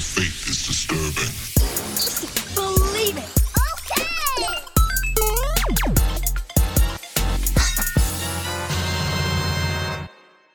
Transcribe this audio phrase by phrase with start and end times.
[0.00, 1.28] The faith is disturbing.
[2.54, 3.28] Believe it.
[3.84, 4.08] Okay.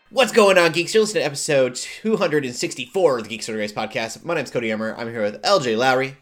[0.10, 0.96] What's going on, geeks?
[0.96, 4.26] You're listening to episode 264 of the Geeks Under Grace podcast.
[4.26, 4.96] My name's Cody Emmer.
[4.98, 6.18] I'm here with LJ Lowry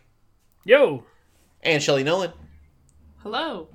[0.65, 1.05] Yo,
[1.61, 2.33] and Shelly Nolan.
[3.19, 3.69] Hello.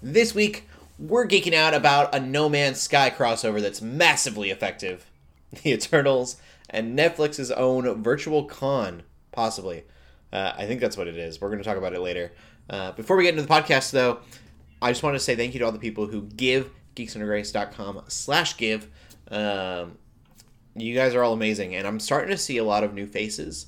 [0.00, 5.04] This week, we're geeking out about a No Man's Sky crossover that's massively effective.
[5.62, 6.36] The Eternals
[6.70, 9.02] and Netflix's own Virtual Con,
[9.32, 9.84] possibly.
[10.32, 11.40] Uh, I think that's what it is.
[11.40, 12.32] We're going to talk about it later.
[12.68, 14.18] Uh, before we get into the podcast, though,
[14.82, 18.56] I just want to say thank you to all the people who give geeksundergrace.com slash
[18.56, 18.88] give.
[19.28, 19.98] Um,
[20.74, 23.66] you guys are all amazing, and I'm starting to see a lot of new faces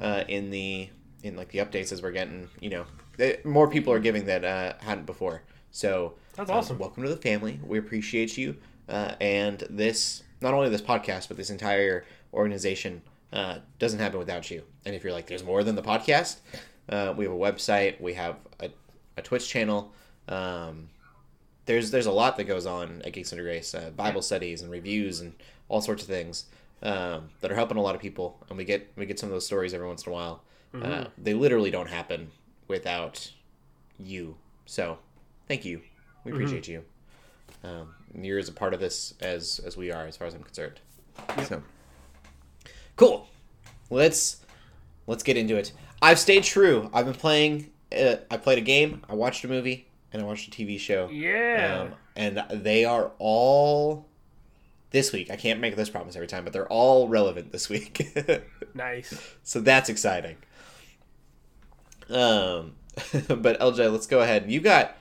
[0.00, 0.88] uh, in the
[1.22, 2.48] in like the updates as we're getting.
[2.60, 2.84] You know,
[3.16, 5.42] they, more people are giving that uh, hadn't before.
[5.70, 6.78] So That's um, awesome.
[6.78, 7.60] welcome to the family.
[7.64, 8.56] We appreciate you,
[8.88, 14.50] uh, and this not only this podcast, but this entire organization uh, doesn't happen without
[14.50, 14.62] you.
[14.84, 16.38] And if you're like, there's more than the podcast,
[16.88, 18.70] uh, we have a website, we have a,
[19.16, 19.92] a Twitch channel.
[20.28, 20.88] Um,
[21.66, 24.70] there's there's a lot that goes on at Geeks Under Grace, uh, Bible studies and
[24.70, 25.34] reviews and
[25.68, 26.46] all sorts of things
[26.82, 29.32] um, that are helping a lot of people, and we get we get some of
[29.34, 30.42] those stories every once in a while.
[30.82, 32.30] Uh, they literally don't happen
[32.68, 33.30] without
[33.98, 34.36] you.
[34.66, 34.98] So,
[35.46, 35.82] thank you.
[36.24, 36.84] We appreciate you.
[37.64, 40.42] Um, you're as a part of this as as we are, as far as I'm
[40.42, 40.80] concerned.
[41.46, 41.62] So,
[42.98, 43.26] cool.
[43.88, 44.44] Let's
[45.06, 45.72] let's get into it.
[46.02, 46.90] I've stayed true.
[46.92, 47.70] I've been playing.
[47.90, 49.02] Uh, I played a game.
[49.08, 51.08] I watched a movie, and I watched a TV show.
[51.10, 54.06] yeah, Um, and they are all
[54.90, 55.30] this week.
[55.30, 58.06] I can't make this promise every time, but they're all relevant this week.
[58.74, 59.18] nice.
[59.42, 60.36] so that's exciting.
[62.10, 62.72] Um,
[63.28, 64.50] but LJ, let's go ahead.
[64.50, 64.96] You got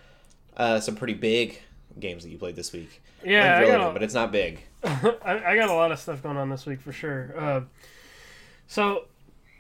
[0.55, 1.61] uh, some pretty big
[1.99, 3.01] games that you played this week.
[3.23, 4.61] Yeah, I got, but it's not big.
[4.83, 4.87] A,
[5.25, 7.33] I, I got a lot of stuff going on this week for sure.
[7.37, 7.61] Uh,
[8.67, 9.05] so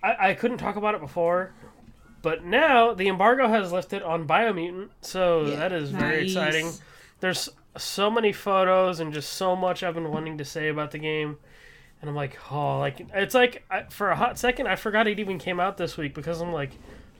[0.03, 1.53] I, I couldn't talk about it before,
[2.21, 5.55] but now the embargo has lifted on Biomutant, so Yeah.
[5.57, 6.31] that is very Nice.
[6.31, 6.71] exciting.
[7.19, 10.97] There's so many photos and just so much I've been wanting to say about the
[10.99, 11.37] game.
[12.01, 15.19] And I'm like, oh, like it's like I, for a hot second I forgot it
[15.19, 16.69] even came out this week because I'm like,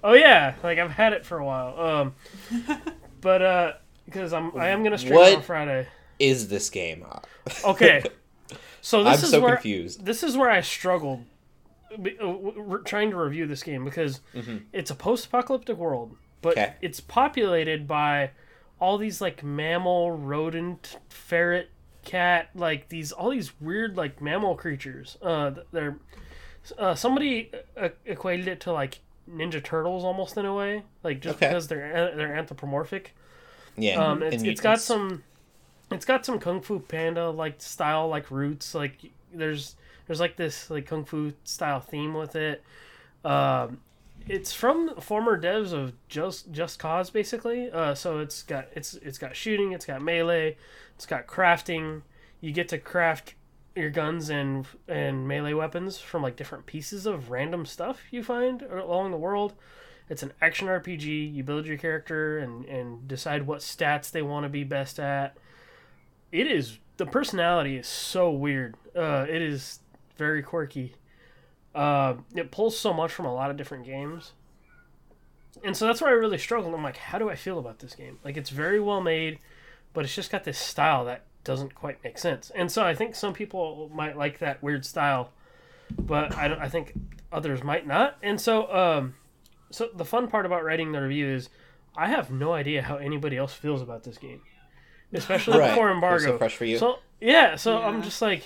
[0.04, 1.80] oh yeah, like I've had it for a while.
[1.80, 2.16] Um,
[3.22, 3.74] but uh,
[4.06, 5.36] because I'm I am gonna stream What?
[5.38, 5.88] on Friday.
[6.20, 7.06] Is this game?
[7.64, 8.04] Okay,
[8.82, 10.06] so this I'm is so where confused.
[10.06, 11.24] this is where I struggled
[11.94, 14.20] uh, trying to review this game because
[14.74, 16.60] it's a post-apocalyptic world, but Mm-hmm.
[16.60, 16.74] Okay.
[16.82, 18.32] it's populated by
[18.80, 21.70] all these like mammal, rodent, ferret,
[22.04, 25.18] cat, like these all these weird like mammal creatures.
[25.22, 25.98] Uh, they're
[26.78, 31.38] uh, somebody uh, equated it to like Ninja Turtles almost in a way, like just
[31.38, 31.48] Okay.
[31.48, 33.16] because they're they're anthropomorphic.
[33.78, 35.24] Yeah, Um, it's, and it's got some,
[35.92, 38.76] it's got some kung fu panda like style like roots.
[38.76, 39.76] Like there's
[40.06, 42.64] there's like this like kung fu style theme with it.
[43.24, 43.80] Um,
[44.28, 47.72] it's from former devs of Just Just Cause basically.
[47.72, 50.58] Uh, so it's got it's it's got shooting, it's got melee,
[50.96, 52.02] it's got crafting.
[52.42, 53.36] You get to craft
[53.76, 58.62] your guns and and melee weapons from like different pieces of random stuff you find
[58.64, 59.54] along the world.
[60.10, 61.34] It's an action RPG.
[61.34, 65.38] You build your character and, and decide what stats they want to be best at.
[66.32, 68.76] It is the personality is so weird.
[68.96, 69.80] Uh, it is
[70.18, 70.96] very quirky.
[71.76, 74.34] Uh, it pulls so much from a lot of different games,
[75.64, 76.74] and so that's where I really struggled.
[76.74, 78.20] I'm like, how do I feel about this game?
[78.24, 79.40] Like it's very well made,
[79.94, 82.52] but it's just got this style that doesn't quite make sense.
[82.56, 85.32] And so I think some people might like that weird style,
[85.98, 86.64] but I.
[86.64, 86.94] I think
[87.32, 88.18] others might not.
[88.24, 89.16] And so um,
[89.72, 91.50] so the fun part about writing the review is
[91.96, 94.42] I have no idea how anybody else feels about this game,
[95.14, 95.70] especially Right.
[95.70, 96.24] before embargo.
[96.26, 96.78] so fresh for you.
[96.78, 98.44] So yeah, so I'm just like,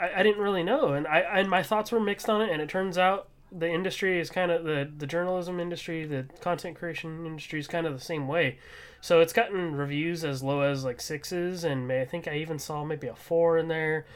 [0.00, 2.60] I, I didn't really know, and I and my thoughts were mixed on it, and
[2.62, 7.24] it turns out the industry is kind of the the journalism industry, the content creation
[7.26, 8.58] industry is kind of the same way.
[9.00, 12.58] So it's gotten reviews as low as like sixes, and may, I think I even
[12.58, 14.06] saw maybe a four in there.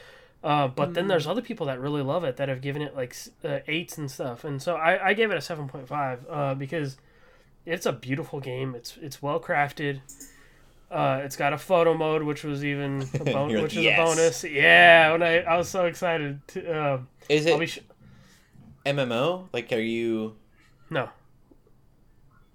[0.42, 3.14] Uh, but then there's other people that really love it that have given it like
[3.44, 6.54] uh, eights and stuff, and so I, I gave it a seven point five uh,
[6.54, 6.96] because
[7.66, 8.74] it's a beautiful game.
[8.74, 10.00] It's it's well crafted.
[10.90, 13.98] Uh, it's got a photo mode, which was even a bon- like, which is "Yes."
[13.98, 14.44] a bonus.
[14.44, 16.40] Yeah, when I, I was so excited.
[16.48, 17.78] To, um, Is it sh-
[18.84, 19.48] MMO?
[19.52, 20.34] Like, are you?
[20.90, 21.08] no,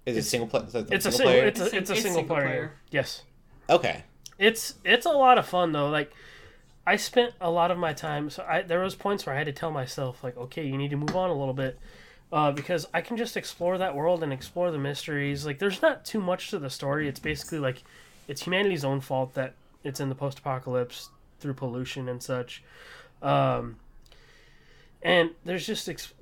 [0.04, 0.64] Is it single player?
[0.64, 1.24] it's a single single.
[1.32, 1.46] player.
[1.46, 2.46] It's a, It's it's a it's single, single player.
[2.46, 2.72] player.
[2.90, 3.22] Yes,
[3.70, 4.04] okay.
[4.38, 5.88] it's it's a lot of fun though.
[5.88, 6.12] Like
[6.86, 8.28] I spent a lot of my time.
[8.30, 10.90] So I there was points where I had to tell myself like, okay, you need
[10.90, 11.78] to move on a little bit.
[12.32, 15.46] Uh, because I can just explore that world and explore the mysteries.
[15.46, 17.06] Like, there's not too much to the story.
[17.08, 17.84] It's basically like
[18.28, 22.62] it's humanity's own fault that it's in the post-apocalypse through pollution and such.
[23.22, 23.76] Um,
[25.02, 26.12] and there's just ex-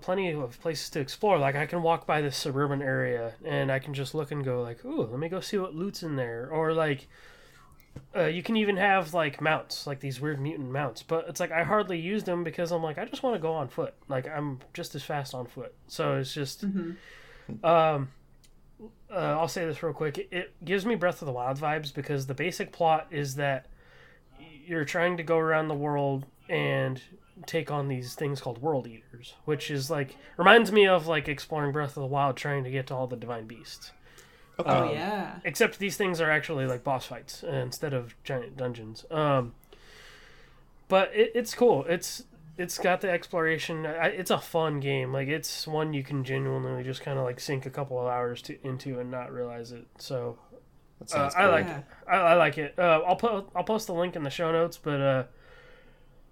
[0.00, 1.38] plenty of places to explore.
[1.38, 4.62] Like I can walk by this suburban area and I can just look and go
[4.62, 7.08] like, "Ooh, let me go see what loot's in there." Or like
[8.14, 11.02] uh, you can even have like mounts, like these weird mutant mounts.
[11.02, 13.52] But it's like I hardly use them because I'm like I just want to go
[13.52, 13.94] on foot.
[14.08, 15.74] Like I'm just as fast on foot.
[15.88, 16.64] So it's just
[17.64, 18.08] um
[19.12, 20.18] uh, I'll say this real quick.
[20.18, 23.66] It, it gives me Breath of the Wild vibes because the basic plot is that
[24.66, 27.00] you're trying to go around the world and
[27.46, 31.72] take on these things called world eaters, which is like reminds me of like exploring
[31.72, 33.92] Breath of the Wild, trying to get to all the divine beasts.
[34.58, 34.70] Okay.
[34.70, 35.38] Oh Um, yeah.
[35.44, 39.04] Except these things are actually like boss fights instead of giant dungeons.
[39.10, 39.54] Um,
[40.88, 41.84] but it, it's cool.
[41.88, 42.24] It's
[42.60, 43.84] it's got the exploration.
[43.86, 45.12] It's a fun game.
[45.12, 48.42] Like it's one you can genuinely just kind of like sink a couple of hours
[48.42, 49.86] to, into and not realize it.
[49.98, 50.38] So
[51.14, 51.78] uh, I like Yeah.
[51.78, 51.84] it.
[52.06, 52.74] I, I like it.
[52.78, 55.24] Uh, I'll put I'll post the link in the show notes, but uh,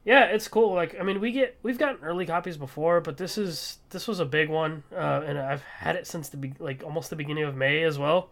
[0.04, 0.74] yeah, it's cool.
[0.74, 4.20] Like I mean, we get we've gotten early copies before, but this is this was
[4.20, 7.44] a big one, uh, and I've had it since the be- like almost the beginning
[7.44, 8.30] of May as well.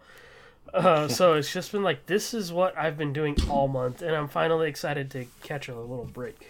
[0.73, 4.15] Uh, so it's just been like this is what I've been doing all month, and
[4.15, 6.49] I'm finally excited to catch a little break.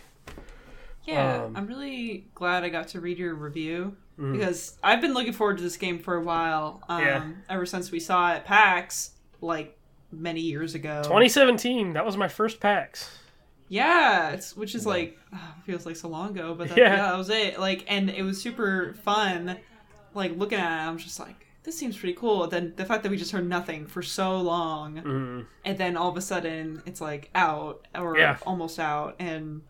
[1.08, 4.34] Yeah, Um, I'm really glad I got to read your review Mhm.
[4.34, 6.82] because I've been looking forward to this game for a while.
[6.90, 7.24] Um, Yeah.
[7.50, 9.12] Ever since we saw it at PAX,
[9.42, 9.78] like
[10.12, 11.02] many years ago.
[11.04, 13.10] 2017, that was my first PAX.
[13.70, 15.18] Yeah, it's which is like
[15.66, 16.96] feels like so long ago, but that, Yeah.
[16.96, 16.96] yeah.
[17.10, 17.60] that was it.
[17.60, 19.58] Like, and it was super fun.
[20.14, 22.44] Like looking at it, I'm just like, this seems pretty cool.
[22.44, 25.46] And then the fact that we just heard nothing for so long, Mm.
[25.66, 28.38] and then all of a sudden it's like out or Yeah.
[28.46, 29.62] almost out, and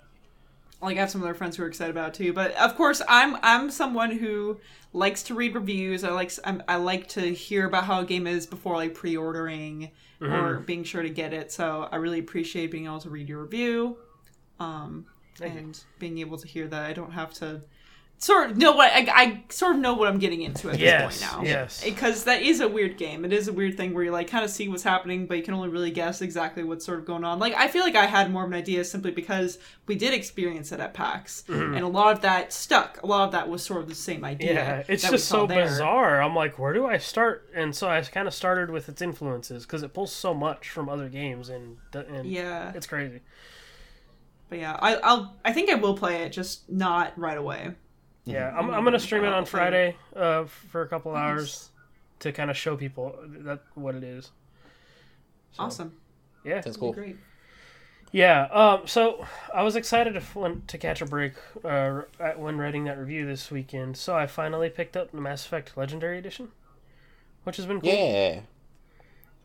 [0.82, 2.34] like I have some other friends who are excited about it too.
[2.34, 4.60] But of course, I'm I'm someone who
[4.94, 6.04] likes to read reviews.
[6.04, 9.92] I like I'm, I like to hear about how a game is before like pre-ordering
[10.22, 11.52] or being sure to get it.
[11.52, 13.98] So I really appreciate being able to read your review,
[14.60, 15.06] um,
[15.42, 17.62] and being able to hear that I don't have to
[18.20, 21.20] sort of know what I, I sort of know what I'm getting into at Yes,
[21.20, 21.48] this point now.
[21.48, 21.84] yes.
[21.84, 23.24] because that is a weird game.
[23.24, 25.44] It is a weird thing where you like kind of see what's happening, but you
[25.44, 27.38] can only really guess exactly what's sort of going on.
[27.38, 30.72] Like I feel like I had more of an idea simply because we did experience
[30.72, 31.76] it at PAX, mm-hmm.
[31.76, 33.02] and a lot of that stuck.
[33.04, 34.54] A lot of that was sort of the same idea.
[34.54, 35.64] Yeah, it's just so there.
[35.66, 36.20] bizarre.
[36.22, 37.48] I'm like, where do I start?
[37.54, 40.90] And so I kind of started with its influences because it pulls so much from
[40.90, 43.22] other games, and and Yeah, it's crazy.
[44.50, 45.36] but yeah, I, I'll.
[45.46, 47.74] I think I will play it, just not right away.
[48.28, 51.22] Yeah, I'm, I'm gonna stream it on Friday uh, for a couple Nice.
[51.22, 51.70] hours
[52.20, 53.16] to kind of show people
[53.46, 54.32] that what it is.
[55.54, 55.94] So, Awesome,
[56.44, 56.94] Yeah, that's cool.
[56.94, 57.18] great.
[58.12, 58.44] yeah.
[58.52, 61.34] Um, so I was excited to when, to catch a break
[61.64, 62.02] uh,
[62.36, 63.98] when writing that review this weekend.
[63.98, 66.50] So I finally picked up the Mass Effect Legendary Edition,
[67.44, 67.92] which has been cool.
[67.94, 68.42] Yeah.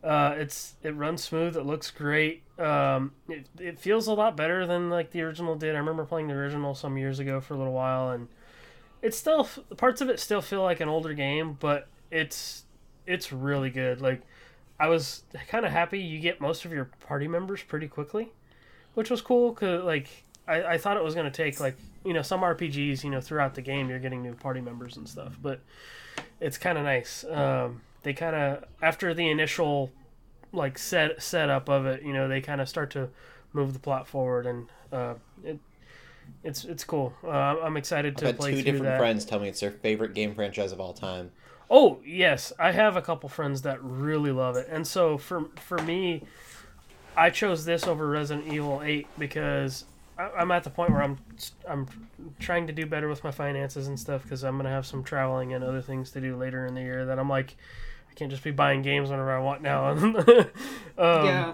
[0.03, 1.55] Uh, it's it runs smooth.
[1.55, 2.43] It looks great.
[2.59, 5.75] Um, it, it feels a lot better than like the original did.
[5.75, 8.27] I remember playing the original some years ago for a little while, and
[9.03, 9.47] it's still
[9.77, 12.63] parts of it still feel like an older game, but it's
[13.05, 14.01] it's really good.
[14.01, 14.21] Like
[14.79, 18.31] I was kind of happy you get most of your party members pretty quickly,
[18.95, 19.53] which was cool.
[19.53, 20.07] Cause like
[20.47, 23.55] I, I thought it was gonna take like you know some RPGs you know throughout
[23.55, 25.59] the game you're getting new party members and stuff, but
[26.39, 27.25] it's kind of nice.
[27.29, 29.91] Um, they kind of after the initial
[30.53, 33.09] like set setup of it, you know, they kind of start to
[33.51, 35.59] move the plot forward, and uh, it
[36.43, 37.13] it's it's cool.
[37.23, 38.99] Uh, I'm excited I've to had play two through different that.
[38.99, 41.31] friends tell me it's their favorite game franchise of all time.
[41.69, 45.79] Oh yes, I have a couple friends that really love it, and so for for
[45.79, 46.23] me,
[47.15, 49.85] I chose this over Resident Evil Eight because
[50.17, 51.17] I, I'm at the point where I'm
[51.67, 51.87] I'm
[52.39, 55.53] trying to do better with my finances and stuff because I'm gonna have some traveling
[55.53, 57.55] and other things to do later in the year that I'm like
[58.11, 59.87] I can't just be buying games whenever I want now.
[59.87, 60.15] um,
[60.97, 61.53] yeah,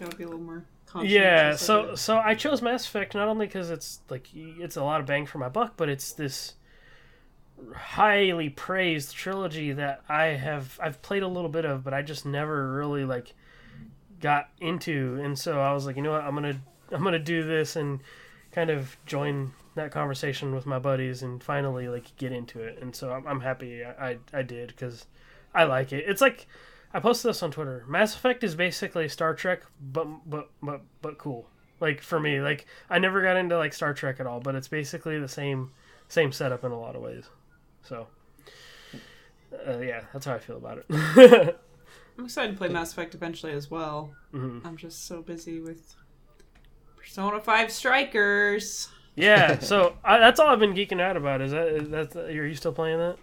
[0.00, 0.64] gotta be a little more.
[1.00, 5.00] Yeah, so so I chose Mass Effect not only because it's like it's a lot
[5.00, 6.54] of bang for my buck, but it's this
[7.74, 12.26] highly praised trilogy that I have I've played a little bit of, but I just
[12.26, 13.34] never really like
[14.20, 17.44] got into, and so I was like, you know what, I'm gonna I'm gonna do
[17.44, 18.00] this and
[18.52, 22.94] kind of join that conversation with my buddies and finally like get into it, and
[22.94, 25.06] so I'm, I'm happy I I, I did because
[25.54, 26.04] I like it.
[26.06, 26.46] It's like
[26.94, 27.84] I posted this on Twitter.
[27.88, 31.48] Mass Effect is basically Star Trek, but but but but cool.
[31.80, 34.68] Like for me, like I never got into like Star Trek at all, but it's
[34.68, 35.70] basically the same
[36.08, 37.24] same setup in a lot of ways.
[37.82, 38.06] So
[39.66, 41.58] uh, yeah, that's how I feel about it.
[42.18, 44.14] I'm excited to play Mass Effect eventually as well.
[44.34, 44.64] Mhm.
[44.64, 45.94] I'm just so busy with
[46.96, 48.88] Persona Five Strikers.
[49.16, 51.40] Yeah, so I, that's all I've been geeking out about.
[51.40, 53.16] Is that is that are you still playing that?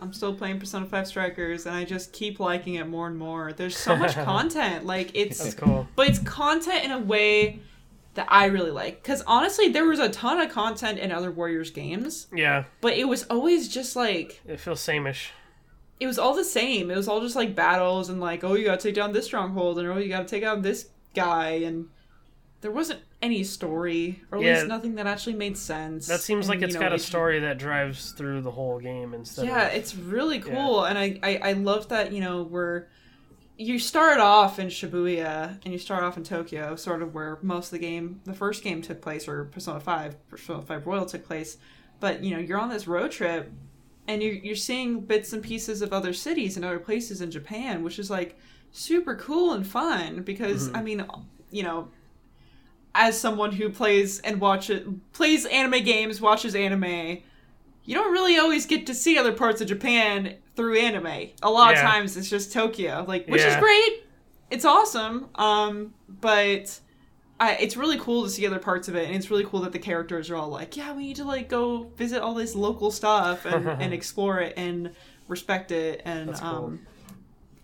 [0.00, 3.52] I'm still playing Persona 5 Strikers and I just keep liking it more and more.
[3.52, 4.84] There's so much content.
[4.84, 5.86] Like That's it's cool.
[5.94, 7.60] but it's content in a way
[8.14, 9.02] that I really like.
[9.02, 13.04] Because honestly, there was a ton of content in other Warriors games, Yeah, but it
[13.08, 15.28] was always just like it feels sameish.
[16.00, 16.90] it was all the same.
[16.90, 19.78] It was all just like battles and like, oh, you gotta take down this stronghold
[19.78, 21.86] and oh, you gotta take out this guy and
[22.62, 24.54] there wasn't any story or at Yeah.
[24.54, 26.06] least nothing that actually made sense.
[26.06, 28.78] That seems And, like it's you know, got a story that drives through the whole
[28.78, 32.42] game instead Yeah, of it's really cool, and I, I I love that you know
[32.44, 32.86] we're
[33.58, 37.66] you start off in Shibuya and you start off in Tokyo, sort of where most
[37.66, 41.24] of the game, the first game took place, or Persona Five, Persona Five Royal took
[41.24, 41.58] place.
[42.00, 43.52] But you know you're on this road trip,
[44.08, 47.82] and you're you're seeing bits and pieces of other cities and other places in Japan,
[47.82, 48.38] which is like
[48.72, 50.76] super cool and fun because mm-hmm.
[50.76, 51.06] I mean,
[51.50, 51.88] you know.
[52.94, 57.18] As someone who plays and watches plays anime games, watches anime,
[57.84, 61.30] you don't really always get to see other parts of Japan through anime.
[61.42, 61.84] A lot Yeah.
[61.84, 64.04] of times it's just Tokyo, like which is great.
[64.50, 65.28] It's awesome.
[65.36, 66.78] Um, but
[67.40, 69.72] I, it's really cool to see other parts of it, and it's really cool that
[69.72, 72.90] the characters are all like, "Yeah, we need to like go visit all this local
[72.90, 74.90] stuff and, and explore it and
[75.28, 76.48] respect it." And That's cool.
[76.50, 76.86] um,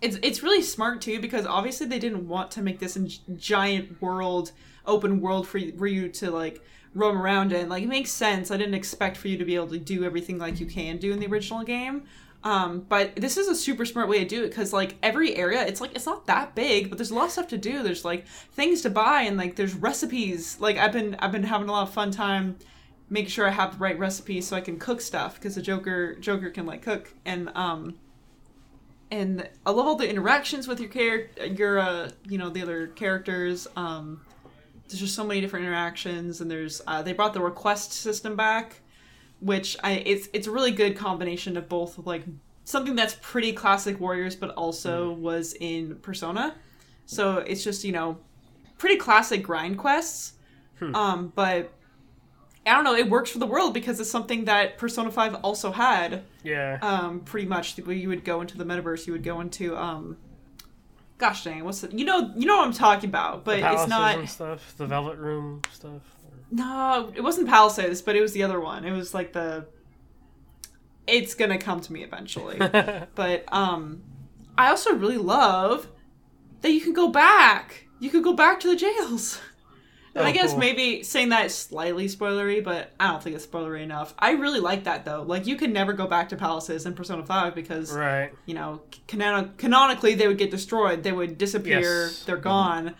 [0.01, 4.01] it's it's really smart too because obviously they didn't want to make this in giant
[4.01, 4.51] world,
[4.85, 7.69] open world for you, for you to like roam around in.
[7.69, 8.51] Like it makes sense.
[8.51, 11.11] I didn't expect for you to be able to do everything like you can do
[11.11, 12.03] in the original game.
[12.41, 15.65] Um, but this is a super smart way to do it because like every area,
[15.65, 17.83] it's like it's not that big, but there's a lot of stuff to do.
[17.83, 20.57] There's like things to buy and like there's recipes.
[20.59, 22.57] Like I've been I've been having a lot of fun time
[23.09, 26.15] making sure I have the right recipes so I can cook stuff because the Joker
[26.15, 27.95] Joker can like cook and um
[29.11, 32.87] and I love all the interactions with your character, your uh, you know, the other
[32.87, 33.67] characters.
[33.75, 34.21] Um,
[34.89, 38.81] there's just so many different interactions, and there's uh, they brought the request system back,
[39.39, 42.23] which I it's it's a really good combination of both like
[42.65, 46.55] something that's pretty classic Warriors, but also was in Persona.
[47.05, 48.17] So it's just you know
[48.77, 50.33] pretty classic grind quests,
[50.93, 51.71] um, but.
[52.65, 52.93] I don't know.
[52.93, 56.77] It works for the world because it's something that Persona Five also had yeah.
[56.81, 60.17] um pretty much you would go into the metaverse you would go into um
[61.19, 64.17] gosh dang what's it you know you know what i'm talking about but it's not
[64.17, 64.73] and stuff.
[64.77, 66.01] The Velvet Room stuff.
[66.49, 69.67] no it wasn't palaces but it was the other one it was like the
[71.05, 72.57] it's gonna come to me eventually
[73.15, 74.01] but um
[74.57, 75.89] i also really love
[76.61, 79.39] that you can go back you could go back to the jails
[80.15, 80.59] and I Oh, guess cool.
[80.59, 84.13] maybe saying that is slightly spoilery, but I don't think it's spoilery enough.
[84.19, 85.23] I really like that though.
[85.23, 88.31] Like you can never go back to palaces in Persona Five because Right.
[88.45, 91.03] you know, canon- canonically they would get destroyed.
[91.03, 91.79] They would disappear.
[91.81, 92.23] Yes.
[92.23, 92.95] They're gone.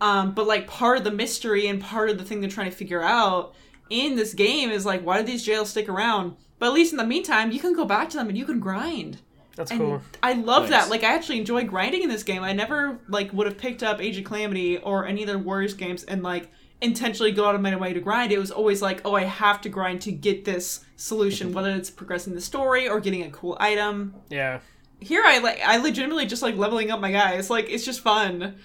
[0.00, 2.76] Um, but like part of the mystery and part of the thing they're trying to
[2.76, 3.54] figure out
[3.90, 6.36] in this game is like, why do these jails stick around?
[6.58, 8.58] But at least in the meantime, you can go back to them and you can
[8.60, 9.18] grind.
[9.56, 10.02] That's And cool.
[10.22, 10.70] I love Nice.
[10.84, 10.90] that.
[10.90, 12.42] Like I actually enjoy grinding in this game.
[12.42, 16.02] I never like would have picked up Age of Calamity or any other Warriors games
[16.04, 18.32] and like intentionally go out of my way to grind.
[18.32, 21.88] It was always like, oh, I have to grind to get this solution, whether it's
[21.90, 24.58] progressing the story or getting a cool item Yeah.
[25.00, 27.48] here I like I legitimately just like leveling up my guys.
[27.48, 28.56] Like it's just fun.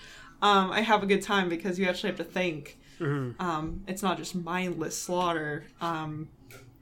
[0.41, 2.77] Um, I have a good time because you actually have to think.
[3.01, 5.65] Um, it's not just mindless slaughter.
[5.79, 6.27] Um,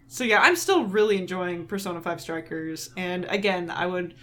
[0.07, 4.15] so yeah, I'm still really enjoying Persona Five Strikers, and again, I would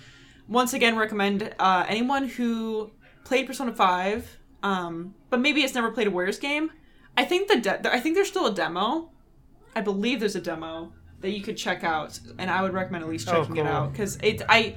[0.49, 2.91] once again recommend uh, anyone who
[3.25, 6.71] played Persona Five, um, but maybe has never played a Warriors game.
[7.17, 9.11] I think the de- I think there's still a demo.
[9.77, 13.11] I believe there's a demo that you could check out, and I would recommend at
[13.11, 14.43] least Oh, checking it out because it.
[14.49, 14.77] I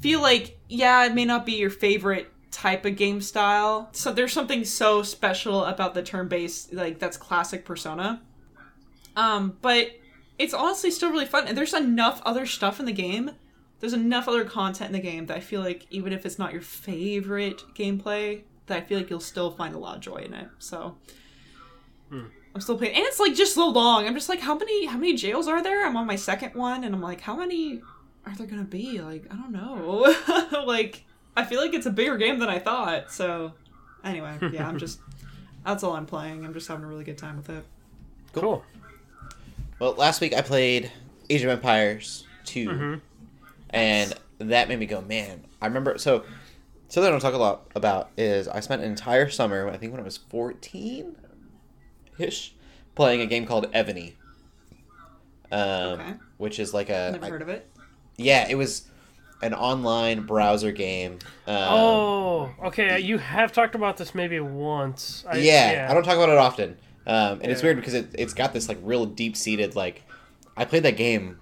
[0.00, 3.88] feel like yeah, it may not be your favorite type of game style.
[3.92, 8.22] So there's something so special about the turn-based like that's classic Persona.
[9.16, 9.90] Um, but
[10.40, 13.32] it's honestly still really fun, and there's enough other stuff in the game.
[13.80, 16.52] There's enough other content in the game that I feel like even if it's not
[16.52, 20.32] your favorite gameplay, that I feel like you'll still find a lot of joy in
[20.32, 20.48] it.
[20.58, 20.96] So
[22.08, 22.24] hmm.
[22.54, 24.06] I'm still playing, and it's like just so long.
[24.06, 25.86] I'm just like, how many how many jails are there?
[25.86, 27.82] I'm on my second one, and I'm like, how many
[28.24, 29.02] are there gonna be?
[29.02, 30.64] Like, I don't know.
[30.66, 31.04] like,
[31.36, 33.12] I feel like it's a bigger game than I thought.
[33.12, 33.52] So,
[34.02, 35.00] anyway, yeah, I'm just
[35.66, 36.46] that's all I'm playing.
[36.46, 37.64] I'm just having a really good time with it.
[38.32, 38.64] Cool.
[39.80, 40.92] Well, last week I played
[41.28, 42.94] Age of Empires 2, Mm-hmm.
[43.70, 45.44] and that made me go, man.
[45.62, 46.24] I remember so
[46.88, 49.92] something I don't talk a lot about is I spent an entire summer, I think
[49.92, 51.16] when I was fourteen,
[52.18, 52.54] ish,
[52.94, 54.14] playing a game called Evony.
[55.52, 55.60] Um,
[56.00, 56.12] Okay.
[56.38, 57.68] which is like a Never I- heard of it.
[58.16, 58.84] yeah, it was
[59.42, 61.18] an online browser game.
[61.46, 63.00] Um, Oh, okay.
[63.00, 65.24] You have talked about this maybe once.
[65.28, 66.76] I, yeah, I don't talk about it often,
[67.10, 70.04] um, and it's weird because it, it's got this like real deep seated like.
[70.56, 71.38] I played that game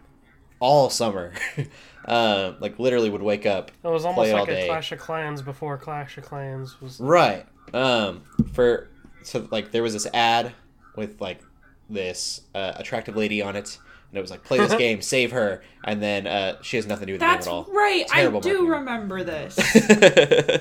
[0.60, 1.32] all summer,
[2.04, 3.70] uh, like literally would wake up.
[3.84, 4.66] It was play almost all like a day.
[4.66, 7.00] Clash of Clans before Clash of Clans was.
[7.00, 7.46] Right.
[7.74, 8.22] Um,
[8.52, 8.88] for
[9.22, 10.52] so like there was this ad
[10.96, 11.40] with like
[11.90, 13.78] this uh, attractive lady on it,
[14.10, 17.02] and it was like play this game, save her, and then uh, she has nothing
[17.02, 17.74] to do with That's the game at all.
[17.74, 18.04] right.
[18.12, 18.66] I do marketing.
[18.66, 19.56] remember this.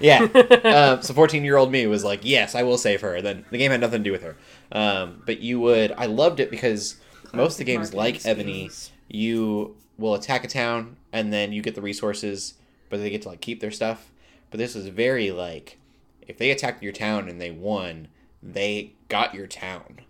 [0.00, 0.26] yeah.
[0.66, 3.22] Um, so 14 year old me was like, yes, I will save her.
[3.22, 4.36] Then the game had nothing to do with her.
[4.72, 6.96] Um, but you would, I loved it because
[7.32, 11.62] most of the games like Marketing Evony, you will attack a town and then you
[11.62, 12.54] get the resources,
[12.90, 14.10] but they get to like keep their stuff.
[14.50, 15.78] But this was very like,
[16.26, 18.08] if they attacked your town and they won,
[18.42, 20.00] they got your town.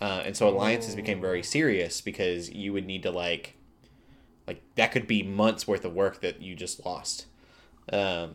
[0.00, 3.54] Uh, and so alliances became very serious because you would need to like,
[4.46, 7.26] like that could be months worth of work that you just lost.
[7.92, 8.34] Um,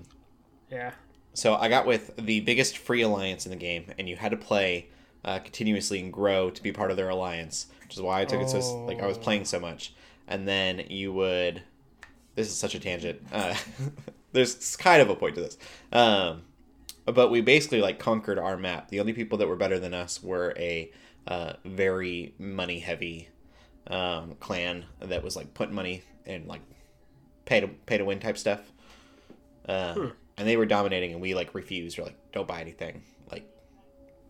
[0.74, 0.92] Yeah.
[1.34, 4.38] so I got with the biggest free alliance in the game, and you had to
[4.38, 4.88] play
[5.24, 8.42] uh, continuously and grow to be part of their alliance, which is why I took
[8.42, 9.94] it so like I was playing so much.
[10.28, 11.62] And then you would.
[12.36, 13.22] This is such a tangent.
[13.32, 13.56] Uh,
[14.32, 15.58] there's kind of a point to this,
[15.92, 16.42] um,
[17.06, 18.90] but we basically like conquered our map.
[18.90, 20.92] The only people that were better than us were a
[21.28, 23.30] uh, very money heavy
[23.88, 26.62] um, clan that was like putting money and like
[27.46, 28.72] pay to pay to win type stuff.
[29.68, 31.98] Uh, And they were dominating, and we like refused.
[31.98, 33.04] We're like, don't buy anything.
[33.32, 33.48] Like,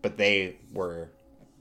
[0.02, 1.08] but they were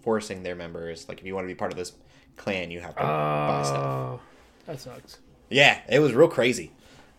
[0.02, 1.08] forcing their members.
[1.08, 1.94] Like, if you want to be part of this
[2.36, 3.86] clan, you have to buy stuff.
[3.86, 4.20] Oh,
[4.66, 5.20] that sucks.
[5.50, 6.72] Yeah, it was real crazy.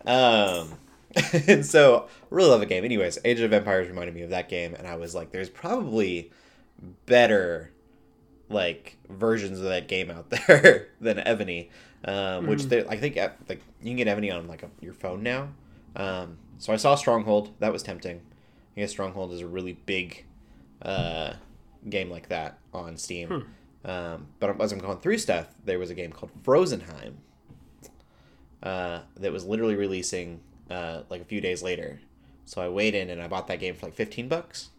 [0.07, 0.75] Um,
[1.49, 2.85] and so really love the game.
[2.85, 6.31] Anyways, Age of Empires reminded me of that game, and I was like, there's probably
[7.07, 7.71] better
[8.51, 11.71] like versions of that game out there than Evony.
[12.07, 14.93] Um, which they, I think uh, like you can get Evony on like a, your
[14.93, 15.49] phone now.
[15.97, 17.55] Um, so I saw Stronghold.
[17.59, 18.21] That was tempting.
[18.77, 20.25] I guess Stronghold is a really big
[20.83, 21.35] uh,
[21.89, 23.47] game like that on Steam.
[23.85, 27.15] Um, but as I'm going through stuff, there was a game called Frozenheim
[28.63, 32.01] uh, that was literally releasing uh, like a few days later.
[32.47, 34.71] So I waited in and I bought that game for like 15 bucks.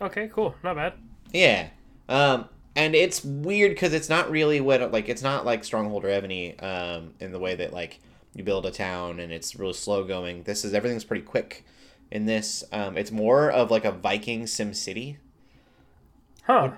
[0.00, 0.54] Okay, cool.
[0.62, 0.94] Not bad.
[1.32, 1.68] Yeah.
[2.08, 6.08] Um, and it's weird because it's not really what like it's not like Stronghold or
[6.08, 8.00] Evony um, in the way that like
[8.34, 10.44] you build a town and it's really slow going.
[10.44, 11.64] This is everything's pretty quick.
[12.10, 15.18] In this, um, it's more of like a Viking Sim City.
[16.42, 16.72] Huh.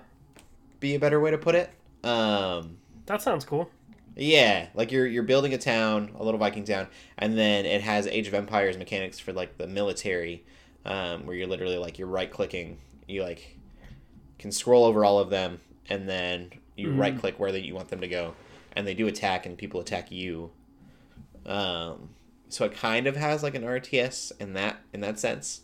[0.78, 1.70] Be a better way to put it.
[2.04, 3.70] Um, That sounds cool.
[4.14, 8.06] Yeah, like you're you're building a town, a little Viking town, and then it has
[8.06, 10.44] Age of Empires mechanics for like the military,
[10.84, 12.76] um, where you're literally like you're right clicking,
[13.08, 13.56] you like
[14.38, 17.88] can scroll over all of them, and then you right click where that you want
[17.88, 18.34] them to go,
[18.76, 20.50] and they do attack, and people attack you.
[21.46, 22.10] Um,
[22.48, 25.62] so it kind of has like an RTS in that in that sense.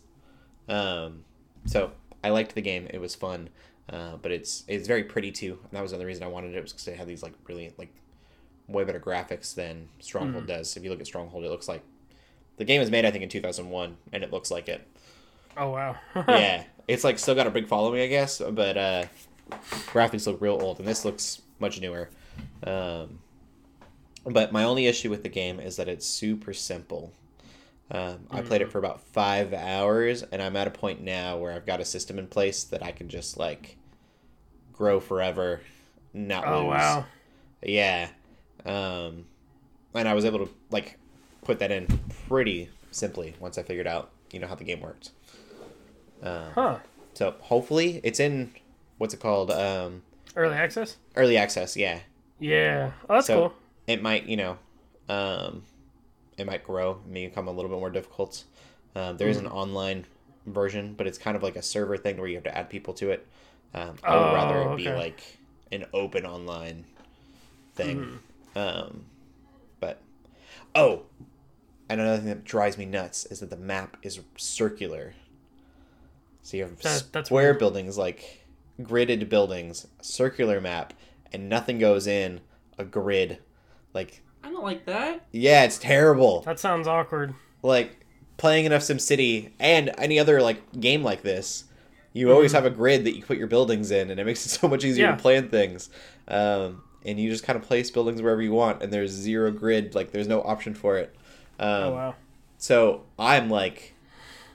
[0.67, 1.23] Um,
[1.65, 1.91] so
[2.23, 3.49] I liked the game; it was fun.
[3.91, 5.59] Uh, but it's it's very pretty too.
[5.63, 7.73] And that was another reason I wanted it was because it had these like really
[7.77, 7.93] like
[8.67, 10.77] way better graphics than Stronghold does.
[10.77, 11.83] If you look at Stronghold, it looks like
[12.57, 14.87] the game was made I think in 2001, and it looks like it.
[15.57, 15.95] Oh wow.
[16.15, 19.05] yeah, it's like still got a big following, I guess, but uh,
[19.87, 22.09] graphics look real old, and this looks much newer.
[22.63, 23.19] Um,
[24.25, 27.13] but my only issue with the game is that it's super simple.
[27.91, 31.51] Um, I played it for about five hours, and I'm at a point now where
[31.53, 33.77] I've got a system in place that I can just like
[34.73, 35.61] grow forever,
[36.13, 36.67] not Oh lose.
[36.67, 37.05] wow.
[37.63, 38.09] Yeah.
[38.65, 39.25] Um,
[39.93, 40.97] and I was able to like
[41.43, 41.87] put that in
[42.27, 45.11] pretty simply once I figured out you know how the game worked.
[46.21, 46.79] Um, Huh.
[47.13, 48.51] so hopefully it's in
[48.97, 50.03] what's it called um,
[50.35, 50.97] Early access.
[51.15, 51.77] early access.
[51.77, 51.99] Yeah.
[52.39, 52.91] Yeah.
[53.09, 53.53] Oh, that's so cool.
[53.89, 54.57] It might you know
[55.09, 55.63] um,
[56.37, 58.43] it might grow and become a little bit more difficult.
[58.95, 60.05] Um, there is an online
[60.45, 62.93] version, but it's kind of like a server thing where you have to add people
[62.95, 63.25] to it.
[63.73, 65.21] Um, I would Oh, rather it be like
[65.71, 66.85] an open online
[67.75, 68.19] thing.
[68.55, 69.05] Um,
[69.79, 70.01] but
[70.75, 71.03] oh,
[71.89, 75.13] and another thing that drives me nuts is that the map is circular.
[76.43, 77.59] So you have That- that's square weird.
[77.59, 78.45] buildings, like
[78.79, 80.93] gridded buildings, circular map,
[81.33, 82.41] and nothing goes in
[82.77, 83.39] a grid.
[83.93, 85.25] Like, I don't like that.
[85.31, 86.41] yeah, it's terrible.
[86.41, 87.33] That sounds awkward.
[87.63, 88.05] Like
[88.37, 91.65] playing enough SimCity and any other like game like this,
[92.13, 94.49] you always have a grid that you put your buildings in, and it makes it
[94.59, 95.11] so much easier Mm-hmm.
[95.11, 95.15] Yeah.
[95.17, 95.89] to plan things.
[96.27, 99.95] Um, and you just kind of place buildings wherever you want, and there's zero grid.
[99.95, 101.15] Like there's no option for it.
[101.59, 102.15] Um, Oh wow.
[102.57, 103.93] So I'm like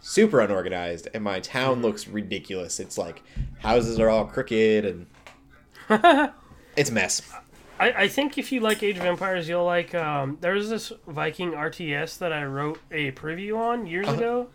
[0.01, 1.85] super unorganized, and my town Mm-hmm.
[1.85, 2.81] looks ridiculous.
[2.81, 3.23] It's like
[3.61, 5.07] houses are all crooked, and
[6.77, 7.23] it's a mess.
[7.79, 9.95] I, I think if you like Age of Empires, you'll like.
[9.95, 14.17] Um, there's this Viking RTS that I wrote a preview on years Uh-huh.
[14.17, 14.47] ago,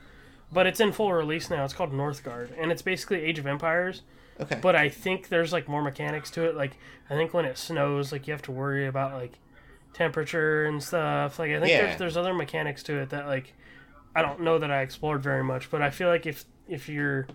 [0.51, 1.65] but it's in full release now.
[1.65, 4.01] It's called Northgard, and it's basically Age of Empires.
[4.39, 4.57] Okay.
[4.61, 6.55] But I think there's like more mechanics to it.
[6.55, 6.77] Like
[7.09, 9.33] I think when it snows, like you have to worry about like
[9.93, 11.39] temperature and stuff.
[11.39, 11.81] Like I think Yeah.
[11.87, 13.53] there's there's other mechanics to it that like
[14.15, 15.69] I don't know that I explored very much.
[15.69, 17.27] But I feel like if if you're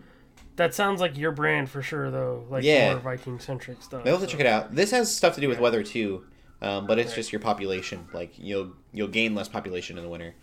[0.57, 2.45] that sounds like your brand for sure, though.
[2.49, 2.93] Like Yeah.
[2.93, 4.05] more Viking centric stuff.
[4.05, 4.75] Maybe to so- check it out.
[4.75, 5.63] This has stuff to do with Yeah.
[5.63, 6.25] weather too,
[6.63, 7.17] um, but it's Right.
[7.17, 8.07] just your population.
[8.13, 10.35] Like you'll you'll gain less population in the winter.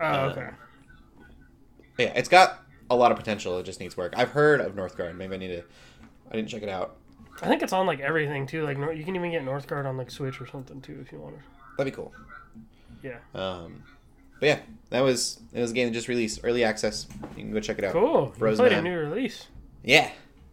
[0.00, 0.48] Oh, uh, okay.
[1.98, 3.58] Yeah, it's got a lot of potential.
[3.58, 4.14] It just needs work.
[4.16, 5.16] I've heard of Northgard.
[5.16, 5.62] Maybe I need to.
[6.30, 6.96] I didn't check it out.
[7.42, 8.64] I think it's on like everything too.
[8.64, 11.36] Like you can even get Northgard on like Switch or something too if you want
[11.36, 11.42] to.
[11.76, 12.12] That'd be cool.
[13.02, 13.18] Yeah.
[13.34, 13.82] Um,
[14.42, 14.58] but yeah,
[14.90, 17.06] that was it was a game that just released early access.
[17.36, 17.92] You can go check it out.
[17.92, 18.32] Cool.
[18.36, 19.46] Frozen played a new release.
[19.84, 20.10] Yeah.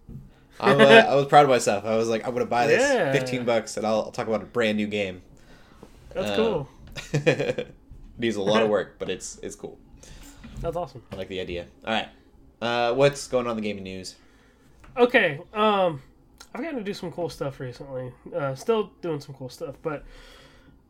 [0.60, 1.86] I'm, uh, I was proud of myself.
[1.86, 3.12] I was like, I'm gonna buy this, Yeah.
[3.12, 5.24] fifteen bucks, and I'll, I'll talk about a brand new game.
[6.14, 6.70] That's Uh, cool.
[8.20, 9.80] Needs a lot of work, but it's it's cool.
[10.62, 11.02] That's awesome.
[11.12, 11.66] I like the idea.
[11.84, 12.10] All right,
[12.62, 14.18] uh, what's going on in the gaming news?
[14.98, 15.40] Okay.
[15.52, 16.04] Um,
[16.54, 18.12] I've gotten to do some cool stuff recently.
[18.36, 20.04] Uh, still doing some cool stuff, but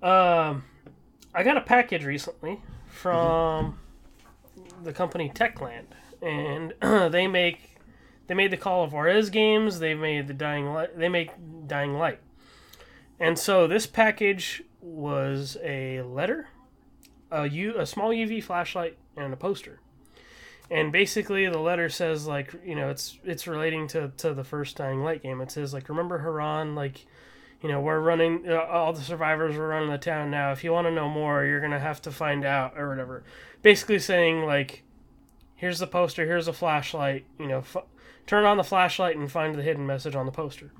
[0.05, 0.65] um,
[1.33, 2.59] I got a package recently
[3.01, 3.79] from
[4.83, 5.85] the company Techland,
[6.21, 6.73] and
[7.13, 7.77] they make
[8.27, 9.79] they made the Call of Juarez games.
[9.79, 10.97] They made the Dying Light.
[10.97, 11.31] They make
[11.67, 12.19] Dying Light,
[13.19, 16.49] and so this package was a letter,
[17.31, 19.79] a U, a small UV flashlight, and a poster
[20.71, 24.77] and basically the letter says like you know it's it's relating to to the first
[24.77, 27.05] dying light game it says like remember Harran like
[27.61, 30.51] you know we're running uh, all the survivors are running the town now.
[30.51, 33.23] If you want to know more you're gonna have to find out or whatever.
[33.61, 34.83] Basically saying like
[35.55, 37.83] here's the poster here's a flashlight you know f-
[38.25, 40.71] turn on the flashlight and find the hidden message on the poster.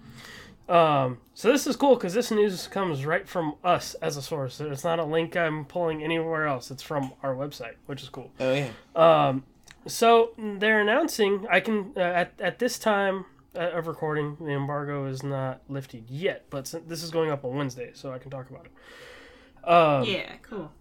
[0.70, 4.62] Um, so this is cool because this news comes right from us as a source.
[4.62, 6.70] It's not a link i'm pulling anywhere else.
[6.70, 8.32] It's from our website which is cool.
[8.40, 9.44] Oh yeah, um,
[9.88, 11.48] so they're announcing.
[11.50, 13.26] I can uh, at at this time
[13.60, 17.92] of recording, the embargo is not lifted yet, but this is going up on Wednesday,
[17.94, 19.70] so I can talk about it.
[19.70, 20.72] Um, Yeah, cool.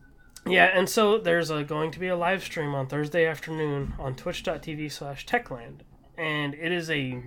[0.46, 4.14] yeah, and so there's a, going to be a live stream on Thursday afternoon on
[4.14, 5.80] twitch.tv slash techland.
[6.16, 7.20] And it is a,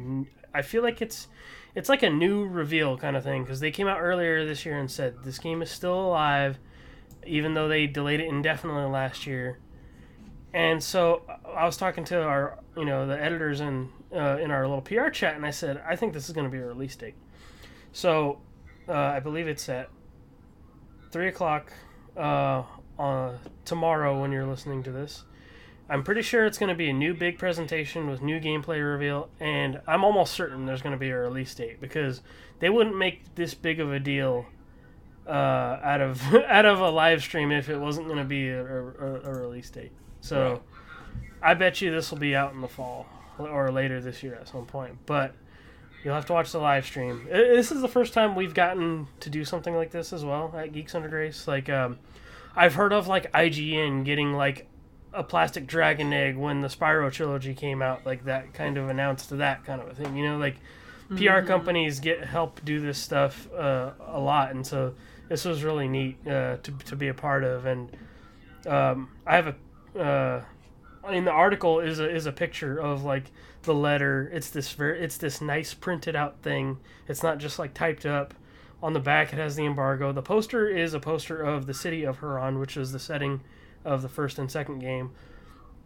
[0.54, 1.28] I feel like it's,
[1.76, 4.78] it's like a new reveal kind of thing because they came out earlier this year
[4.78, 6.58] and said this game is still alive,
[7.26, 9.60] even though they delayed it indefinitely last year.
[10.54, 11.22] And so
[11.56, 15.10] I was talking to our, you know, the editors in uh, in our little PR
[15.10, 17.16] chat, and I said I think this is going to be a release date.
[17.92, 18.40] So
[18.88, 19.90] uh, I believe it's at
[21.12, 21.72] three o'clock
[22.18, 22.64] uh,
[22.98, 25.24] on tomorrow when you're listening to this.
[25.90, 29.30] I'm pretty sure it's going to be a new big presentation with new gameplay reveal,
[29.42, 32.22] and I'm almost certain there's going to be a release date because
[32.60, 34.46] they wouldn't make this big of a deal
[35.28, 38.64] uh, out of out of a live stream if it wasn't going to be a,
[38.64, 39.92] a, a release date.
[40.22, 40.62] So.
[41.44, 43.08] I bet you this will be out in the fall
[43.48, 45.34] or later this year at some point, but.
[46.04, 47.28] You'll have to watch the live stream.
[47.30, 50.74] This is the first time we've gotten to do something like this as well at
[50.74, 51.48] Geeks Under Grace.
[51.48, 52.00] Like, um,
[52.56, 54.68] I've heard of like IGN getting like
[55.14, 59.30] a plastic dragon egg when the Spyro trilogy came out, like that kind of announced
[59.38, 60.16] that kind of a thing.
[60.16, 60.56] You know, like
[61.16, 64.94] PR companies get help do this stuff uh, a lot, and so
[65.28, 67.66] this was really neat uh, to to be a part of.
[67.66, 67.90] And
[68.66, 69.56] um, I have
[69.96, 70.44] a uh,
[71.10, 73.26] in the article is a is a picture of like
[73.64, 74.30] the letter.
[74.34, 76.78] It's this very it's this nice printed out thing.
[77.08, 78.34] It's not just like typed up.
[78.84, 80.12] On the back, it has the embargo.
[80.12, 83.42] The poster is a poster of the city of Harran, which is the setting
[83.86, 85.12] of the first and second game.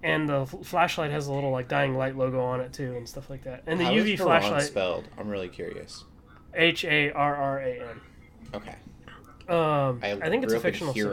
[0.01, 3.07] And the f- flashlight has a little like dying light logo on it too, and
[3.09, 3.63] stuff like that.
[3.67, 5.07] And the How is UV Harran flashlight, spelled?
[5.17, 6.05] I'm really curious.
[6.53, 8.01] H A R R A N.
[8.53, 8.75] Okay,
[9.49, 10.93] Um, I, I, think it's a fictional.
[10.93, 11.05] city.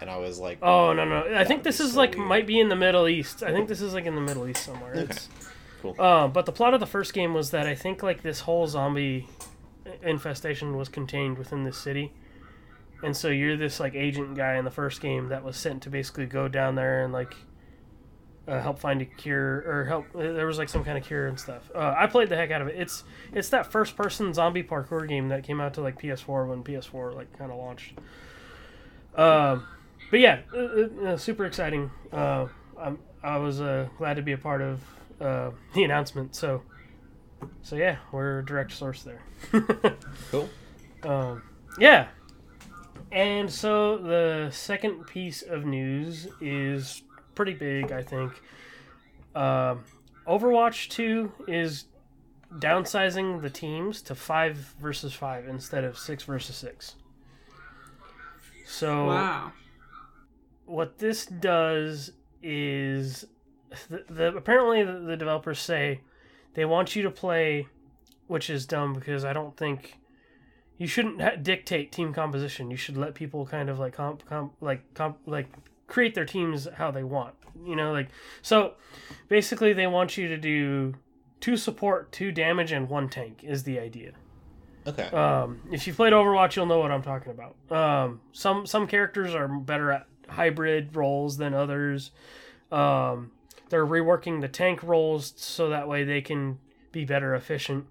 [0.00, 1.34] And I was like, Oh no no!
[1.34, 2.28] I think this is so like weird.
[2.28, 3.42] might be in the Middle East.
[3.42, 4.92] I think this is like in the Middle East somewhere.
[4.92, 5.02] Okay.
[5.04, 5.28] It's,
[5.82, 5.94] Cool.
[5.98, 8.66] Uh, but the plot of the first game was that I think like this whole
[8.66, 9.28] zombie
[10.02, 12.12] infestation was contained within this city,
[13.02, 15.90] and so you're this like agent guy in the first game that was sent to
[15.90, 17.36] basically go down there and like
[18.48, 20.06] uh, help find a cure or help.
[20.14, 21.70] There was like some kind of cure and stuff.
[21.74, 22.76] Uh, I played the heck out of it.
[22.76, 26.64] It's it's that first person zombie parkour game that came out to like PS4 when
[26.64, 27.94] PS4 like kind of launched.
[29.14, 29.66] Um,
[30.10, 31.90] but yeah, uh, uh, uh, super exciting.
[32.12, 32.46] Uh,
[32.78, 34.80] I'm, I was uh, glad to be a part of
[35.20, 36.34] uh, the announcement.
[36.34, 36.62] So,
[37.62, 39.22] so yeah, we're a direct source there.
[40.30, 40.48] cool.
[41.02, 41.42] Um,
[41.78, 42.08] yeah.
[43.12, 47.02] And so the second piece of news is
[47.34, 48.32] pretty big, I think.
[49.34, 49.84] Um,
[50.26, 51.84] Overwatch 2 is
[52.58, 56.96] downsizing the teams to 5 versus 5 instead of 6 versus 6.
[58.66, 59.52] So Wow.
[60.66, 63.24] What this does is
[63.88, 66.00] the, the apparently the, the developers say
[66.54, 67.66] they want you to play
[68.26, 69.98] which is dumb because I don't think
[70.78, 72.70] you shouldn't ha- dictate team composition.
[72.70, 75.48] You should let people kind of like comp, comp like comp like
[75.86, 77.34] create their teams how they want.
[77.64, 78.08] You know, like
[78.42, 78.74] so
[79.28, 80.94] basically they want you to do
[81.40, 84.12] two support, two damage, and one tank is the idea.
[84.86, 85.04] Okay.
[85.04, 87.56] Um, if you've played Overwatch, you'll know what I'm talking about.
[87.76, 92.10] Um, some some characters are better at hybrid roles than others.
[92.70, 93.30] Um,
[93.68, 96.58] they're reworking the tank roles so that way they can
[96.92, 97.86] be better efficient.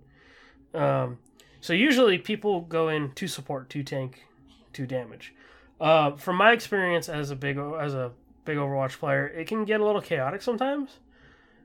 [0.73, 1.19] Um,
[1.61, 4.25] so usually people go in to support, to tank,
[4.73, 5.33] to damage.
[5.79, 8.11] Uh, from my experience as a big as a
[8.45, 10.99] big Overwatch player, it can get a little chaotic sometimes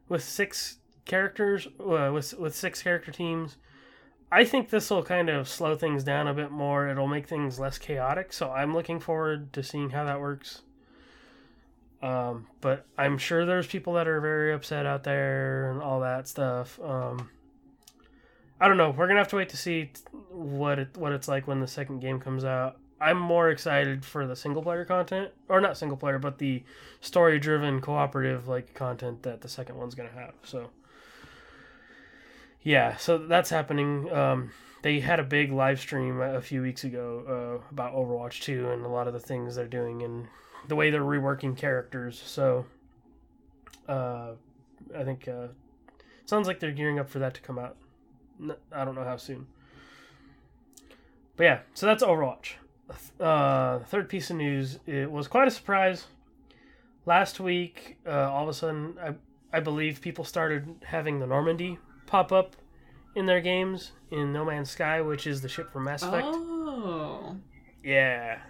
[0.09, 3.57] with six characters uh, with with six character teams.
[4.33, 6.89] I think this will kind of slow things down a bit more.
[6.89, 8.33] It'll make things less chaotic.
[8.33, 10.63] So I'm looking forward to seeing how that works.
[12.03, 16.29] Um, but I'm sure there's people that are very upset out there and all that
[16.29, 16.81] stuff.
[16.81, 17.29] Um,
[18.61, 18.91] I don't know.
[18.91, 19.91] We're gonna have to wait to see
[20.31, 22.79] what it what it's like when the second game comes out.
[23.01, 26.63] I'm more excited for the single player content, or not single player, but the
[27.01, 30.35] story driven cooperative like content that the second one's gonna have.
[30.43, 30.71] So
[32.63, 34.13] yeah, so that's happening.
[34.13, 34.51] Um,
[34.83, 38.85] they had a big live stream a few weeks ago uh, about Overwatch 2 and
[38.85, 40.27] a lot of the things they're doing and
[40.69, 42.21] the way they're reworking characters.
[42.25, 42.67] So
[43.89, 44.33] uh,
[44.97, 45.49] I think uh,
[46.25, 47.77] sounds like they're gearing up for that to come out.
[48.73, 49.47] I don't know how soon.
[51.37, 52.55] But yeah, so that's Overwatch.
[53.19, 54.79] Uh, third piece of news.
[54.87, 56.07] It was quite a surprise.
[57.07, 59.15] Last week, uh, all of a sudden, I,
[59.57, 61.79] I believe people started having the Normandy
[62.11, 62.57] pop up
[63.15, 66.27] in their games in No Man's Sky, which is the ship from Mass Effect.
[66.29, 67.37] Oh,
[67.85, 68.41] Yeah.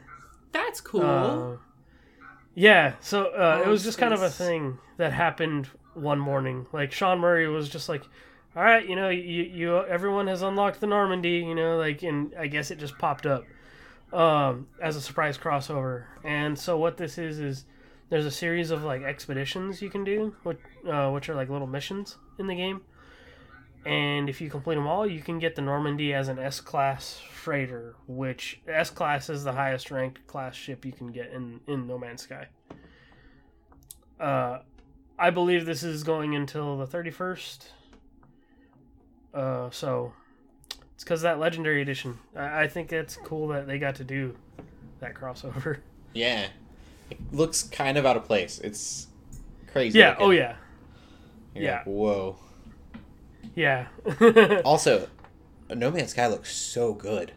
[0.53, 1.03] that's cool.
[1.03, 1.57] Uh,
[2.55, 6.67] yeah, so uh, it Oh, was just kind of a thing that happened one morning.
[6.73, 8.03] Like Sean Murray was just like,
[8.57, 12.35] "All right, you know, you, you everyone has unlocked the Normandy, you know, like, and
[12.39, 13.45] I guess it just popped up
[14.13, 16.05] um, as a surprise crossover.
[16.25, 17.65] And so what this is is
[18.09, 20.59] there's a series of like expeditions you can do, which
[20.91, 22.81] uh, which are like little missions in the game.
[23.87, 27.21] And if you complete them all, you can get the Normandy as an S class
[27.31, 31.87] freighter, which S class is the highest ranked class ship you can get in, in
[31.87, 32.49] No Man's Sky.
[34.19, 34.59] Uh,
[35.19, 37.69] I believe this is going until the 31st.
[39.33, 40.13] Uh, so
[40.95, 42.19] it's because that legendary edition.
[42.37, 44.37] I, I think it's cool that they got to do
[45.01, 45.79] that crossover.
[46.13, 46.49] Yeah.
[47.09, 48.59] It looks kind of out of place.
[48.59, 49.07] It's
[49.69, 49.97] crazy.
[49.97, 50.11] yeah.
[50.11, 50.27] looking.
[50.27, 50.57] Oh yeah.
[51.55, 51.77] You're yeah.
[51.77, 52.37] like, Whoa.
[53.55, 53.89] Yeah.
[54.65, 55.09] Also,
[55.75, 57.33] No Man's Sky looks so good.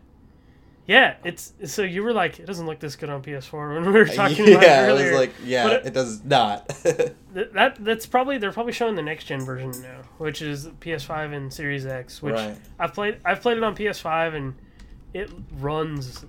[0.87, 1.15] yeah.
[1.23, 4.05] It's so you were like, it doesn't look this good on PS4 when we were
[4.05, 5.11] talking yeah, about it I earlier.
[5.11, 6.67] was like, yeah, it, it- does not.
[6.83, 7.13] Th-
[7.53, 11.51] that that's probably they're probably showing the next gen version now, which is PS5 and
[11.53, 12.21] Series X.
[12.21, 12.55] Which Right.
[12.79, 13.17] I've played.
[13.25, 14.53] I've played it on PS5 and
[15.13, 16.25] it runs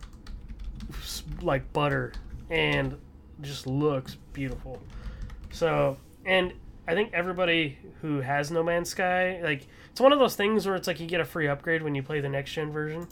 [1.43, 2.13] like butter
[2.51, 2.97] and
[3.41, 4.81] just looks beautiful.
[5.51, 6.53] So and
[6.87, 10.75] I think everybody who has No Man's Sky like it's one of those things where
[10.77, 13.07] it's like you get a free upgrade when you play the next gen version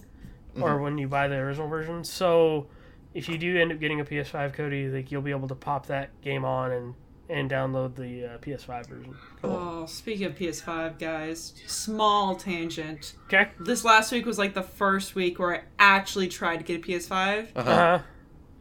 [0.61, 2.04] or when you buy the original version.
[2.04, 2.66] So
[3.14, 5.87] if you do end up getting a PS5, Cody, like you'll be able to pop
[5.87, 6.94] that game on and
[7.28, 9.14] and download the uh, PS5 version.
[9.42, 13.14] Oh, speaking of PS5, guys, small tangent.
[13.26, 13.48] Okay.
[13.61, 16.87] This last week was like the first week where I actually tried to get a
[16.87, 17.70] PS5, Uh-huh.
[17.70, 18.02] Uh huh.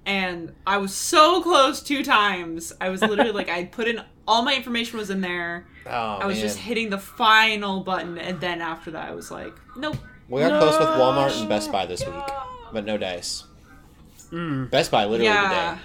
[0.06, 2.72] and I was so close two times.
[2.80, 5.66] I was literally like, I put in all my information was in there.
[5.86, 6.46] Oh, I was man.
[6.46, 9.98] just hitting the final button, and then after that, I was like, nope.
[10.30, 12.24] We got close with Walmart and Best Buy this week,
[12.72, 13.44] but no dice.
[14.32, 14.70] Mm.
[14.70, 15.72] Best Buy literally yeah.
[15.76, 15.82] today.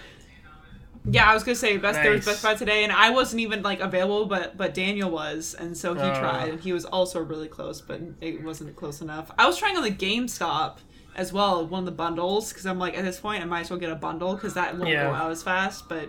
[1.09, 3.62] Yeah, I was gonna say best there was Best Buy today, and I wasn't even
[3.62, 6.18] like available, but but Daniel was, and so he Oh.
[6.18, 9.30] tried, and he was also really close, but it wasn't close enough.
[9.38, 10.76] I was trying on the GameStop
[11.16, 13.70] as well, one of the bundles, because I'm like at this point I might as
[13.70, 15.04] well get a bundle because that won't Yeah.
[15.09, 15.88] go out as fast.
[15.88, 16.09] But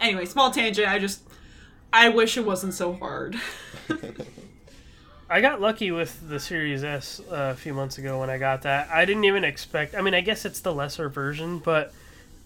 [0.00, 0.88] anyway, small tangent.
[0.88, 1.22] I just
[1.94, 3.36] I wish it wasn't so hard.
[5.30, 8.62] I got lucky with the Series S uh, a few months ago when I got
[8.62, 8.90] that.
[8.90, 9.94] I didn't even expect.
[9.94, 11.94] I mean, I guess it's the lesser version, but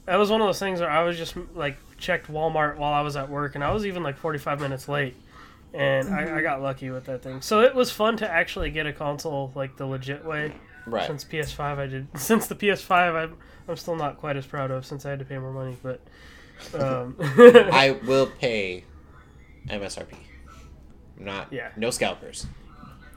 [0.04, 3.00] that was one of those things where I was just like checked Walmart while I
[3.00, 5.16] was at work, and I was even like 45 minutes late,
[5.72, 7.40] and I, I got lucky with that thing.
[7.40, 10.52] So it was fun to actually get a console like the legit way.
[10.86, 11.06] Right.
[11.06, 12.08] Since PS5, I did.
[12.18, 15.24] Since the PS5, I'm I'm still not quite as proud of since I had to
[15.24, 16.02] pay more money, but.
[16.74, 18.84] Um, I will pay
[19.70, 20.14] MSRP.
[21.18, 21.70] Not Yeah.
[21.76, 22.46] no scalpers.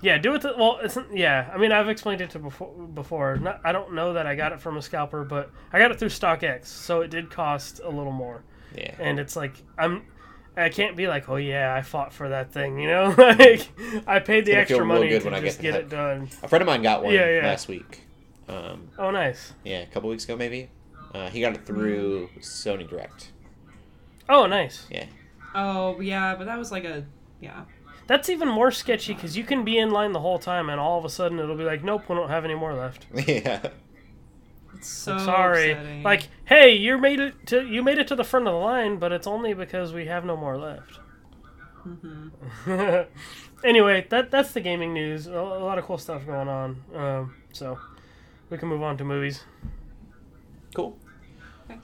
[0.03, 0.43] Yeah, do it.
[0.43, 1.51] Well, it's yeah.
[1.53, 2.73] I mean, I've explained it to before.
[2.73, 5.91] Before, not, I don't know that I got it from a scalper, but I got
[5.91, 8.43] it through StockX, so it did cost a little more.
[8.75, 8.95] Yeah.
[8.97, 10.01] And it's like I'm,
[10.57, 13.13] I can't be like, oh yeah, I fought for that thing, you know.
[13.17, 13.69] like
[14.07, 16.29] I paid the extra money to when I just get get, it done.
[16.41, 17.45] A friend of mine got one Yeah, yeah.
[17.47, 18.01] last week.
[18.49, 19.53] Um, Oh, nice.
[19.63, 20.71] yeah, a couple weeks ago maybe.
[21.13, 23.31] Uh, he got it through Sony Direct.
[24.27, 24.87] Oh, nice.
[24.89, 25.05] Yeah.
[25.55, 27.05] Oh yeah, but that was like a
[27.39, 27.65] yeah.
[28.07, 30.97] That's even more sketchy because you can be in line the whole time, and all
[30.99, 33.69] of a sudden it'll be like, "Nope, we don't have any more left." yeah.
[34.75, 35.71] It's so Sorry.
[35.71, 36.03] upsetting.
[36.03, 38.97] Like, hey, you made it to you made it to the front of the line,
[38.97, 40.99] but it's only because we have no more left.
[41.87, 43.01] Mm-hmm.
[43.63, 45.27] anyway, that that's the gaming news.
[45.27, 46.83] A, a lot of cool stuff going on.
[46.95, 47.79] Um, so
[48.49, 49.43] we can move on to movies.
[50.75, 50.97] Cool.
[51.69, 51.79] Okay.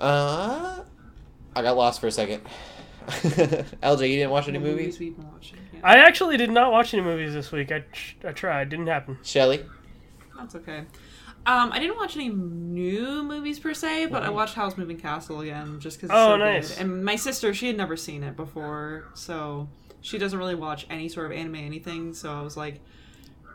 [0.00, 0.80] Uh,
[1.56, 2.42] I got lost for a second.
[3.06, 4.98] LJ, you didn't watch any What movies?
[4.98, 5.58] we've been watching.
[5.72, 5.80] Yeah.
[5.84, 7.70] I actually did not watch any movies this week.
[7.70, 9.18] I tr- I tried, didn't happen.
[9.22, 9.64] Shelly?
[10.36, 10.84] That's okay.
[11.46, 15.40] Um, I didn't watch any new movies per se, but I watched Howl's Moving Castle
[15.42, 16.10] again just because.
[16.10, 16.70] Oh, so nice.
[16.70, 16.80] Good.
[16.80, 19.68] And my sister, she had never seen it before, so
[20.00, 22.14] she doesn't really watch any sort of anime, anything.
[22.14, 22.80] So I was like,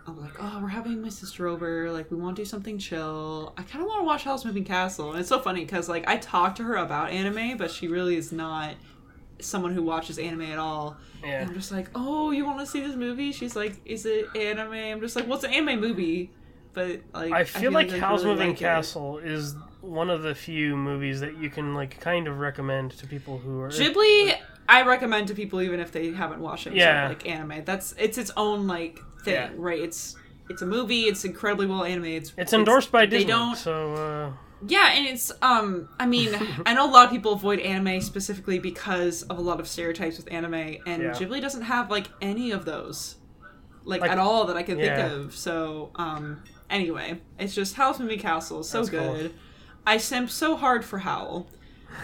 [0.09, 1.91] I was like, oh, we're having my sister over.
[1.91, 3.53] Like, we want to do something chill.
[3.57, 6.07] I kind of want to watch Howl's Moving Castle, and it's so funny because like
[6.07, 8.75] I talked to her about anime, but she really is not
[9.39, 10.97] someone who watches anime at all.
[11.23, 11.41] Yeah.
[11.41, 13.31] And I'm just like, oh, you want to see this movie?
[13.31, 14.73] She's like, is it anime?
[14.73, 16.31] I'm just like, what's an anime movie?
[16.73, 18.57] But like, I feel like I Howl's really Moving like.
[18.59, 23.07] Castle is one of the few movies that you can like kind of recommend to
[23.07, 24.35] people who are Ghibli,
[24.67, 27.07] I recommend to people even if they haven't watched any Yeah.
[27.07, 27.65] sort of, like anime.
[27.65, 29.49] That's it's its own like thing, Yeah.
[29.55, 29.79] right?
[29.79, 30.15] It's
[30.49, 31.03] it's a movie.
[31.03, 32.23] It's incredibly well animated.
[32.23, 33.25] It's It's endorsed by Disney.
[33.25, 34.31] they don't So uh,
[34.67, 36.29] Yeah, and it's um I mean,
[36.65, 40.17] I know a lot of people avoid anime specifically because of a lot of stereotypes
[40.17, 40.53] with anime
[40.87, 41.11] and Yeah.
[41.11, 43.15] Ghibli doesn't have like any of those.
[43.85, 45.09] Like, Like- at all that I can Yeah.
[45.09, 45.35] think of.
[45.35, 49.13] So, um anyway, it's just Howl's Moving Castle, so That's cool.
[49.15, 49.33] good.
[49.85, 51.47] I simp so hard for Howl.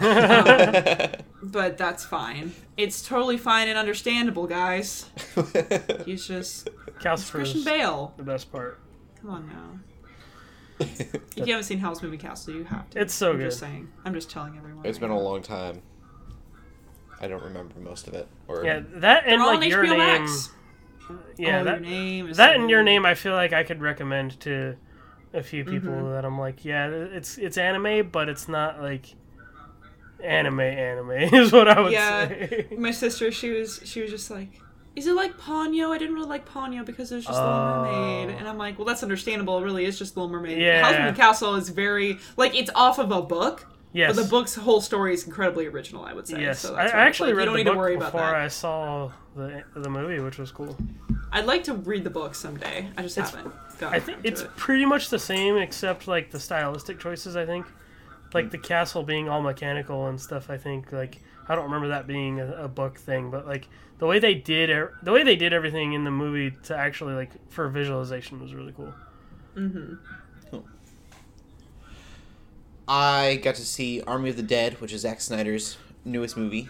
[1.42, 2.52] But that's fine.
[2.76, 5.08] It's totally fine and understandable, guys.
[6.04, 6.68] He's just
[6.98, 8.12] Castle Christian Bale.
[8.16, 8.80] the best part.
[9.20, 9.78] Come on now.
[11.36, 13.00] If you haven't seen Howl's Moving Castle, you have to.
[13.00, 13.44] It's so I'm good.
[13.44, 13.88] just saying.
[14.04, 14.84] I'm just telling everyone.
[14.86, 15.82] it's right been a long time.
[17.20, 18.26] I don't remember most of it.
[18.48, 19.98] Or Yeah, that and They're all like on your HBO name.
[19.98, 20.50] Max.
[21.38, 23.06] Yeah, oh, that your name is that so and your name.
[23.06, 24.76] I feel like I could recommend to
[25.32, 26.12] a few people Mm-hmm.
[26.12, 29.14] that I'm like, yeah, it's it's anime, but it's not like
[30.22, 32.28] anime anime is what I would Yeah.
[32.28, 32.66] say.
[32.78, 34.48] My sister, she was she was just like,
[34.94, 35.90] "Is it like Ponyo?
[35.94, 37.42] I didn't really like Ponyo because it was just Oh.
[37.44, 37.84] Little
[38.24, 39.58] Mermaid." And I'm like, "Well, that's understandable.
[39.58, 40.82] It really is just Little Mermaid." Yeah.
[40.82, 44.14] Howl's Moving Castle is very like it's off of a book, yes.
[44.16, 46.04] but the book's whole story is incredibly original.
[46.04, 46.40] I would say.
[46.40, 47.96] Yes, So I, that's I actually like, read you don't the need book to worry
[47.96, 48.20] before.
[48.22, 50.76] I saw the the movie, which was cool.
[51.32, 52.88] I'd like to read the book someday.
[52.96, 53.54] I just It's- haven't.
[53.82, 54.56] I think it's it.
[54.56, 57.36] pretty much the same, except like the stylistic choices.
[57.36, 57.66] I think,
[58.34, 60.50] like the castle being all mechanical and stuff.
[60.50, 64.06] I think like I don't remember that being a, a book thing, but like the
[64.06, 67.30] way they did er- the way they did everything in the movie to actually like
[67.50, 68.92] for visualization was really cool.
[69.56, 69.94] Mm-hmm.
[70.50, 70.64] Cool.
[72.88, 76.68] I got to see Army of the Dead, which is Zack Snyder's newest movie.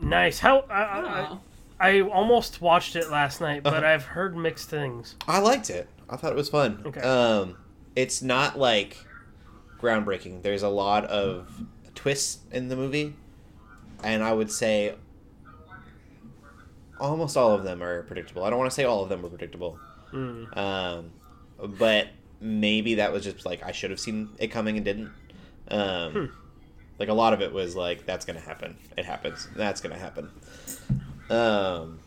[0.00, 0.38] Nice.
[0.38, 1.38] How I, I.
[1.80, 3.86] I almost watched it last night, but Uh-huh.
[3.86, 5.14] I've heard mixed things.
[5.28, 5.88] I liked it.
[6.10, 6.82] I thought it was fun.
[6.86, 7.00] Okay.
[7.00, 7.56] Um,
[7.94, 8.96] it's not like
[9.80, 10.42] groundbreaking.
[10.42, 11.48] There's a lot of
[11.94, 13.14] twists in the movie,
[14.02, 14.94] and I would say
[17.00, 18.44] almost all of them are predictable.
[18.44, 19.78] I don't want to say all of them were predictable,
[20.12, 20.56] Mm.
[20.56, 21.10] um,
[21.78, 22.08] but
[22.40, 25.10] maybe that was just like I should have seen it coming and didn't.
[25.68, 26.24] Um, Hmm.
[26.98, 28.76] Like a lot of it was like that's gonna happen.
[28.96, 29.48] It happens.
[29.54, 30.30] That's gonna happen.
[31.30, 32.00] Um,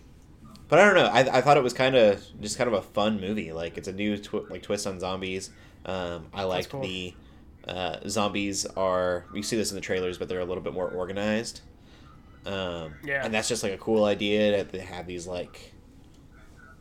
[0.67, 1.05] but I don't know.
[1.05, 3.53] I, I thought it was kind of just kind of a fun movie.
[3.53, 5.49] Like it's a new tw- like twist on zombies.
[5.85, 6.81] Um, I like cool.
[6.81, 7.13] the
[7.67, 9.25] uh, zombies are.
[9.33, 11.61] You see this in the trailers, but they're a little bit more organized.
[12.45, 13.23] Um, Yeah.
[13.23, 15.73] and that's just like a cool idea that they have these like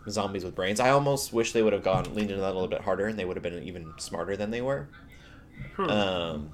[0.08, 0.80] zombies with brains.
[0.80, 3.18] I almost wish they would have gone leaned into that a little bit harder, and
[3.18, 4.88] they would have been even smarter than they were.
[5.76, 5.82] Hmm.
[5.90, 6.50] Um,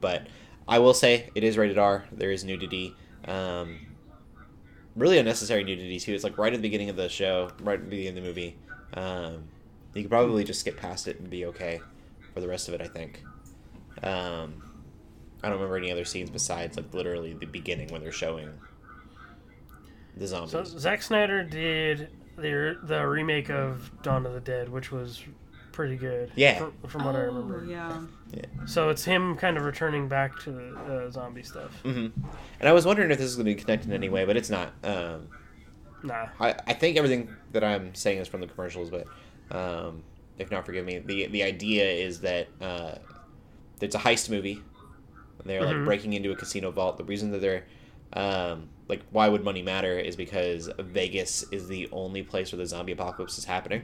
[0.00, 0.28] but
[0.68, 2.04] I will say it is rated R.
[2.12, 2.94] There is nudity.
[3.24, 3.80] Um,
[4.94, 6.14] really unnecessary nudity too.
[6.14, 8.28] It's like right at the beginning of the show, right at the beginning of the
[8.28, 8.56] movie.
[8.94, 9.44] Um,
[9.94, 11.80] you could probably just skip past it and be okay
[12.32, 12.80] for the rest of it.
[12.80, 13.24] I think.
[14.02, 14.62] Um,
[15.42, 18.50] I don't remember any other scenes besides like literally the beginning when they're showing
[20.16, 20.50] the zombies.
[20.52, 25.22] So Zack Snyder did the the remake of Dawn of the Dead, which was
[25.72, 26.32] pretty good.
[26.34, 26.58] Yeah.
[26.58, 27.64] From, from what I Oh, remember.
[27.64, 28.00] Yeah.
[28.32, 28.44] yeah.
[28.66, 31.80] So it's him kind of returning back to the uh, zombie stuff.
[31.84, 32.20] Mm-hmm.
[32.60, 34.36] And I was wondering if this is going to be connected in any way, but
[34.36, 34.72] it's not.
[34.84, 35.28] Um,
[36.02, 36.28] Nah.
[36.40, 39.06] I, I think everything that I'm saying is from the commercials, but
[39.54, 40.02] um,
[40.38, 40.98] if not, forgive me.
[40.98, 42.94] the The idea is that uh,
[43.80, 44.62] it's a heist movie.
[45.44, 45.84] They're like Mhm.
[45.86, 46.98] breaking into a casino vault.
[46.98, 47.64] The reason that they're
[48.12, 49.96] um, like, why would money matter?
[49.98, 53.82] Is because Vegas is the only place where the zombie apocalypse is happening.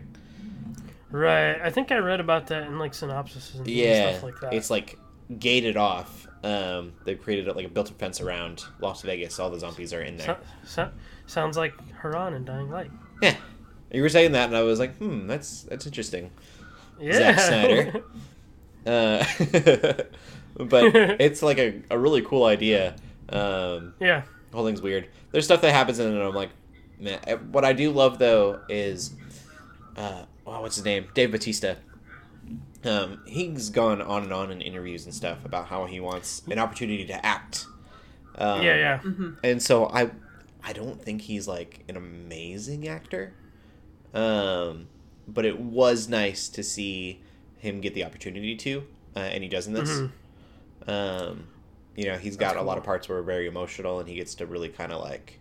[1.11, 1.61] Right.
[1.63, 4.53] I think I read about that in like synopsis and Yeah, stuff like that.
[4.55, 4.99] it's like
[5.39, 9.39] gated off Um, they've created like a built a fence around Las Vegas.
[9.41, 10.37] All the zombies are in there.
[10.65, 10.91] So, so,
[11.27, 12.91] sounds like Harran and Dying Light.
[13.23, 13.35] Yeah,
[13.93, 16.31] you were saying that, and I was like, hmm, that's that's interesting.
[17.01, 17.13] Yeah.
[17.15, 18.05] Zack Snyder.
[18.87, 19.25] Uh,
[20.57, 22.97] but it's like a, a really cool idea.
[23.29, 24.23] Um, yeah.
[24.51, 25.09] the whole thing's weird.
[25.33, 26.51] There's stuff that happens in it, and I'm like,
[26.99, 27.19] man.
[27.27, 29.15] Eh, What I do love though is,
[29.97, 31.09] uh, wow, what's his name?
[31.15, 31.79] Dave Bautista.
[32.85, 36.59] Um, he's gone on and on in interviews and stuff about how he wants an
[36.61, 37.67] opportunity to act.
[38.39, 39.31] Um, Yeah, yeah.
[39.43, 40.11] and so I,
[40.63, 43.33] I don't think he's like an amazing actor.
[44.15, 44.87] Um,
[45.27, 47.23] but it was nice to see
[47.59, 48.85] him get the opportunity to,
[49.17, 49.91] uh, and he does in this.
[49.91, 50.11] Mhm.
[50.89, 51.49] Um,
[51.97, 54.35] you know, he's got a lot of parts where are very emotional, and he gets
[54.37, 55.41] to really kind of like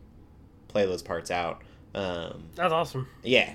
[0.68, 1.62] play those parts out.
[1.94, 3.08] Um, That's awesome.
[3.24, 3.54] yeah,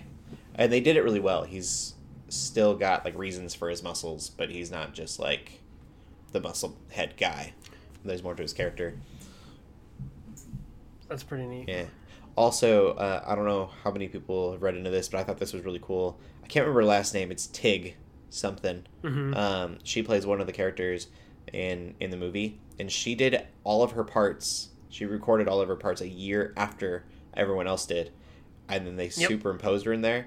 [0.54, 1.44] and they did it really well.
[1.44, 1.94] He's
[2.28, 5.60] still got like reasons for his muscles, but he's not just like
[6.32, 7.52] the muscle head guy.
[8.04, 8.94] There's more to his character.
[11.08, 11.68] That's pretty neat.
[11.68, 11.84] Yeah.
[12.36, 15.38] Also, uh, I don't know how many people have read into this, but I thought
[15.38, 16.18] this was really cool.
[16.42, 17.30] I can't remember her last name.
[17.32, 17.96] It's Tig
[18.30, 18.84] something.
[19.02, 19.36] Mhm.
[19.36, 21.08] Um, she plays one of the characters
[21.52, 24.70] in in the movie, and she did all of her parts.
[24.88, 27.04] She recorded all of her parts a year after
[27.34, 28.10] everyone else did,
[28.68, 30.26] and then they superimposed her in there.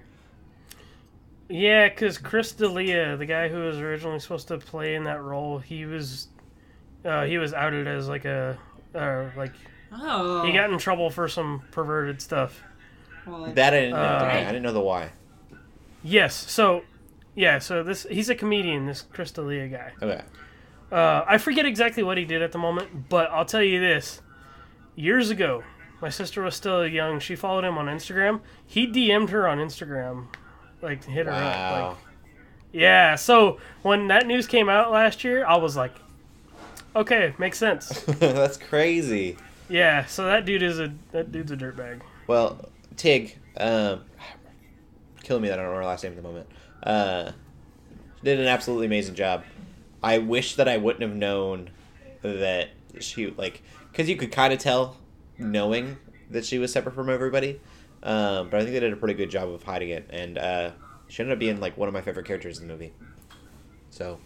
[1.49, 5.59] Yeah, because Chris D'Elia, the guy who was originally supposed to play in that role,
[5.59, 6.27] he was
[7.05, 8.57] uh, he was outed as like a
[8.95, 9.51] uh, like
[9.95, 10.43] Oh.
[10.45, 12.63] he got in trouble for some perverted stuff.
[13.27, 13.93] well, That I didn't.
[13.93, 15.11] Uh, I didn't know the why.
[16.03, 16.83] Yes, so
[17.35, 19.91] yeah, so this he's a comedian, this Chris D'Elia guy.
[20.01, 20.21] Okay.
[20.91, 24.21] Uh, I forget exactly what he did at the moment, but I'll tell you this:
[24.95, 25.63] years ago,
[26.01, 27.19] my sister was still young.
[27.19, 28.41] She followed him on Instagram.
[28.67, 30.27] He DM'd her on Instagram,
[30.81, 31.41] like hit her up.
[31.41, 31.87] Wow.
[31.89, 31.97] Like,
[32.71, 33.15] yeah.
[33.15, 35.93] So when that news came out last year, I was like,
[36.95, 38.01] okay, makes sense.
[38.19, 39.37] That's crazy.
[39.69, 40.05] Yeah.
[40.05, 42.01] So that dude is a that dude's a dirtbag.
[42.27, 44.01] Well, Tig, um,
[45.23, 46.47] killing me that I don't know her last name at the moment.
[46.83, 47.31] Uh,
[48.23, 49.43] did an absolutely amazing job.
[50.01, 51.69] I wish that I wouldn't have known
[52.21, 52.69] that
[52.99, 53.61] she like
[53.91, 54.97] because you could kind of tell
[55.37, 55.97] knowing
[56.29, 57.59] that she was separate from everybody.
[58.01, 60.71] Um, but I think they did a pretty good job of hiding it, and uh,
[61.07, 62.91] she ended up being like one of my favorite characters in the movie.
[63.91, 64.19] So,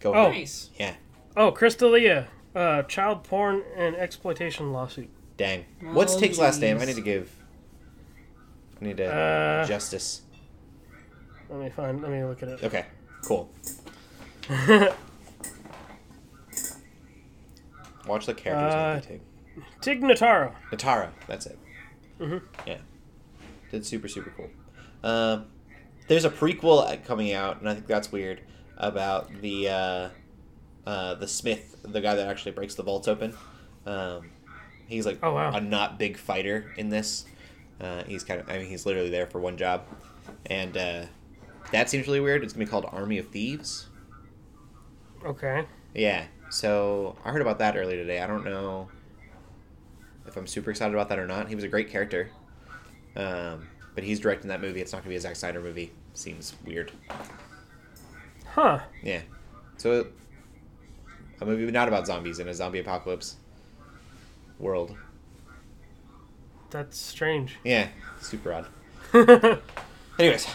[0.00, 0.12] go.
[0.14, 0.30] Oh.
[0.30, 0.70] nice.
[0.78, 0.94] yeah,
[1.36, 5.08] Oh, Chris D'Elia, uh, child porn and exploitation lawsuit.
[5.36, 5.64] dang.
[5.92, 6.78] What's Oh, Tig's last name?
[6.80, 7.30] I need to give.
[8.80, 10.22] I need to Uh, justice.
[11.52, 12.00] Let me find.
[12.02, 12.64] Let me look at it.
[12.64, 12.86] Okay,
[13.22, 13.50] cool.
[18.06, 18.74] Watch the characters.
[18.74, 19.20] Uh, movie, Tig.
[19.80, 20.52] Tig Notaro.
[20.70, 21.58] Natara, that's it.
[22.18, 22.42] Mhm.
[22.66, 22.78] Yeah,
[23.70, 24.50] did super super cool.
[25.08, 25.46] Um,
[26.08, 28.40] there's a prequel coming out, and I think that's weird
[28.76, 30.08] about the uh,
[30.86, 33.34] uh, the Smith, the guy that actually breaks the vaults open.
[33.86, 34.30] Um,
[34.86, 35.52] he's like Oh, wow.
[35.52, 37.24] a not big fighter in this.
[37.80, 39.82] Uh, he's kind of, I mean, he's literally there for one job,
[40.46, 41.04] and uh,
[41.72, 42.44] that seems really weird.
[42.44, 43.88] It's gonna be called Army of Thieves.
[45.24, 45.64] Okay.
[45.94, 46.24] Yeah.
[46.50, 48.20] So I heard about that earlier today.
[48.20, 48.88] I don't know
[50.26, 51.48] if I'm super excited about that or not.
[51.48, 52.30] He was a great character.
[53.16, 54.80] Um, but he's directing that movie.
[54.80, 55.92] It's not gonna be a Zack Snyder movie.
[56.14, 56.92] Seems weird.
[58.46, 58.80] Huh.
[59.02, 59.22] Yeah.
[59.78, 60.06] So
[61.40, 63.36] a movie not about zombies in a zombie apocalypse
[64.58, 64.94] world.
[66.70, 67.56] That's strange.
[67.64, 67.88] Yeah.
[68.20, 68.66] Super odd.
[70.18, 70.46] Anyways,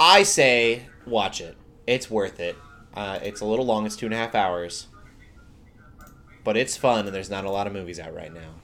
[0.00, 1.58] I say watch it.
[1.86, 2.56] It's worth it.
[2.94, 3.84] Uh, it's a little long.
[3.84, 4.88] It's two and a half hours.
[6.42, 8.54] But it's fun, and there's not a lot of movies out right now.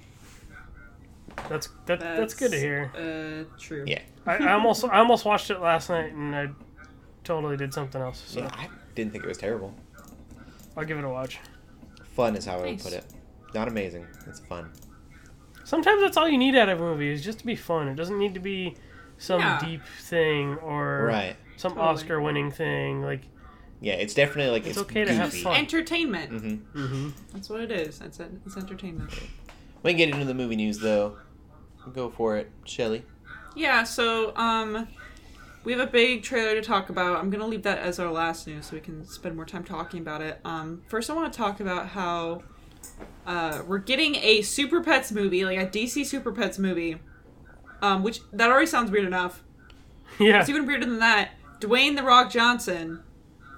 [1.51, 2.91] That's that, that's, good to hear.
[2.97, 3.85] Uh, true.
[3.87, 4.01] Yeah.
[4.25, 6.49] I, I almost I almost watched it last night and I
[7.25, 8.23] totally did something else.
[8.27, 9.75] So Yeah, I didn't think it was terrible.
[10.77, 11.39] I'll give it a watch.
[12.15, 13.05] Fun is how I would put it.
[13.55, 14.07] Not amazing.
[14.27, 14.73] It's fun.
[15.65, 17.89] Sometimes that's all you need out of a movie is just to be fun.
[17.89, 18.75] It doesn't need to be
[19.19, 19.59] some Yeah.
[19.65, 21.37] deep thing or Right.
[21.57, 21.89] some Totally.
[21.89, 23.03] Oscar winning thing.
[23.03, 23.23] Like,
[23.81, 25.57] Yeah, it's definitely like It's it's, okay to have fun.
[25.57, 26.31] Entertainment.
[26.31, 27.09] hmm mm-hmm.
[27.33, 28.01] That's what it is.
[28.01, 29.11] It's, it's entertainment.
[29.83, 31.17] We can get into the movie news though.
[31.93, 33.03] Go for it, Shelly.
[33.55, 34.89] Yeah, so um
[35.65, 37.19] we have a big trailer to talk about.
[37.19, 40.01] I'm gonna leave that as our last news so we can spend more time talking
[40.01, 40.41] about it.
[40.45, 42.43] Um first I wanna talk about how
[43.27, 46.97] uh we're getting a Super Pets movie, like a DC Super Pets movie.
[47.83, 49.43] Um, which that already sounds weird enough.
[50.19, 51.31] yeah, It's even weirder than that.
[51.61, 53.03] Dwayne the Rock Johnson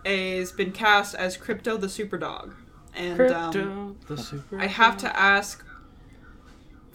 [0.04, 2.54] has been cast as Krypto the Super Dog.
[2.94, 4.58] And um, Krypto, the super.
[4.60, 5.64] I have to ask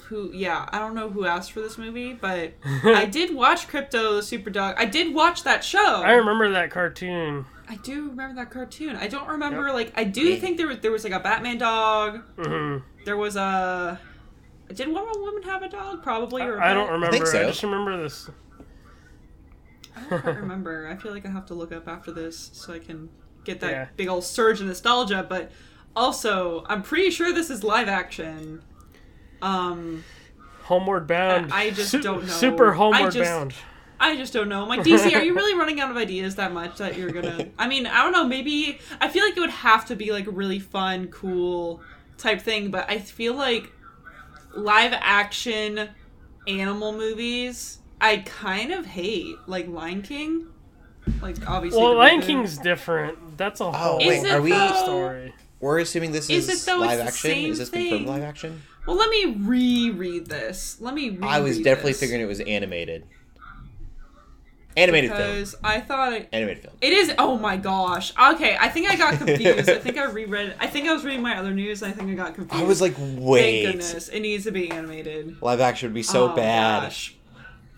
[0.07, 2.53] who yeah, I don't know who asked for this movie, but
[2.83, 4.75] I did watch Krypto the Super Dog.
[4.77, 6.01] I did watch that show.
[6.01, 7.45] I remember that cartoon.
[7.69, 8.95] I do remember that cartoon.
[8.97, 12.21] I don't remember like I do think there was there was like a Batman dog.
[12.37, 13.99] hmm There was a
[14.73, 16.03] did Wonder Woman have a dog?
[16.03, 17.15] Probably or a I don't remember.
[17.25, 17.47] I, so.
[17.47, 18.29] just remember this.
[19.95, 20.87] I don't quite remember.
[20.87, 23.09] I feel like I have to look up after this so I can
[23.43, 23.87] get that Yeah.
[23.95, 25.25] big old surge of nostalgia.
[25.27, 25.51] But
[25.95, 28.63] also, I'm pretty sure this is live action.
[29.41, 30.03] Um,
[30.63, 31.51] Homeward Bound.
[31.53, 32.31] I- I just don't know.
[32.31, 33.53] Super I Homeward just- Bound.
[33.99, 34.63] I just don't know.
[34.63, 37.49] I'm like, DC, are you really running out of ideas that much that you're gonna?
[37.57, 38.25] I mean, I don't know.
[38.27, 41.81] Maybe I feel like it would have to be like a really fun, cool
[42.17, 42.69] type thing.
[42.71, 43.71] But I feel like
[44.53, 45.89] live action
[46.47, 49.35] animal movies, I kind of hate.
[49.47, 50.47] Like Lion King.
[51.21, 51.81] Like obviously.
[51.81, 52.27] Well, Lion movie.
[52.27, 53.37] King's different.
[53.37, 54.83] That's a oh, whole wait, Is it are we- though?
[54.83, 55.33] story.
[55.59, 56.79] We're assuming this Is is, it though?
[56.79, 57.31] Live action.
[57.31, 58.07] Is this confirmed thing.
[58.07, 58.61] live action?
[58.85, 60.75] Well, let me reread this.
[60.81, 61.11] Let me.
[61.11, 63.05] Reread I was definitely this, figuring it was animated.
[64.75, 65.45] Animated film.
[65.63, 66.75] I thought it, Animated film.
[66.81, 67.13] It is.
[67.17, 68.11] Oh my gosh.
[68.17, 69.69] Okay, I think I got confused.
[69.69, 70.55] I think I reread.
[70.59, 71.81] I think I was reading my other news.
[71.81, 72.63] And I think I got confused.
[72.63, 75.41] I was like, Thank wait, goodness, it needs to be animated.
[75.41, 76.83] live action would be so Oh, bad.
[76.83, 77.15] gosh.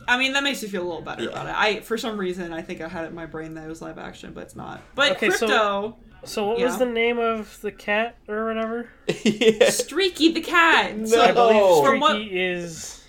[0.08, 1.30] I mean, that makes me feel a little better Yeah.
[1.30, 1.56] about it.
[1.58, 3.82] I, for some reason, I think I had it in my brain that it was
[3.82, 4.82] live action, but it's not.
[4.94, 8.90] But Okay, Krypto, So, what was the name of the cat or whatever?
[9.24, 9.70] yeah.
[9.72, 10.96] Streaky the cat.
[10.96, 11.22] No.
[11.22, 11.86] I believe.
[11.86, 13.04] From what- Streaky is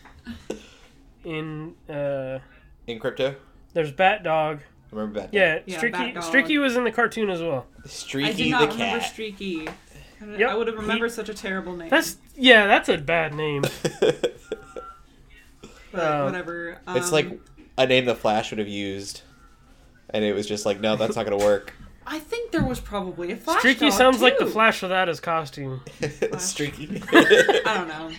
[1.25, 1.75] in.
[1.89, 2.39] uh
[2.87, 3.37] In Krypto,
[3.77, 4.61] There's Bat Dog.
[4.91, 5.35] remember that?
[5.35, 5.99] Yeah, Yeah, Streaky.
[5.99, 6.23] Bat Dog.
[6.25, 7.67] Streaky was in the cartoon as well.
[7.85, 9.13] Streaky I did the not remember cat.
[9.13, 9.69] Streaky.
[9.69, 9.73] I,
[10.39, 11.91] Yep, I would have he- remembered such a terrible name.
[11.91, 13.65] That's yeah, that's a bad name.
[15.93, 16.79] but uh, whatever.
[16.89, 17.39] it's Um, like
[17.77, 19.21] a name the Flash would have used,
[20.09, 21.75] and it was just like, no, that's not gonna work.
[22.07, 23.59] I think there was probably a flash.
[23.59, 24.51] Streaky dog, sounds like the too.
[24.53, 25.83] Flash without his costume.
[26.39, 27.03] Streaky.
[27.13, 28.11] I don't know.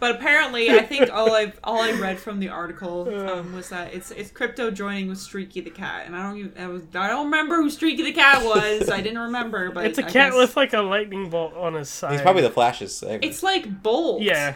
[0.00, 3.92] But apparently, I think all I all I read from the article um, was that
[3.92, 7.08] it's it's Krypto joining with Streaky the cat, and I don't even I, was, I
[7.08, 8.88] don't remember who Streaky the cat was.
[8.90, 11.74] I didn't remember, but It's a I cat guess- with like a lightning bolt on
[11.74, 12.12] his side.
[12.12, 13.24] He's probably the Flash's segment.
[13.24, 14.22] It's like Bolt.
[14.22, 14.54] yeah.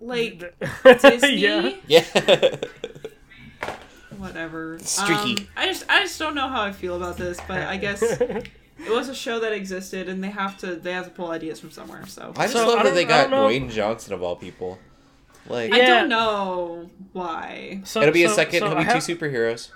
[0.00, 0.40] Like
[0.84, 1.40] Disney.
[1.40, 1.78] Disney.
[1.86, 2.04] yeah.
[2.14, 2.56] yeah.
[4.16, 4.78] Whatever.
[4.80, 5.42] Streaky.
[5.42, 8.02] Um, I just I just don't know how I feel about this, but I guess
[8.78, 11.60] it was a show that existed, and they have to they have to pull ideas
[11.60, 12.06] from somewhere.
[12.06, 13.48] So I just So, love I that they don't- got know.
[13.48, 14.78] Dwayne Johnson of all people.
[15.48, 17.80] Like I don't know why.
[17.84, 18.60] So, it'll be a second.
[18.60, 19.70] so it'll I be two superheroes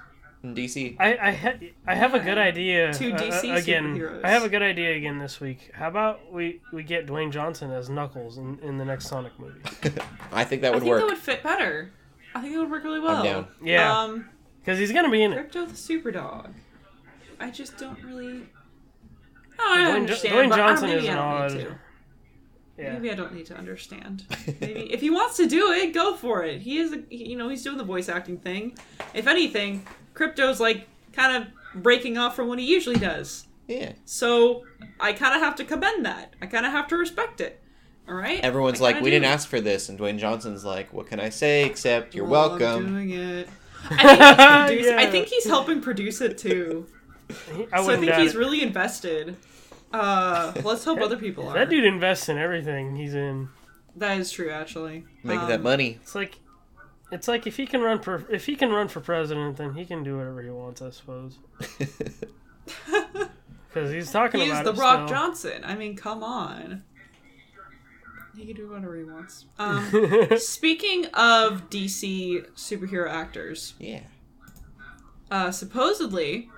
[0.44, 0.97] in DC.
[1.01, 2.92] I I, ha- I have a good idea.
[2.94, 3.97] Two uh, DC uh, again.
[3.97, 4.24] superheroes.
[4.24, 5.70] I have a good idea again this week.
[5.74, 9.61] How about we we get Dwayne Johnson as Knuckles in, in the next Sonic movie?
[10.32, 11.01] I think that I would think work.
[11.01, 11.90] that would fit better.
[12.34, 13.24] I think it would work really well.
[13.24, 13.49] down.
[13.61, 14.28] Yeah, Um,
[14.61, 15.51] because he's gonna be in it.
[15.51, 16.55] Krypto the Super Dog.
[17.40, 18.42] I just don't really.
[19.59, 20.34] Oh, I Dwayne Jo- understand.
[20.34, 21.78] Dwayne but uh, Johnson maybe is I an don't odd- need to.
[22.78, 22.92] Yeah.
[22.92, 24.24] Maybe I don't need to understand.
[24.61, 26.61] Maybe if he wants to do it, go for it.
[26.61, 28.76] He is, a, you know, he's doing the voice acting thing.
[29.14, 33.46] If anything, Krypto's like kind of breaking off from what he usually does.
[33.66, 33.92] yeah.
[34.04, 34.64] So
[35.00, 36.34] I kind of have to commend that.
[36.42, 37.62] I kind of have to respect it.
[38.07, 38.40] All right.
[38.40, 39.11] Everyone's I like, we do.
[39.12, 42.52] didn't ask for this, and Dwayne Johnson's like, what can I say except you're Well,
[42.52, 42.86] I'm welcome.
[42.92, 43.48] doing it.
[43.88, 46.86] I think, he's producing, I think he's helping produce it too.
[47.72, 48.39] I so I think he's it.
[48.39, 49.37] really invested.
[49.93, 51.55] Uh, let's hope other people are.
[51.55, 53.49] That dude invests in everything he's in.
[53.97, 55.05] That is true, actually.
[55.22, 55.99] Making Um, that money.
[56.03, 56.39] It's like,
[57.11, 59.85] it's like if he can run for if he can run for president, then he
[59.87, 61.39] can do whatever he wants, I suppose.
[63.68, 65.18] Because he's talking He's about the it Rock still.
[65.18, 65.62] Johnson.
[65.62, 66.83] I mean, come on.
[68.35, 69.45] He can do whatever he wants.
[69.59, 74.01] Um, speaking of DC superhero actors, yeah.
[75.31, 76.49] uh, supposedly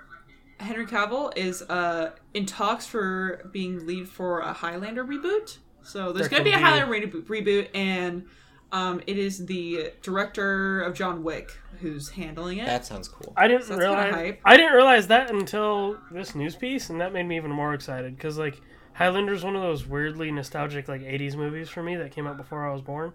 [0.59, 5.59] Henry Cavill is uh, in talks for being lead for a Highlander reboot.
[5.83, 8.27] So there's There going to be a Highlander reboot, reboot and
[8.73, 12.67] um, it is the director of John Wick who's handling it.
[12.67, 13.33] That sounds cool.
[13.37, 14.41] I didn't So that's kinda realize hype.
[14.45, 18.17] I didn't realize that until this news piece, and that made me even more excited
[18.17, 18.61] because like
[18.95, 22.37] Highlander is one of those weirdly nostalgic like '80s movies for me that came out
[22.37, 23.13] before I was born.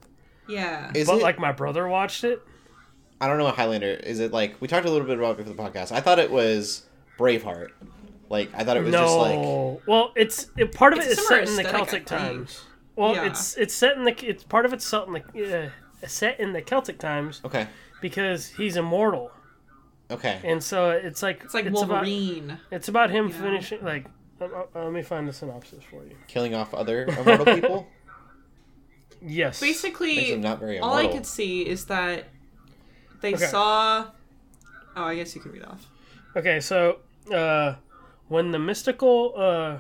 [0.48, 0.92] yeah.
[0.96, 1.24] Is but it?
[1.24, 2.42] like my brother watched it.
[3.22, 4.20] I don't know what Highlander is.
[4.20, 5.92] It like we talked a little bit about it before the podcast.
[5.92, 6.86] I thought it was
[7.18, 7.70] Braveheart.
[8.30, 11.10] Like I thought it was no, just like well, it's it, part of It's it
[11.10, 12.62] a is similar set in the Celtic times.
[12.96, 13.26] Well, Yeah.
[13.28, 15.70] it's it's set in the it's part of it's set in the uh,
[16.08, 17.68] set in the Celtic times okay,
[18.02, 19.32] because he's immortal,
[20.12, 20.40] okay.
[20.44, 22.58] and so it's like It's like about Wolverine.
[22.72, 23.40] it's about him you know?
[23.40, 24.06] finishing like.
[24.42, 26.16] uh, uh, let me find the synopsis for you.
[26.28, 27.88] Killing off other immortal people
[29.26, 29.60] Yes.
[29.62, 30.94] Basically, not very all.
[30.94, 32.26] I could see is that
[33.22, 33.46] they Okay.
[33.46, 34.08] saw.
[34.96, 35.86] Oh, I guess you can read off.
[36.36, 37.00] Okay, so
[37.32, 37.76] uh,
[38.28, 39.78] when the mystical uh,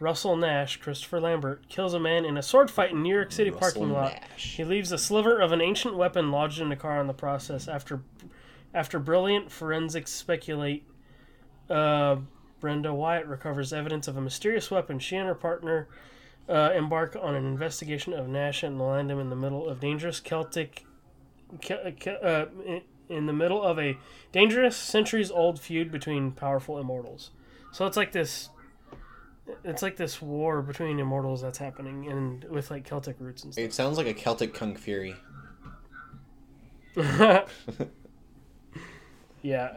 [0.00, 3.50] Russell Nash, Christopher Lambert, kills a man in a sword fight in New York City
[3.50, 4.12] Russell parking lot.
[4.12, 4.56] Nash.
[4.56, 7.68] He leaves a sliver of an ancient weapon lodged in a car in the process.
[7.68, 8.02] After,
[8.72, 10.84] after brilliant forensics speculate,
[11.68, 12.16] uh,
[12.60, 14.98] Brenda Wyatt recovers evidence of a mysterious weapon.
[14.98, 15.88] She and her partner
[16.48, 20.18] uh, embark on an investigation of Nash and land him in the middle of dangerous
[20.18, 20.86] Celtic,
[21.60, 22.46] Ke- Ke- uh,
[23.08, 23.98] in- the middle of a
[24.32, 27.30] dangerous, centuries-old feud between powerful immortals.
[27.72, 28.50] So it's like this.
[29.62, 33.64] It's like this war between immortals that's happening, and with like Celtic roots and stuff.
[33.64, 35.16] It sounds like a Celtic Kung Fury.
[36.96, 37.44] yeah,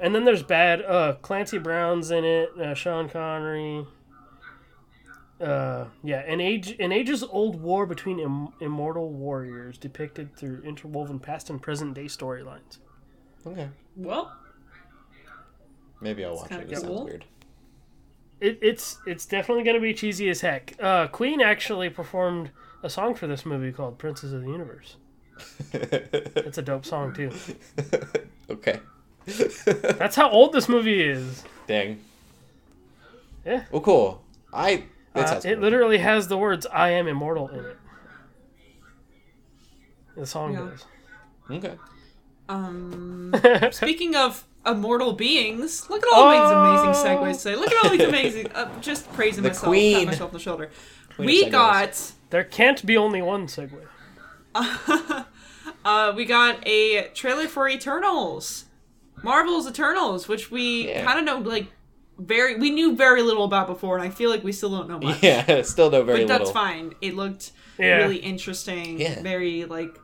[0.01, 0.83] and then there's bad.
[0.83, 2.49] Uh, Clancy Brown's in it.
[2.57, 3.85] Uh, Sean Connery.
[5.39, 11.19] Uh, yeah, an age an ages old war between Im- immortal warriors depicted through interwoven
[11.19, 12.79] past and present day storylines.
[13.51, 13.69] Okay.
[13.95, 14.33] Well,
[16.01, 16.71] Maybe I'll watch it.
[16.71, 17.25] It sounds weird.
[18.39, 20.75] It, it's it's definitely gonna be cheesy as heck.
[20.79, 22.51] Uh, Queen actually performed
[22.83, 24.97] a song for this movie called "Princes of the Universe."
[25.73, 27.31] It's a dope song too.
[28.49, 28.79] okay.
[29.25, 31.43] That's how old this movie is.
[31.67, 31.99] Dang.
[33.45, 33.63] Yeah.
[33.71, 34.23] Well, cool.
[34.53, 34.83] I.
[35.13, 35.63] That Uh, it cool.
[35.63, 37.77] literally has the words "I am immortal" in it.
[40.15, 40.53] The song
[41.49, 41.55] Yeah.
[41.57, 41.75] Okay.
[42.49, 43.33] Um,
[43.71, 47.23] speaking of immortal beings, look at all these amazing Oh.
[47.25, 47.55] segues today.
[47.55, 48.51] Look at all these amazing.
[48.53, 49.97] Uh, just praising The myself, queen.
[49.97, 50.69] pat myself on the shoulder.
[51.15, 52.11] Queen we got.
[52.29, 53.71] there can't be only one segue.
[55.85, 58.65] uh, we got a trailer for Eternals,
[59.23, 61.05] Marvel's Eternals, which we Yeah.
[61.05, 61.67] kind of know like
[62.17, 64.99] very we knew very little about before, and I feel like we still don't know
[64.99, 65.21] much.
[65.23, 65.61] Yeah.
[65.61, 66.27] Still know very little.
[66.35, 66.93] but that's fine.
[67.01, 67.97] It looked Yeah.
[67.97, 69.21] really interesting, Yeah.
[69.21, 69.97] very like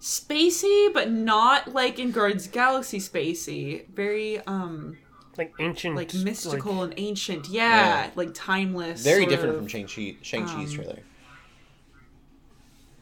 [0.00, 3.86] spacey, but not like in Guardians Galaxy spacey.
[3.88, 4.96] Very um
[5.36, 7.48] Like ancient, like mystical like- and ancient.
[7.48, 8.10] Yeah, Yeah.
[8.14, 9.02] like timeless.
[9.02, 9.60] Very different of.
[9.60, 10.98] from Shang-Chi, Shang-Chi's um, trailer.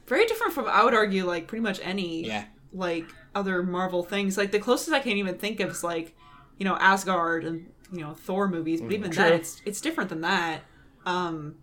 [0.07, 2.45] Very different from I would argue like pretty much any Yeah.
[2.73, 4.37] like other Marvel things.
[4.37, 6.15] Like the closest I can even think of is like,
[6.57, 8.81] you know, Asgard and you know Thor movies.
[8.81, 9.35] But even then, True.
[9.37, 10.61] it's it's different than that.
[11.05, 11.55] Um,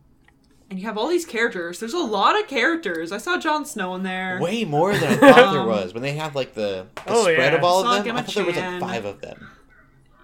[0.70, 1.78] and you have all these characters.
[1.80, 3.12] There's a lot of characters.
[3.12, 4.38] I saw Jon Snow in there.
[4.40, 5.94] Way more than I thought there Um, was.
[5.94, 7.58] When they have like the, the Oh, spread yeah.
[7.58, 9.48] of all of them, Gemma I thought there was like five of them.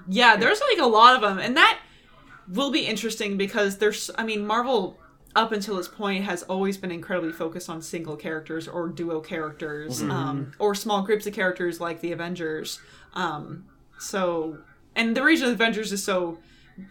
[0.08, 1.78] Yeah, there's like a lot of them, and that
[2.48, 4.10] will be interesting because there's.
[4.18, 4.98] I mean, Marvel
[5.36, 10.02] up until this point has always been incredibly focused on single characters or duo characters,
[10.02, 12.80] um, or small groups of characters like the Avengers.
[13.14, 13.64] Um,
[13.98, 14.58] so,
[14.96, 16.38] and the reason the Avengers is so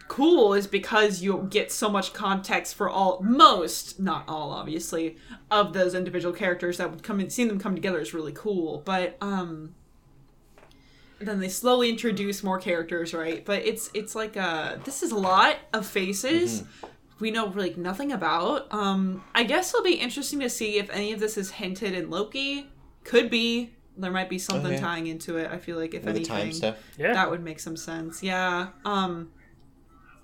[0.08, 5.16] cool is because you get so much context for all most not all obviously
[5.50, 8.80] of those individual characters that would come in seeing them come together is really cool
[8.84, 9.74] but um
[11.18, 15.16] then they slowly introduce more characters right but it's it's like uh this is a
[15.18, 16.64] lot of faces
[17.20, 21.12] we know like nothing about um i guess it'll be interesting to see if any
[21.12, 22.68] of this is hinted in loki
[23.04, 24.80] could be there might be something Okay.
[24.80, 26.76] tying into it i feel like if With the anything time stuff.
[26.98, 27.12] yeah.
[27.12, 28.22] that would make some sense.
[28.22, 28.68] Yeah.
[28.84, 29.30] Um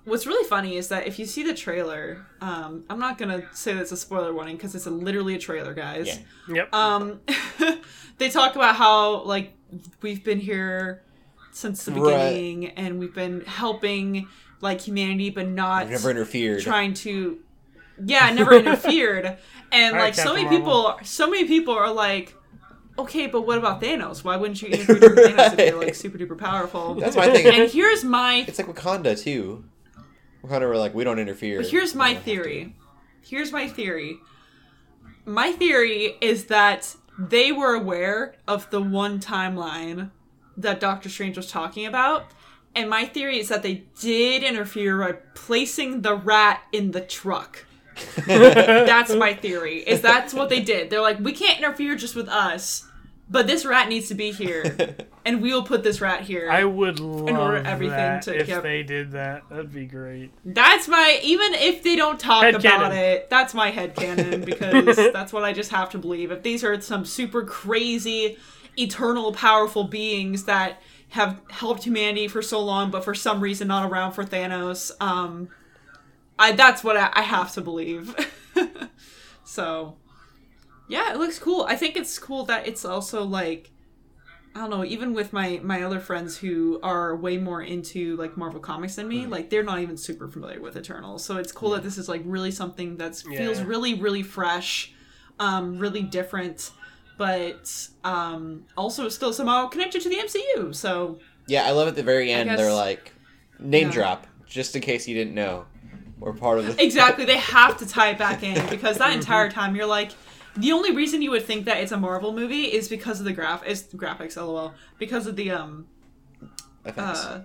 [0.05, 3.47] what's really funny is that if you see the trailer, um I'm not going to
[3.55, 6.07] say that's a spoiler warning because it's a, literally a trailer, guys.
[6.47, 6.55] Yeah.
[6.55, 6.73] Yep.
[6.73, 7.21] Um
[8.17, 9.53] they talk about how like
[10.01, 11.03] we've been here
[11.51, 12.29] since the Right.
[12.29, 14.27] beginning and we've been helping
[14.61, 16.61] like humanity but not I've never interfered.
[16.61, 17.39] trying to
[18.05, 19.25] yeah never interfered
[19.71, 22.35] and All right, like so many people so many people are like
[22.97, 26.17] okay but what about thanos why wouldn't you interfere with thanos if you're like super
[26.17, 27.47] duper powerful That's my thing.
[27.47, 29.63] and here's my It's like Wakanda too.
[30.43, 31.61] Wakanda were like, we don't interfere.
[31.61, 32.31] but here's my don't have to.
[32.31, 32.75] theory
[33.21, 34.17] here's my theory
[35.25, 40.11] my theory is that they were aware of the one timeline
[40.57, 42.25] that Doctor Strange was talking about.
[42.75, 47.65] And my theory is that they did interfere by placing the rat in the truck.
[48.25, 49.79] that's my theory.
[49.79, 50.89] Is that's what they did.
[50.89, 52.87] They're like, we can't interfere just with us,
[53.29, 56.49] but this rat needs to be here, and we will put this rat here.
[56.49, 59.47] I would love order everything that to if get- they did that.
[59.49, 60.31] That'd be great.
[60.43, 62.97] That's my even if they don't talk Head about canon.
[62.97, 66.31] it, that's my head canon because that's what I just have to believe.
[66.31, 68.37] If these are some super crazy,
[68.77, 73.89] eternal, powerful beings that have helped humanity for so long, but for some reason not
[73.89, 75.49] around for Thanos, um,
[76.37, 78.15] I that's what I, I have to believe.
[79.43, 79.97] so,
[80.89, 81.65] yeah, it looks cool.
[81.69, 83.71] I think it's cool that it's also like.
[84.55, 88.35] I don't know, even with my my other friends who are way more into like
[88.35, 91.23] Marvel comics than me, like they're not even super familiar with Eternals.
[91.23, 94.91] So it's cool that this is like really something that feels really really fresh,
[95.39, 96.71] um really different,
[97.19, 100.73] but um also still somehow connected to the MCU.
[100.73, 102.49] So Yeah, I love at the very end.
[102.49, 103.13] guess- They're like,
[103.59, 103.93] name Yeah.
[103.93, 105.67] drop, just in case you didn't know.
[106.21, 106.83] or part of the.
[106.83, 110.11] Exactly, they have to tie it back in because that entire time you're like,
[110.57, 113.33] the only reason you would think that it's a Marvel movie is because of the
[113.33, 115.87] graph, is graphics, lol, because of the um,
[116.85, 117.25] effects.
[117.25, 117.43] uh,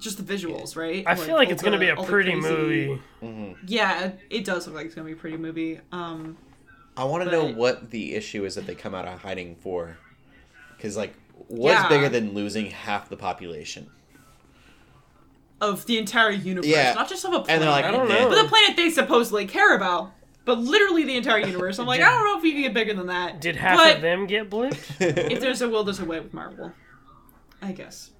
[0.00, 1.04] just the visuals, right?
[1.06, 3.56] I feel like all it's gonna be a pretty crazy- movie.
[3.66, 5.80] Yeah, it does look like it's gonna be a pretty movie.
[5.92, 6.36] Um,
[6.96, 9.96] I want to know what the issue is that they come out of hiding for,
[10.76, 11.14] because like,
[11.48, 11.88] what's Yeah.
[11.88, 13.90] bigger than losing half the population?
[15.60, 16.92] of the entire universe, Yeah.
[16.92, 17.66] not just of a planet.
[17.66, 18.28] Like, I don't know.
[18.28, 20.12] but the planet they supposedly care about,
[20.44, 21.78] but literally the entire universe.
[21.78, 23.40] I'm like, I don't know if you can get bigger than that.
[23.40, 25.00] Did half but of them get blipped?
[25.32, 26.72] If there's a will, there's a way with Marvel.
[27.62, 28.10] I guess,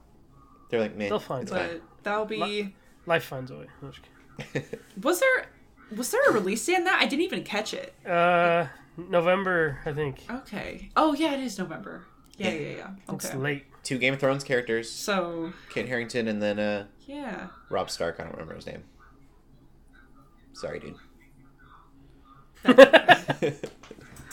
[0.71, 1.81] They're like, man, They'll find it's but fine.
[2.03, 2.75] that'll be.
[3.07, 3.67] Life finds a way.
[5.03, 5.47] Was there
[5.95, 6.99] was there a release date on that?
[7.01, 7.95] I didn't even catch it.
[8.07, 8.67] Uh,
[8.97, 10.25] November, I think.
[10.31, 10.91] Okay.
[10.97, 12.07] Oh yeah, it is November.
[12.39, 12.59] Yeah, Yeah.
[12.59, 12.91] yeah, yeah.
[13.15, 13.37] It's Okay.
[13.39, 13.65] late.
[13.85, 17.49] Two Game of Thrones characters, So Kit Harington, and then uh, yeah.
[17.69, 18.19] Rob Stark.
[18.19, 18.83] I don't remember his name.
[20.55, 20.95] Sorry, dude.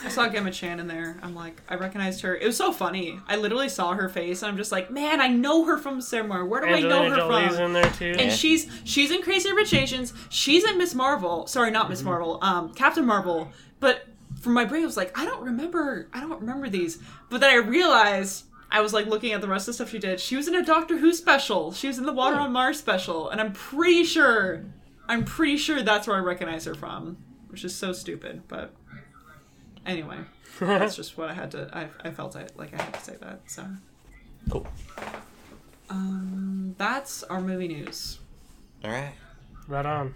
[0.04, 1.18] I saw Gemma Chan in there.
[1.22, 2.36] I'm like, I recognized her.
[2.36, 3.20] It was so funny.
[3.28, 6.44] I literally saw her face, and I'm just like, man, I know her from somewhere.
[6.44, 7.66] Where do I know her Jolie's from?
[7.66, 8.16] in there too.
[8.18, 10.14] And she's she's in Crazy Rich Asians.
[10.30, 11.46] She's in Miss Marvel.
[11.46, 11.90] Sorry, not Mm-hmm.
[11.92, 12.40] Miss Marvel.
[12.42, 13.50] Um, Captain Marvel.
[13.80, 14.08] But
[14.40, 16.08] from my brain, I was like, I don't remember.
[16.14, 16.98] I don't remember these.
[17.30, 20.00] But then I realized I was like looking at the rest of the stuff she
[20.00, 20.20] did.
[20.20, 21.74] She was in a Doctor Who special.
[21.74, 22.44] She was in the Water Oh.
[22.44, 24.64] on Mars special, and I'm pretty sure,
[25.08, 27.18] I'm pretty sure that's where I recognize her from,
[27.52, 28.44] which is so stupid.
[28.48, 28.74] But
[29.86, 30.18] anyway,
[30.60, 31.70] that's just what I had to.
[31.74, 33.42] I, I felt I, like I had to say that.
[33.48, 33.66] So
[34.50, 34.66] Cool.
[35.90, 38.20] um, that's our movie news.
[38.84, 39.14] All right.
[39.68, 40.16] right on.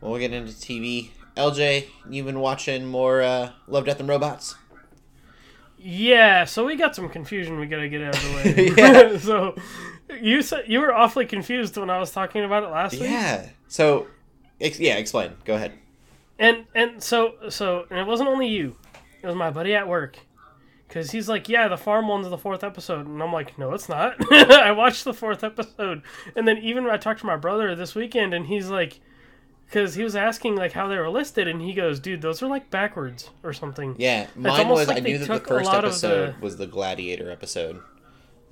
[0.00, 1.10] Well, we'll get into TV.
[1.36, 4.56] LJ, you've been watching more uh, Love, Death, and Robots.
[5.78, 8.70] Yeah, so we got some confusion we gotta get out of the way.
[8.76, 9.18] Yeah.
[9.18, 9.54] so
[10.20, 13.02] you said you were awfully confused when I was talking about it last week.
[13.02, 13.48] Yeah.
[13.68, 14.08] So,
[14.60, 15.32] ex- yeah, explain.
[15.44, 15.72] Go ahead.
[16.38, 18.76] And and so so and it wasn't only you.
[19.22, 20.18] It was my buddy at work.
[20.88, 23.90] Cause he's like, yeah, the farm one's the fourth episode, and I'm like, no, it's
[23.90, 24.14] not.
[24.32, 26.00] I watched the fourth episode,
[26.34, 29.00] and then even I talked to my brother this weekend, and he's like,
[29.66, 32.46] because he was asking like how they were listed, and he goes, dude, those are
[32.46, 33.96] like backwards or something.
[33.98, 34.88] Yeah, mine was.
[34.88, 37.82] like I knew that the first episode the- was the Gladiator episode.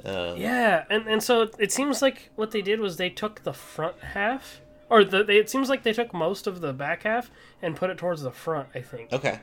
[0.05, 3.55] Um, Yeah, and and so it seems like what they did was they took the
[3.55, 7.31] front half, or the they, it seems like they took most of the back half
[7.63, 8.69] and put it towards the front.
[8.75, 9.13] I think.
[9.13, 9.41] Okay.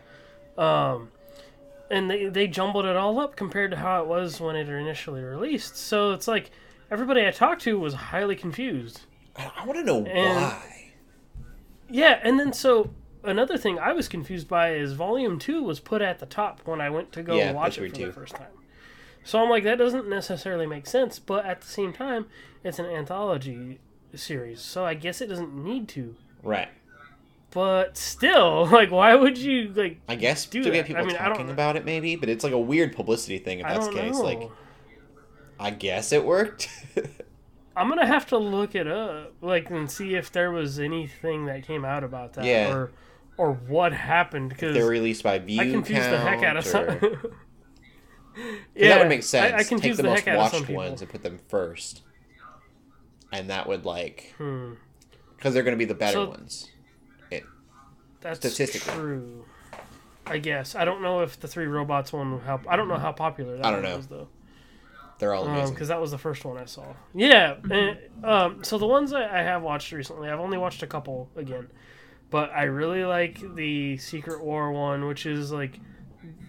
[0.58, 1.10] Um,
[1.92, 5.22] and they they jumbled it all up compared to how it was when it initially
[5.22, 5.76] released.
[5.78, 6.52] So it's like
[6.92, 9.02] everybody I talked to was highly confused.
[9.36, 10.70] I, I want to know And- why.
[11.90, 12.92] Yeah, and then so
[13.24, 16.82] another thing I was confused by is Volume Two was put at the top when
[16.82, 18.06] I went to go Yeah, watch it for too.
[18.08, 18.48] the first time.
[19.24, 22.26] So I'm like, that doesn't necessarily make sense, but at the same time,
[22.64, 23.80] it's an anthology
[24.18, 26.16] series, so I guess it doesn't need to.
[26.42, 26.70] Right.
[27.52, 30.00] But still, like, why would you like?
[30.08, 32.54] I guess Do to get people I mean, talking about it, maybe, but it's like
[32.54, 34.14] a weird publicity thing if I that's the case.
[34.14, 34.22] know.
[34.22, 34.50] Like,
[35.60, 36.70] I guess it worked.
[37.76, 41.66] I'm gonna have to look it up, like, and see if there was anything that
[41.66, 42.74] came out about that, Yeah.
[42.74, 42.92] or
[43.38, 46.86] or what happened because They're released by view I confused the heck out of some.
[48.76, 49.54] yeah, that would make sense.
[49.54, 51.40] I, I Take the, the, most heck out of some watched ones and put them
[51.48, 52.02] first,
[53.34, 54.74] and that would like Hmm.
[55.36, 56.70] because they're going to be the better So- ones.
[57.32, 57.44] It,
[58.22, 58.94] That's Statistically.
[58.94, 59.46] true.
[60.26, 63.12] I guess I don't know if the three robots one how I don't know how
[63.12, 63.98] popular that I don't know.
[63.98, 64.28] was though.
[65.20, 65.74] they're all amazing.
[65.76, 66.86] because that was the first one I saw.
[67.14, 70.88] Yeah, and, um, so the ones I, I have watched recently, I've only watched a
[70.88, 71.68] couple again,
[72.30, 75.80] but I really like the Secret War one, which is like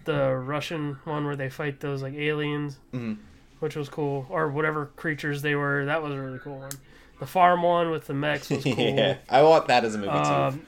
[0.05, 3.17] the Russian one where they fight those like aliens, Mhm.
[3.59, 5.85] Which was cool, or whatever creatures they were.
[5.85, 6.71] That was a really cool one.
[7.19, 8.73] The farm one with the mechs was cool.
[8.77, 10.15] yeah, I want that as a movie too.
[10.17, 10.67] Um,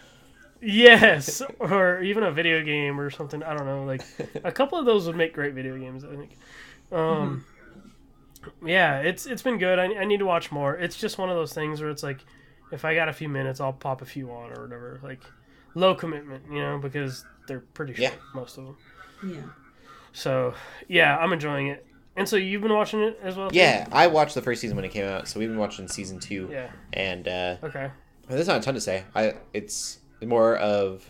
[0.61, 3.43] yes, or even a video game or something.
[3.43, 3.83] I don't know.
[3.83, 4.01] Like
[4.43, 6.03] a couple of those would make great video games.
[6.05, 6.31] I think.
[6.91, 7.45] Um,
[8.65, 9.77] yeah, it's it's been good.
[9.79, 10.75] I, I need to watch more.
[10.75, 12.19] It's just one of those things where it's like,
[12.71, 14.99] if I got a few minutes, I'll pop a few on or whatever.
[15.03, 15.19] Like,
[15.75, 18.19] low commitment, you know, because they're pretty short, Yeah.
[18.33, 18.77] most of them.
[19.25, 19.41] Yeah.
[20.13, 20.53] So
[20.87, 21.85] yeah, I'm enjoying it.
[22.17, 23.49] And so you've been watching it as well.
[23.51, 23.57] too?
[23.57, 26.19] yeah, I watched the first season when it came out, so we've been watching season
[26.19, 26.49] two.
[26.51, 26.69] Yeah.
[26.93, 27.89] And uh, Okay.
[28.27, 29.03] there's not a ton to say.
[29.15, 31.07] I it's more of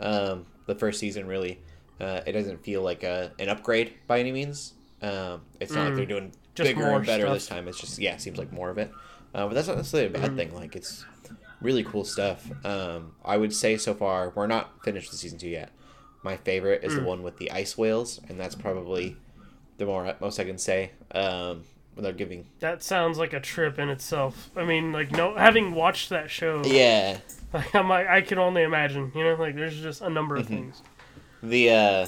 [0.00, 1.60] um, the first season really.
[2.00, 4.72] Uh, it doesn't feel like a, an upgrade by any means.
[5.02, 6.34] Um, it's not like they're doing Mm.
[6.56, 7.34] Just bigger more and better stuff.
[7.34, 7.68] this time.
[7.68, 8.90] It's just yeah, it seems like more of it.
[9.32, 10.20] Uh, but that's not necessarily a Mm.
[10.20, 10.54] bad thing.
[10.54, 11.04] Like it's
[11.60, 12.50] really cool stuff.
[12.66, 15.70] Um, I would say so far we're not finished with season two yet.
[16.24, 16.86] My favorite Mm.
[16.86, 19.16] is the one with the ice whales, and that's probably
[19.80, 20.92] the more most I can say.
[21.10, 21.64] Um,
[21.96, 22.46] without giving.
[22.60, 24.50] That sounds like a trip in itself.
[24.54, 27.18] I mean, like no, having watched that show, Yeah,
[27.52, 29.10] like, I'm like, I can only imagine.
[29.14, 30.82] You know, like there's just a number of things.
[31.42, 32.06] the uh,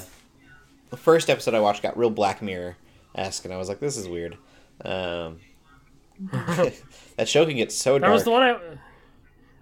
[0.89, 2.77] the first episode I watched got real Black Mirror
[3.15, 4.37] esque, and I was like, this is weird.
[4.85, 5.39] Um,
[7.17, 8.09] that show can get so dark.
[8.09, 8.59] That was the one I.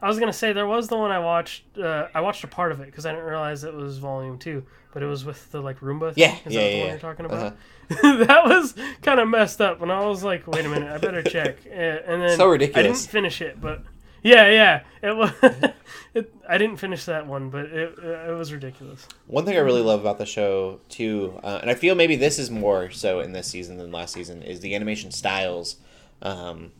[0.02, 1.78] I was gonna say there was the one I watched.
[1.78, 4.64] Uh, I watched a part of it because I didn't realize it was volume two,
[4.93, 6.14] but it was with the like Roomba.
[6.14, 6.24] Thing.
[6.24, 6.89] Yeah, Is yeah, that the yeah, one yeah.
[6.91, 7.54] you're talking about?
[7.91, 8.26] Uh-huh.
[8.26, 11.22] that was kind of messed up, and I was like, "Wait a minute, I better
[11.24, 12.80] check." Uh, And then So ridiculous.
[12.80, 13.84] I didn't finish it, but
[14.24, 15.32] yeah, yeah, it was.
[16.14, 19.08] it, I didn't finish that one, but it it was ridiculous.
[19.28, 22.39] One thing I really love about the show too, uh, and I feel maybe this
[22.39, 25.78] is more so in this season than last season, is the animation styles
[26.22, 26.72] um,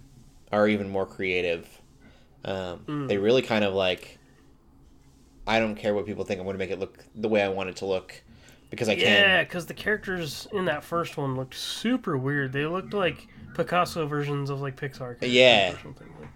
[0.52, 1.81] are even more creative.
[2.44, 4.18] Um, They really kind of like,
[5.48, 6.40] I don't care what people think.
[6.40, 8.22] I'm going to make it look the way I want it to look
[8.70, 9.06] because I Yeah, can.
[9.12, 12.54] Yeah, because the characters in that first one looked super weird.
[12.54, 15.20] They looked like Picasso versions of like Pixar.
[15.20, 15.76] characters Yeah.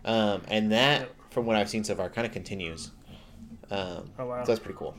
[0.04, 2.92] Um, and that, from what I've seen so far, kind of continues.
[3.72, 4.44] Um, Oh wow.
[4.44, 4.96] so that's pretty cool.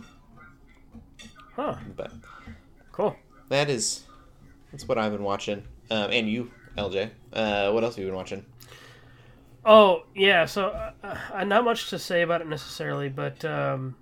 [1.54, 1.76] Huh.
[1.96, 2.12] But
[2.92, 3.16] Cool.
[3.48, 4.04] that is
[4.72, 5.62] that's what I've been watching.
[5.90, 8.44] Um, and you, LJ, uh, what else have you been watching?
[9.68, 13.96] Oh yeah, so uh, uh, not much to say about it necessarily, but um,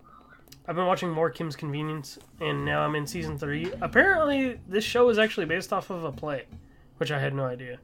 [0.68, 3.72] I've been watching more Kim's Convenience, and now I'm in season three.
[3.80, 6.44] Apparently, this show is actually based off of a play,
[6.98, 7.78] which I had no idea.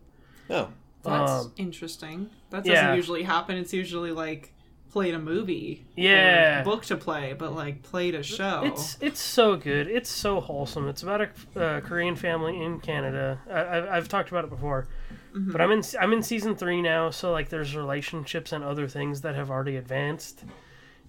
[0.50, 0.68] Oh,
[1.02, 2.28] That's Um, interesting.
[2.50, 2.94] That doesn't yeah.
[2.94, 3.56] usually happen.
[3.56, 4.52] It's usually like
[4.90, 5.86] played a movie.
[5.96, 6.60] Yeah.
[6.60, 8.62] Or book to play, but like played a show.
[8.64, 9.88] It's it's so good.
[9.88, 10.86] It's so wholesome.
[10.88, 13.38] It's about a uh, Korean family in Canada.
[13.50, 14.86] I, I've, I've talked about it before,
[15.34, 17.10] but I'm in I'm in season three now.
[17.10, 20.44] So like, there's relationships and other things that have already advanced,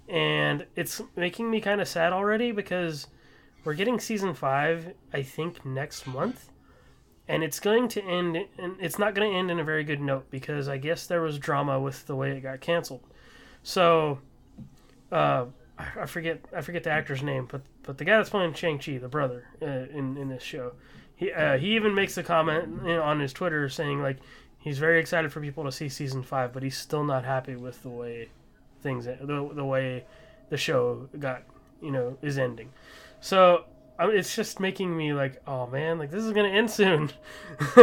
[0.08, 3.08] and it's making me kind of sad already because
[3.64, 4.94] we're getting season five.
[5.14, 6.50] I think next month.
[7.28, 10.02] And it's going to end, and it's not going to end in a very good
[10.02, 13.04] note because I guess there was drama with the way it got canceled.
[13.64, 14.20] So,
[15.14, 15.46] uh,
[15.78, 18.80] I I forget I forget the actor's name, but but the guy that's playing Shang
[18.80, 20.74] Chi, the brother uh, in in this show,
[21.22, 24.18] he uh, he even makes a comment on his Twitter saying like
[24.58, 27.84] he's very excited for people to see season five, but he's still not happy with
[27.84, 28.30] the way
[28.82, 30.04] things the the way
[30.50, 31.44] the show got
[31.80, 32.72] you know is ending.
[33.20, 33.66] So
[34.00, 37.12] I mean, it's just making me like, oh man, like this is gonna end soon.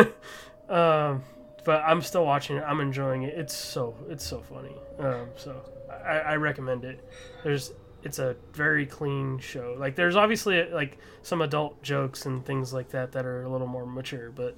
[0.68, 1.22] um,
[1.64, 2.64] but I'm still watching it.
[2.66, 3.38] I'm enjoying it.
[3.38, 4.74] It's so it's so funny.
[4.98, 5.62] Um, so
[6.04, 7.08] I, I recommend it.
[7.44, 7.70] There's
[8.02, 9.76] it's a very clean show.
[9.78, 13.66] Like there's obviously like some adult jokes and things like that that are a little
[13.66, 14.56] more mature, but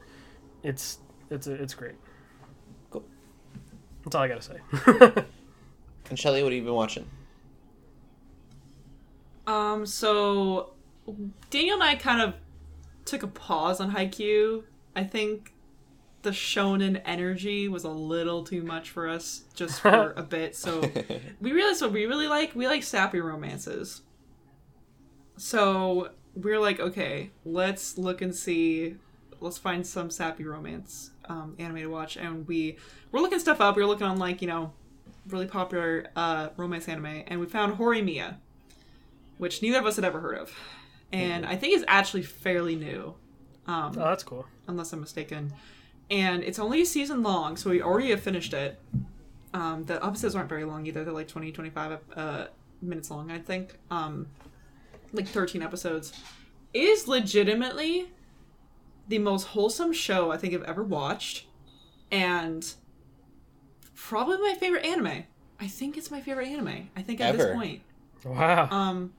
[0.62, 0.99] it's
[1.30, 1.95] it's it's great.
[2.91, 3.05] Cool.
[4.05, 4.59] That's all I gotta say.
[6.11, 7.09] and Shelly, what have you been watching?
[9.47, 10.74] Um, so
[11.51, 12.34] Daniel and I kind of
[13.05, 14.62] took a pause on Haikyuu.
[14.95, 15.49] I think
[16.22, 20.56] the shonen energy was a little too much for us just for a bit.
[20.56, 20.80] So
[21.40, 22.54] we realized what we really like.
[22.54, 24.02] We like sappy romances.
[25.36, 28.96] So we're like, okay, let's look and see.
[29.40, 32.76] Let's find some sappy romance um, anime to watch, and we
[33.10, 33.76] we're looking stuff up.
[33.76, 34.72] We were looking on like you know
[35.28, 38.36] really popular uh, romance anime, and we found Horimiya
[39.40, 40.52] which neither of us had ever heard of,
[41.12, 43.14] and I think is actually fairly new,
[43.66, 44.44] um, oh, that's cool.
[44.68, 45.54] unless I'm mistaken.
[46.11, 48.80] And it's only a season long, so we already have finished it.
[49.54, 52.46] Um, the episodes aren't very long either; they're like 20, 25 uh,
[52.82, 53.76] minutes long, I think.
[53.90, 54.26] Um,
[55.12, 56.12] like 13 episodes.
[56.72, 58.11] It is legitimately
[59.08, 61.46] the most wholesome show I think I've ever watched,
[62.11, 62.72] and
[63.94, 65.24] probably my favorite anime.
[65.61, 66.88] I think it's my favorite anime.
[66.96, 67.54] I think at this Ever.
[67.54, 67.82] point.
[68.24, 69.12] Wow, Um,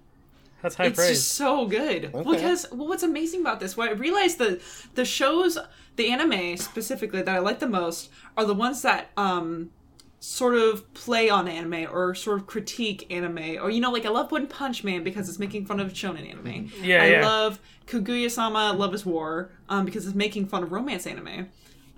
[0.62, 1.10] that's high it's praise.
[1.18, 2.32] just so good Okay.
[2.32, 3.76] because well, what's amazing about this?
[3.76, 4.62] What I realized the
[4.96, 5.58] the shows,
[5.96, 9.72] the anime specifically that I like the most are the ones that um
[10.20, 14.10] sort of play on anime or sort of critique anime or you know like I
[14.10, 16.72] love One Punch Man because it's making fun of shonen anime.
[16.82, 17.26] Yeah, I yeah.
[17.26, 21.50] love Kaguya-sama Love is War um because it's making fun of romance anime.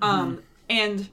[0.02, 1.10] Um and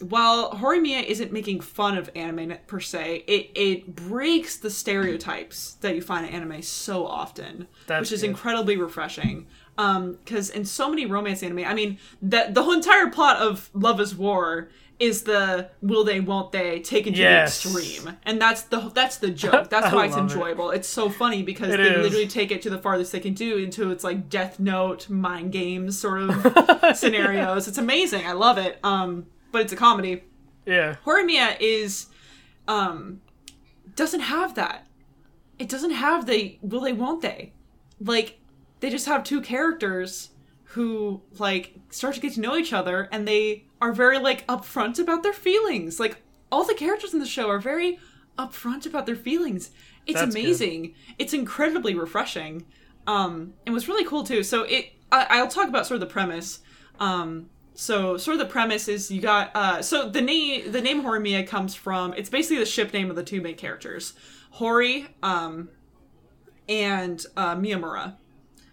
[0.00, 5.94] while Horimiya isn't making fun of anime per se, it, it breaks the stereotypes that
[5.94, 8.30] you find in anime so often, That's which is good.
[8.30, 9.46] incredibly refreshing.
[9.76, 14.00] Because in so many romance anime, I mean, the the whole entire plot of Love
[14.00, 14.68] Is War
[14.98, 17.62] is the will they won't they taken to Yes.
[17.62, 19.70] the extreme, and that's the that's the joke.
[19.70, 20.32] That's why it's love it.
[20.32, 20.70] enjoyable.
[20.70, 22.02] It's so funny because It they is.
[22.02, 25.52] literally take it to the farthest they can do into its like Death Note mind
[25.52, 27.68] games sort of scenarios.
[27.68, 28.26] It's amazing.
[28.26, 28.80] I love it.
[28.82, 30.24] Um, but it's a comedy.
[30.66, 32.06] yeah, Horimiya is
[32.66, 33.20] um
[33.96, 34.86] doesn't have that.
[35.58, 37.52] It doesn't have the will they won't they.
[38.00, 38.38] Like
[38.80, 40.30] they just have two characters
[40.72, 44.98] who like start to get to know each other and they are very like upfront
[44.98, 45.98] about their feelings.
[45.98, 46.18] Like
[46.52, 47.98] all the characters in the show are very
[48.38, 49.70] upfront about their feelings.
[50.06, 50.44] It's That's good.
[50.44, 50.94] amazing.
[51.18, 52.64] It's incredibly refreshing.
[53.06, 54.42] Um, it was really cool too.
[54.42, 56.60] So it, I, I'll talk about sort of the premise.
[57.00, 61.04] Um, so sort of the premise is you got uh, so the name the name
[61.04, 64.14] Horimiya comes from it's basically the ship name of the two main characters,
[64.50, 65.68] Hori um,
[66.68, 68.16] and uh, Miyamura.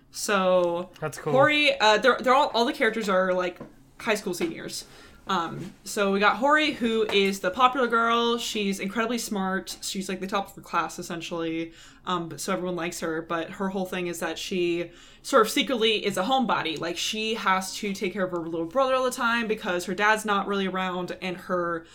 [0.10, 1.34] So That's cool.
[1.34, 3.60] Hori, uh, they're they're all all the characters are like
[4.00, 4.86] high school seniors.
[5.28, 8.38] Um, so we got Hori, who is the popular girl.
[8.38, 9.78] She's incredibly smart.
[9.82, 11.72] She's like the top of her class, essentially.
[12.06, 13.22] Um, but- so everyone likes her.
[13.24, 14.92] But her whole thing is that she
[15.24, 16.80] sort of secretly is a homebody.
[16.80, 19.96] Like she has to take care of her little brother all the time because her
[19.96, 21.86] dad's not really around, and her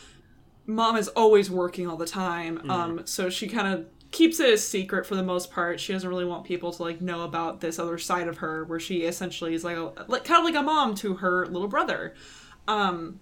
[0.67, 2.69] mom is always working all the time.
[2.71, 5.79] Um, so she kind of keeps it a secret for the most part.
[5.79, 8.81] She doesn't really want people to like know about this other side of her, where
[8.81, 12.15] she essentially is like, a, like kind of like a mom to her little brother.
[12.71, 13.19] Um,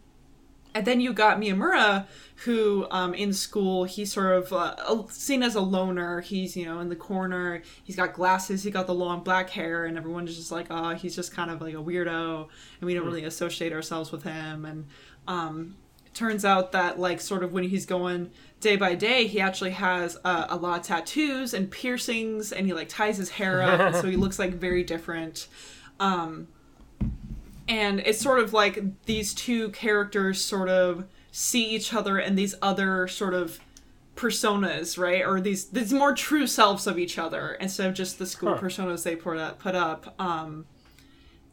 [0.75, 2.07] and then you got Miyamura,
[2.45, 6.21] who um, in school he's sort of uh, seen as a loner.
[6.21, 7.63] He's you know in the corner.
[7.83, 8.63] He's got glasses.
[8.63, 11.63] He got the long black hair, and everyone's just like, oh, he's just kind of
[11.63, 12.49] like a weirdo,
[12.81, 14.67] and we don't really associate ourselves with him.
[14.67, 14.87] And
[15.27, 15.77] um,
[16.07, 18.31] it turns out that like sort of when he's going
[18.61, 22.75] day by day, he actually has uh, a lot of tattoos and piercings, and he
[22.75, 25.49] like ties his hair up, so he looks like very different.
[25.99, 26.49] Um,
[27.69, 32.55] and it's sort of like these two characters sort of see each other and these
[32.63, 33.61] other sort of
[34.17, 35.25] personas, right?
[35.25, 38.61] Or these these more true selves of each other instead of just the school Huh.
[38.61, 39.59] personas they put up.
[39.59, 40.15] Put up.
[40.21, 40.67] Um,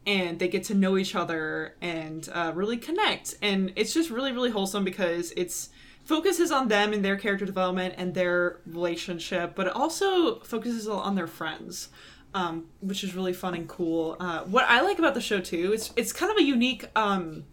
[0.07, 3.35] and they get to know each other and uh, really connect.
[3.41, 5.69] And it's just really really wholesome because it's
[6.03, 11.15] focuses on them and their character development and their relationship, but it also focuses on
[11.15, 11.89] their friends
[12.35, 14.15] um, which is really fun and cool.
[14.19, 17.45] Uh, what I like about the show too, it's it's kind of a unique um,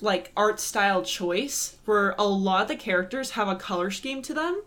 [0.00, 4.34] like art style choice where a lot of the characters have a color scheme to
[4.34, 4.62] them.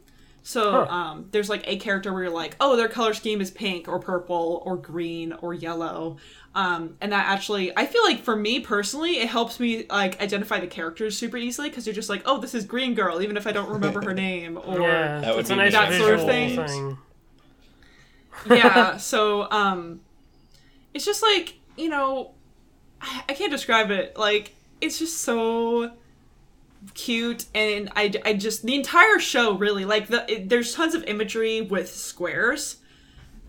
[0.45, 0.93] So Huh.
[0.93, 3.97] um, there's like a character where you're like, oh, their color scheme is pink or
[3.97, 6.17] purple or green or yellow.
[6.53, 10.59] Um, and that actually, I feel like for me personally, it helps me like identify
[10.59, 13.47] the characters super easily because you're just like, oh, this is Green Girl, even if
[13.47, 14.57] I don't remember her name.
[14.63, 16.63] Or yeah, That would a nice that sort of thing.
[16.67, 16.97] thing.
[18.49, 20.01] Yeah so um
[20.93, 22.33] it's just like you know
[23.03, 24.17] I, I can't describe it.
[24.17, 25.91] Like it's just so
[26.93, 31.03] cute and I, I just the entire show really like the it, there's tons of
[31.05, 32.77] imagery with squares.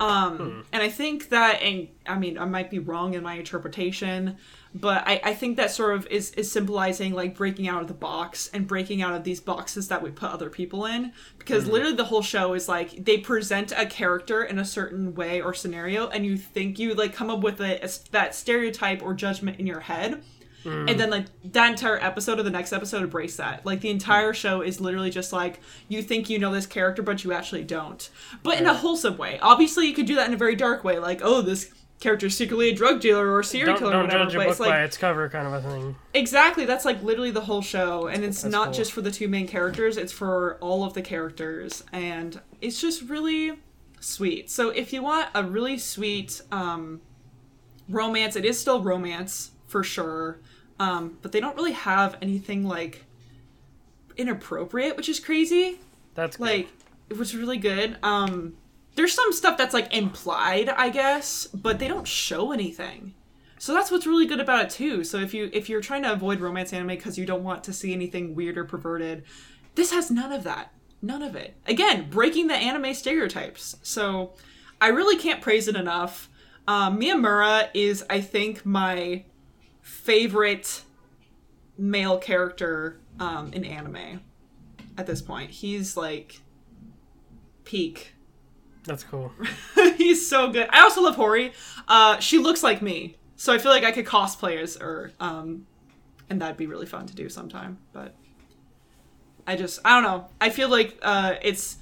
[0.01, 4.37] Um and i think that and i mean i might be wrong in my interpretation
[4.75, 7.95] but I, I think that sort of is, is symbolizing like breaking out of the
[7.95, 11.13] box and breaking out of these boxes that we put other people in.
[11.39, 11.73] Because mm-hmm.
[11.73, 15.55] literally the whole show is like they present a character in a certain way or
[15.55, 19.61] scenario and you think you like come up with a, a- that stereotype or judgment
[19.61, 20.23] in your head.
[20.65, 20.91] Mm.
[20.91, 23.65] And then like that entire episode or the next episode embrace that.
[23.65, 24.37] Like the entire mm.
[24.37, 28.11] show is literally just like you think you know this character but you actually don't.
[28.43, 29.39] But in a wholesome way.
[29.41, 32.37] Obviously you could do that in a very dark way like oh this character is
[32.37, 34.45] secretly a drug dealer or a serial Don't, killer or don't whatever judge a but
[34.45, 35.97] book it's like by its cover, kind of a thing.
[36.13, 38.75] Exactly, that's like literally the whole show, and it's That's not cool.
[38.75, 43.03] just for the two main characters; it's for all of the characters, and it's just
[43.03, 43.59] really
[44.01, 44.51] sweet.
[44.51, 47.01] So if you want a really sweet um,
[47.89, 50.41] romance, it is still romance for sure,
[50.79, 53.05] um, but they don't really have anything like
[54.17, 55.81] inappropriate, which is crazy
[56.15, 56.45] That's good.
[56.45, 56.69] like
[57.11, 58.55] it was really good um
[58.95, 63.15] there's some stuff that's like implied i guess but they don't show anything.
[63.59, 65.05] So that's what's really good about it too.
[65.05, 67.73] So if you if you're trying to avoid romance anime because you don't want to
[67.73, 69.25] see anything weird or perverted
[69.75, 70.73] this has none of that.
[71.03, 71.57] None of it.
[71.67, 73.77] Again breaking the anime stereotypes.
[73.83, 74.35] So
[74.81, 76.29] i really can't praise it enough.
[76.67, 79.25] Um, miyamura is i think my
[79.81, 80.83] favorite
[81.77, 84.21] male character um, in anime
[84.97, 85.51] at this point.
[85.51, 86.41] He's like
[87.65, 88.15] peak.
[88.85, 89.33] That's cool.
[89.97, 90.69] He's so good.
[90.71, 91.53] I also love Hori.
[91.89, 95.67] Uh, she looks like me, so I feel like I could cosplay as her, um,
[96.31, 97.79] and that'd be really fun to do sometime.
[97.93, 98.15] But
[99.47, 100.29] I just, I don't know.
[100.41, 101.77] I feel like uh, it's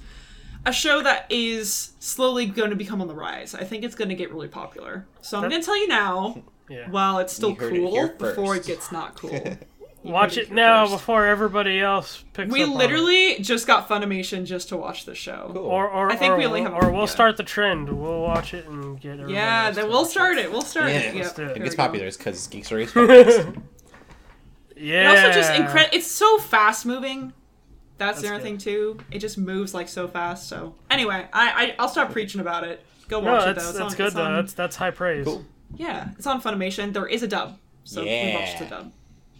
[0.65, 3.53] a show that is slowly going to become on the rise.
[3.53, 5.05] I think it's going to get really popular.
[5.21, 6.89] So I'm going to tell you now, Yeah.
[6.89, 9.57] while it's still You heard it cool, here before it gets not cool.
[10.03, 10.97] You Watch it now first.
[10.97, 12.77] before everybody else picks We up on it.
[12.77, 15.51] literally just got Funimation just to watch the show.
[15.53, 15.63] Cool.
[15.65, 17.05] Or, or, I think or, we only have- or we'll yeah.
[17.05, 17.87] start the trend.
[17.87, 20.51] We'll watch it and get everybody Yeah, else then to we'll watch start it.
[20.51, 21.15] We'll start Yeah, it.
[21.15, 21.45] let's Yep, do it.
[21.45, 21.83] it there gets we go.
[21.83, 23.45] popular because Geek Story is.
[24.75, 25.09] Yeah.
[25.11, 27.31] And also just incre- it's so fast moving.
[27.97, 28.43] That's, the other good.
[28.43, 28.97] thing too.
[29.11, 30.49] It just moves like so fast.
[30.49, 32.83] So anyway, I, I I'll stop preaching about it.
[33.07, 33.61] Go No, watch it though.
[33.69, 34.23] It's that's on- good it's though.
[34.23, 35.25] on- That's that's high praise.
[35.25, 35.45] Cool.
[35.75, 36.91] Yeah, it's on Funimation.
[36.91, 38.91] There is a dub, so we watched the dub.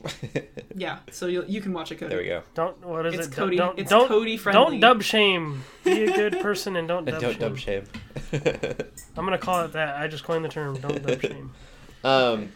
[0.75, 2.09] Yeah, so you you can watch it, Cody.
[2.09, 2.41] there we go.
[2.55, 3.33] Don't what is It's it?
[3.33, 4.71] Cody- Don't it's don't Cody friendly.
[4.71, 5.63] don't dub shame.
[5.83, 7.39] Be a good person and don't dub Don't shame.
[7.39, 7.83] dub shame.
[9.15, 9.97] I'm gonna call it that.
[9.97, 10.79] I just coined the term.
[10.79, 11.51] Don't dub shame.
[12.03, 12.51] Um,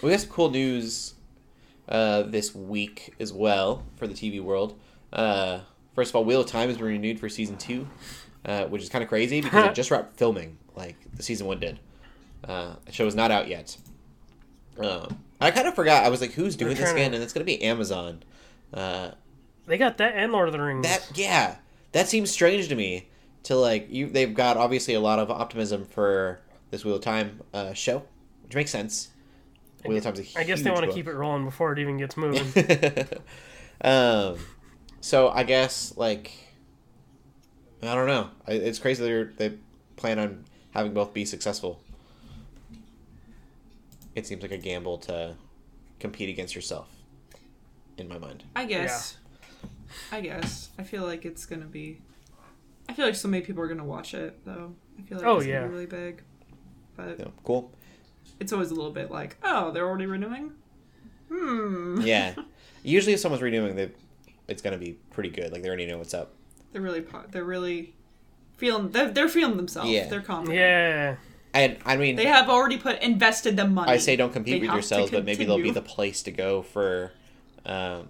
[0.00, 1.12] we got some cool news
[1.88, 4.78] uh, this week as well for the TV world.
[5.12, 5.60] Uh,
[5.94, 7.86] first of all, Wheel of Time has been renewed for season two,
[8.46, 11.60] uh, which is kind of crazy because it just wrapped filming, like the season one
[11.60, 11.78] did.
[12.42, 13.76] Uh, the show is not out yet.
[14.78, 16.04] Um, I kind of forgot.
[16.04, 18.22] I was like, "Who's doing this trying to- again?" And it's going to be Amazon.
[18.74, 19.12] Uh,
[19.66, 20.86] They got that and Lord of the Rings.
[20.86, 21.56] that yeah,
[21.92, 23.08] that seems strange to me.
[23.44, 27.40] To like you, they've got obviously a lot of optimism for this Wheel of Time
[27.54, 28.02] uh, show,
[28.42, 29.08] which makes sense.
[29.84, 31.96] Wheel of Time's a I guess they want to keep it rolling before it even
[31.96, 32.44] gets moving.
[33.82, 34.36] um,
[35.00, 36.32] so I guess like
[37.82, 38.28] I don't know.
[38.46, 39.54] It's crazy they're they
[39.96, 41.80] plan on having both be successful.
[44.14, 45.34] It seems like a gamble to
[45.98, 46.88] compete against yourself.
[47.96, 49.18] In my mind, I guess.
[50.10, 50.70] I guess.
[50.78, 52.00] I feel like it's gonna be.
[52.88, 54.74] I feel like so many people are gonna watch it though.
[54.98, 56.22] I feel like Oh, it's gonna be really big.
[56.96, 57.70] But yeah, cool.
[58.38, 60.52] it's always a little bit like, oh, they're already renewing.
[61.30, 62.00] Hmm.
[62.02, 62.34] Yeah,
[62.82, 63.90] usually if someone's renewing, they
[64.48, 65.52] it's gonna be pretty good.
[65.52, 66.32] Like they already know what's up.
[66.72, 67.04] They're really.
[67.30, 67.94] They're really
[68.56, 68.90] feeling.
[68.90, 69.90] They're, they're feeling themselves.
[69.90, 70.08] Yeah.
[70.08, 70.58] They're confident.
[70.58, 71.16] yeah.
[71.52, 73.90] And I mean, They have already put invested the money.
[73.90, 76.62] I say don't compete They with yourselves, but maybe they'll be the place to go
[76.62, 77.12] for
[77.66, 78.08] um,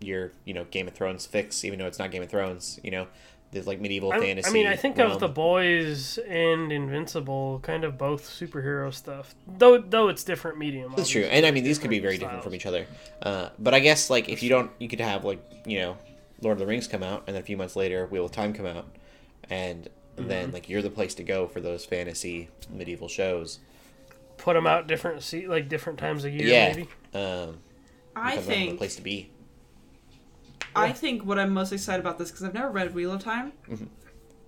[0.00, 2.78] your, you know, Game of Thrones fix, even though it's not Game of Thrones.
[2.84, 3.06] You know,
[3.50, 4.48] there's like medieval I, fantasy.
[4.48, 5.10] I mean, I think realm.
[5.10, 9.34] of the boys and Invincible, kind of both superhero stuff.
[9.46, 10.92] Though, though it's different medium.
[10.96, 12.86] That's true, and I mean these could be very different from each other.
[13.22, 15.96] Uh, but I guess like if you don't, you could have like you know,
[16.42, 18.52] Lord of the Rings come out, and then a few months later, Wheel of Time
[18.52, 18.86] come out,
[19.48, 19.88] and
[20.20, 20.28] Mm-hmm.
[20.28, 23.58] then like you're the place to go for those fantasy medieval shows.
[24.36, 26.88] Put them out different, se- like different times a year, yeah, maybe.
[27.14, 27.58] um,
[28.14, 28.78] I become the think.
[28.78, 29.30] place to be.
[30.76, 33.52] I think what I'm most excited about this because I've never read Wheel of Time,
[33.68, 33.86] Mm-hmm.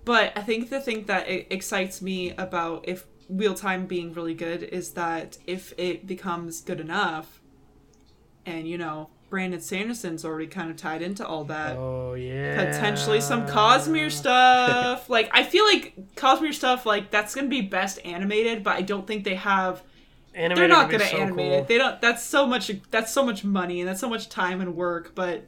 [0.05, 4.33] but I think the thing that excites me about if Wheel of Time being really
[4.33, 7.41] good is that if it becomes good enough,
[8.45, 11.77] and you know Brandon Sanderson's already kind of tied into all that.
[11.77, 12.65] Oh yeah.
[12.65, 15.09] Potentially some Cosmere stuff.
[15.09, 19.07] like I feel like Cosmere stuff, like that's gonna be best animated, but I don't
[19.07, 19.81] think they have
[20.33, 21.59] Animated they're not gonna so animate cool.
[21.59, 21.67] it.
[21.67, 21.99] They don't.
[22.01, 22.71] That's so much.
[22.91, 25.13] That's so much money and that's so much time and work.
[25.15, 25.45] But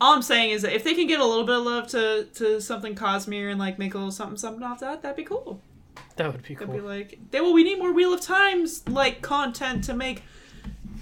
[0.00, 2.24] all I'm saying is that if they can get a little bit of love to
[2.34, 5.60] to something Cosmere and like make a little something something off that, that'd be cool.
[6.16, 6.66] That would be cool.
[6.68, 10.22] be like, they well, we need more Wheel of Times like content to make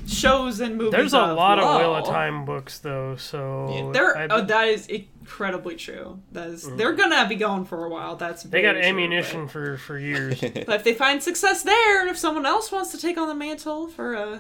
[0.09, 0.93] shows and movies.
[0.93, 1.37] There's a of.
[1.37, 1.79] lot of Whoa.
[1.79, 3.91] Wheel of Time books though, so Yeah.
[3.93, 6.21] They're I- oh, that is incredibly true.
[6.33, 8.17] That is, they're gonna be going for a while.
[8.17, 10.41] That's they got true, ammunition for for years.
[10.41, 13.29] But, but if they find success there, and if someone else wants to take on
[13.29, 14.39] the mantle for uh,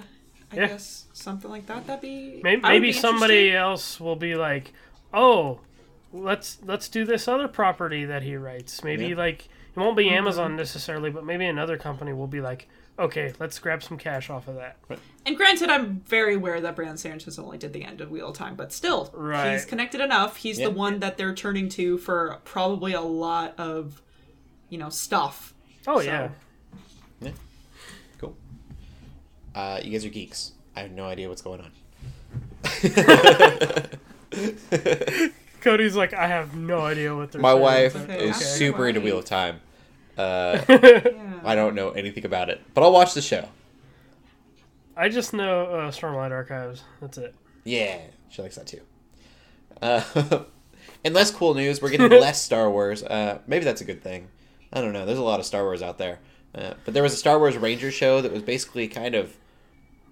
[0.51, 0.67] I Yeah.
[0.69, 4.73] guess something like that, that'd be Maybe, maybe be somebody else will be like,
[5.13, 5.61] "Oh,
[6.13, 9.17] let's let's do this other property that he writes." Maybe Yeah.
[9.17, 9.45] like
[9.77, 10.15] it won't be Mm-hmm.
[10.15, 12.67] Amazon necessarily, but maybe another company will be like,
[12.99, 14.77] "Okay, let's grab some cash off of that."
[15.27, 18.37] And granted, I'm very aware that Brandon Sanderson only did the end of Wheel of
[18.37, 19.53] Time, but still, Right.
[19.53, 20.37] he's connected enough.
[20.37, 20.67] He's Yeah.
[20.69, 24.03] the one that they're turning to for probably a lot of,
[24.69, 25.55] you know, stuff.
[25.87, 26.31] Oh So- yeah,
[28.19, 28.37] Cool.
[29.55, 30.53] Uh, you guys are geeks.
[30.75, 31.73] I have no idea what's going on.
[35.61, 38.45] Cody's like, "I have no idea what they're." My saying." wife Okay, is okay.
[38.45, 39.61] super into Wheel of Time.
[40.19, 41.41] Uh, Yeah.
[41.45, 43.49] I don't know anything about it, but I'll watch the show.
[44.97, 46.83] I just know uh, Stormlight Archives.
[47.01, 47.35] That's it.
[47.65, 47.99] Yeah,
[48.29, 48.81] she likes that too.
[49.81, 50.03] Uh,
[51.05, 53.03] and less cool news, we're getting less Star Wars.
[53.05, 54.29] Uh, maybe that's a good thing.
[54.73, 55.07] I don't know.
[55.07, 56.19] There's a lot of Star Wars out there.
[56.55, 59.37] Uh, but there was a Star Wars Ranger show that was basically kind of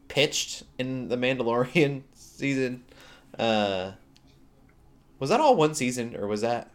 [0.09, 2.85] pitched in the Mandalorian season.
[3.39, 3.93] Uh,
[5.19, 6.71] was that all one season, or was that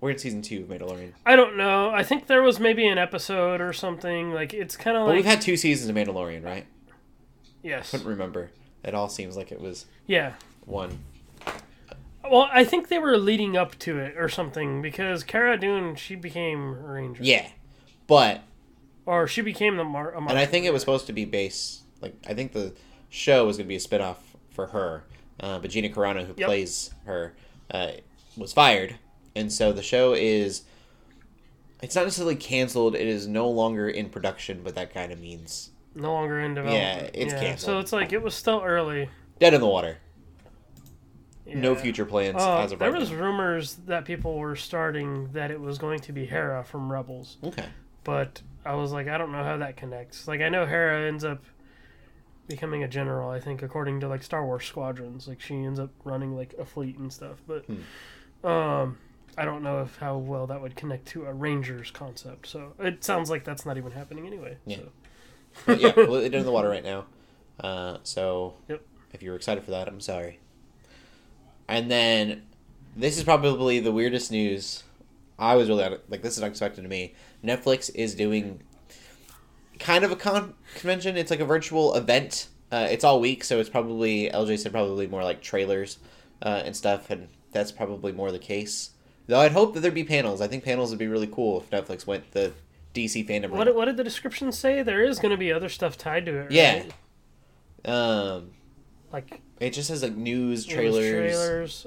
[0.00, 1.12] we're in season two of Mandalorian?
[1.26, 1.90] I don't know.
[1.90, 4.32] I think there was maybe an episode or something.
[4.32, 6.66] Like it's kind of But like we've had two seasons of Mandalorian, right?
[7.62, 8.50] yes, Couldn't remember.
[8.82, 10.34] It all seems like it was yeah.
[10.64, 11.00] one.
[12.30, 16.14] Well, I think they were leading up to it or something because Cara Dune she
[16.14, 17.22] became a ranger.
[17.22, 17.48] Yeah,
[18.06, 18.42] but
[19.06, 20.14] Or she became the mar.
[20.14, 22.72] And I think it was supposed to be based like I think the
[23.08, 24.16] show was going to be a spinoff
[24.50, 25.04] for her,
[25.40, 26.46] uh, but Gina Carano, who Yep.
[26.46, 27.34] plays her,
[27.70, 27.92] uh,
[28.36, 28.96] was fired,
[29.34, 30.62] and so the show is.
[31.82, 32.94] It's not necessarily canceled.
[32.94, 37.10] It is no longer in production, but that kind of means no longer in development.
[37.14, 37.66] Yeah, it's So canceled.
[37.66, 39.08] So it's like it was still early.
[39.38, 39.96] dead in the water.
[41.46, 43.16] No future plans Uh, as of there right was now.
[43.24, 47.66] rumors that people were starting that it was going to be Hera from Rebels, Okay.
[48.04, 50.28] but I was like, I don't know how that connects.
[50.28, 51.42] Like, I know Hera ends up
[52.46, 53.30] becoming a general.
[53.30, 56.64] I think according to like Star Wars squadrons, like she ends up running like a
[56.64, 57.38] fleet and stuff.
[57.48, 57.64] But
[58.48, 58.98] um,
[59.40, 62.46] I don't know if how well that would connect to a Rangers concept.
[62.46, 64.58] So it sounds like that's not even happening anyway.
[64.66, 64.76] Yeah.
[65.66, 65.72] So.
[65.72, 67.06] Yeah, completely dead in the water right now.
[67.58, 68.82] Uh, so Yep.
[69.14, 70.40] if you were excited for that, I'm sorry.
[71.68, 72.42] And then
[72.94, 74.82] this is probably the weirdest news.
[75.38, 77.14] I was really like this is unexpected to me.
[77.42, 78.60] Netflix is doing
[79.78, 81.16] kind of a con- convention.
[81.16, 82.48] It's like a virtual event.
[82.70, 85.98] Uh, it's all week, so it's probably LJ said probably more like trailers
[86.42, 88.90] uh, and stuff, and that's probably more the case.
[89.30, 90.40] Though I'd hope that there'd be panels.
[90.40, 92.52] I think panels would be really cool if Netflix went the
[92.94, 93.50] DC fandom.
[93.50, 94.82] What did- what did the description say?
[94.82, 96.42] There is going to be other stuff tied to it.
[96.42, 96.52] Right?
[96.52, 96.82] Yeah.
[97.84, 98.50] Um,
[99.12, 101.10] like it just says like news news trailers.
[101.10, 101.86] trailers,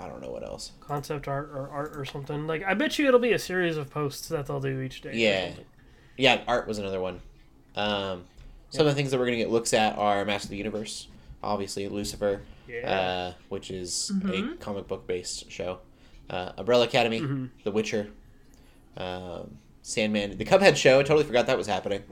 [0.00, 0.72] I don't know what else.
[0.80, 2.46] concept art or art or something.
[2.46, 5.10] Like I bet you it'll be a series of posts that they'll do each day.
[5.14, 5.50] Yeah.
[6.16, 7.20] Yeah, art was another one.
[7.76, 8.24] Um,
[8.70, 11.08] some of the things that we're gonna get looks at are Master of the Universe,
[11.42, 12.90] obviously Lucifer, Yeah.
[12.90, 14.52] uh, which is Mm-hmm.
[14.52, 15.78] a comic book based show.
[16.32, 17.50] Uh, Umbrella Academy, Mhm.
[17.62, 18.08] The Witcher,
[18.96, 20.98] um, Sandman, the Cuphead show.
[20.98, 22.02] I totally forgot that was happening.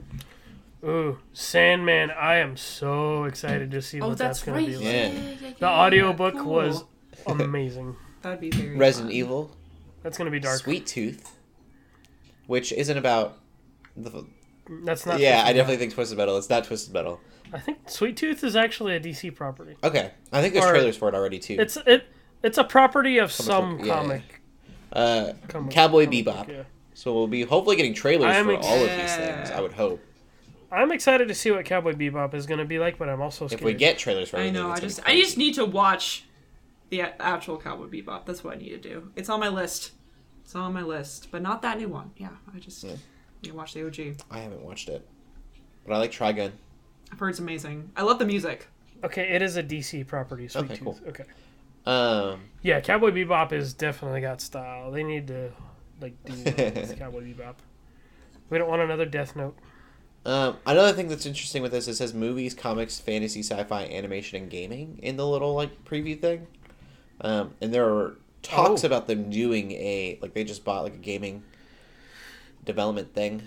[0.83, 2.11] Ooh, Sandman!
[2.11, 4.73] I am so excited to see Oh, what that's, that's, going right.
[4.73, 4.91] to be Yeah.
[4.91, 5.13] like.
[5.13, 5.69] yeah, yeah, The yeah.
[5.69, 6.45] audiobook Cool.
[6.53, 6.83] was
[7.27, 7.95] amazing.
[8.21, 9.15] That'd be very Resident fun.
[9.17, 9.51] Evil,
[10.03, 10.59] That's going to be dark.
[10.59, 11.35] Sweet Tooth,
[12.47, 13.37] which isn't about.
[13.97, 14.25] The,
[14.85, 15.19] That's not.
[15.19, 16.37] yeah, I definitely think Twisted Metal.
[16.37, 17.19] It's not Twisted Metal.
[17.45, 17.53] Metal.
[17.53, 19.75] I think Sweet Tooth is actually a DC property.
[19.83, 21.57] Okay, I think there's Or- trailers for it already too.
[21.59, 22.05] It's it.
[22.43, 23.93] It's a property of Comic some book, yeah.
[23.95, 24.41] comic.
[24.93, 26.47] uh, comic Cowboy comic book, Bebop.
[26.49, 26.63] yeah.
[26.93, 29.51] So we'll be hopefully getting trailers I am for ex- all of these things.
[29.51, 30.01] I would hope.
[30.71, 33.47] I'm excited to see what Cowboy Bebop is going to be like, but I'm also
[33.47, 33.61] scared.
[33.61, 34.71] If we get trailers for it, I know.
[34.71, 36.25] it's I just, I just need to watch
[36.89, 38.25] the actual Cowboy Bebop.
[38.25, 39.11] That's what I need to do.
[39.15, 39.91] It's on my list.
[40.43, 42.11] It's on my list, but not that new one.
[42.17, 42.91] Yeah, I just Yeah.
[43.43, 44.17] need to watch the OG.
[44.29, 45.07] I haven't watched it,
[45.85, 46.51] but I like Trigun.
[47.11, 47.91] I've heard it's amazing.
[47.95, 48.67] I love the music.
[49.03, 50.47] Okay, it is a DC property.
[50.47, 50.83] Sweet Okay, Tooth.
[50.83, 50.99] cool.
[51.07, 51.23] Okay.
[51.85, 54.91] Um, Yeah, Cowboy Bebop is definitely got style.
[54.91, 55.51] They need to
[55.99, 56.33] like do
[56.95, 57.55] Cowboy Bebop.
[58.49, 59.55] We don't want another Death Note.
[60.25, 64.41] um, another thing that's interesting with this is it says movies, comics, fantasy, sci-fi, animation,
[64.41, 66.47] and gaming in the little like preview thing.
[67.21, 68.87] Um, and there are talks Oh.
[68.87, 71.43] about them doing a like they just bought like a gaming
[72.65, 73.43] development thing.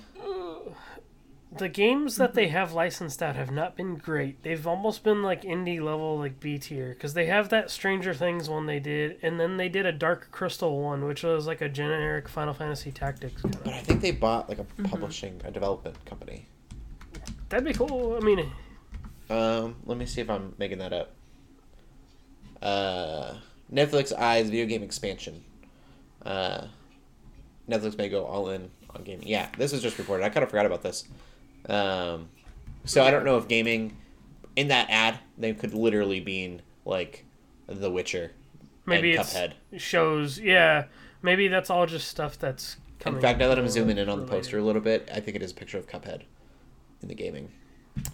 [1.56, 4.42] The games that they have licensed out have not been great.
[4.42, 8.48] They've almost been like indie level, like B tier, because they have that Stranger Things
[8.48, 11.68] one they did, and then they did a Dark Crystal one, which was like a
[11.68, 13.42] generic Final Fantasy Tactics.
[13.42, 13.74] Kind But of.
[13.74, 16.46] I think they bought like a publishing, a development company.
[17.50, 18.16] That'd be cool.
[18.16, 18.50] I mean,
[19.30, 21.12] Um, let me see if I'm making that up.
[22.60, 23.34] Uh,
[23.72, 25.44] Netflix eyes video game expansion.
[26.24, 26.66] Uh,
[27.68, 29.28] Netflix may go all in on gaming.
[29.28, 30.24] Yeah, this was just reported.
[30.24, 31.04] I kind of forgot about this.
[31.68, 32.28] Um,
[32.84, 33.96] so I don't know if gaming
[34.56, 37.24] in that ad they could literally mean like
[37.66, 38.32] The Witcher
[38.86, 39.52] maybe and it's Cuphead.
[39.78, 40.38] shows.
[40.38, 40.84] Yeah,
[41.22, 42.76] maybe that's all just stuff that's.
[43.00, 45.20] Coming In fact, now that I'm zooming in on the poster a little bit, I
[45.20, 46.22] think it is a picture of Cuphead
[47.02, 47.50] in the gaming.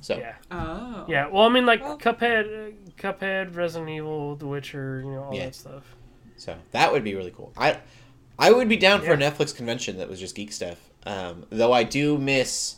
[0.01, 0.35] So Yeah.
[0.51, 1.05] Oh.
[1.09, 5.35] Yeah, well, I mean, like Well- Cuphead, Cuphead, Resident Evil, The Witcher, you know, all
[5.35, 5.45] Yeah.
[5.47, 5.95] that stuff.
[6.37, 7.53] So that would be really cool.
[7.57, 7.79] I
[8.39, 10.79] I would be down for a Netflix convention that was just geek stuff.
[11.05, 12.77] Um, though I do miss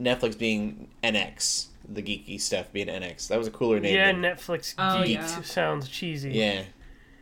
[0.00, 3.28] Netflix being NX, the geeky stuff being NX.
[3.28, 3.94] That was a cooler name.
[3.94, 5.26] Yeah, than- Netflix Oh, geeked yeah.
[5.42, 6.30] sounds cheesy.
[6.32, 6.62] yeah.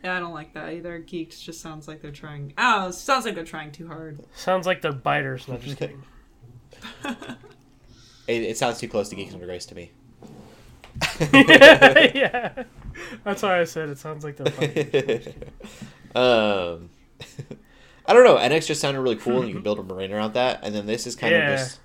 [0.03, 0.99] Yeah, I don't like that either.
[0.99, 2.53] Geeked just sounds like they're trying.
[2.59, 4.19] Oh, sounds like they're trying too hard.
[4.35, 5.47] Sounds like they're biters.
[5.47, 6.03] No, just kidding.
[8.27, 9.91] It, it sounds too close to Geeks Under Grace to me.
[11.31, 12.63] yeah,
[13.23, 15.27] that's why I said it sounds like they're biters.
[16.15, 16.89] um,
[18.07, 18.35] I don't know.
[18.37, 20.61] NX just sounded really cool, and you can build a marine around that.
[20.63, 21.51] And then this is kind Yeah.
[21.51, 21.79] of just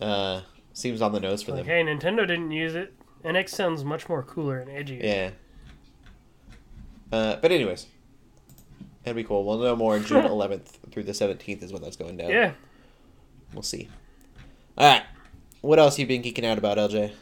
[0.00, 0.42] uh,
[0.72, 1.86] seems on the nose for like, them.
[1.86, 2.94] hey, Nintendo didn't use it.
[3.24, 5.00] NX sounds much more cooler and edgy.
[5.02, 5.30] Yeah.
[7.10, 7.86] Uh, but anyways,
[9.04, 9.44] it'll be cool.
[9.44, 12.30] We'll know more June 11th through the 17th is when that's going down.
[12.30, 12.52] Yeah.
[13.52, 13.88] We'll see.
[14.76, 15.02] All right.
[15.60, 17.12] What else you been geeking out about, LJ?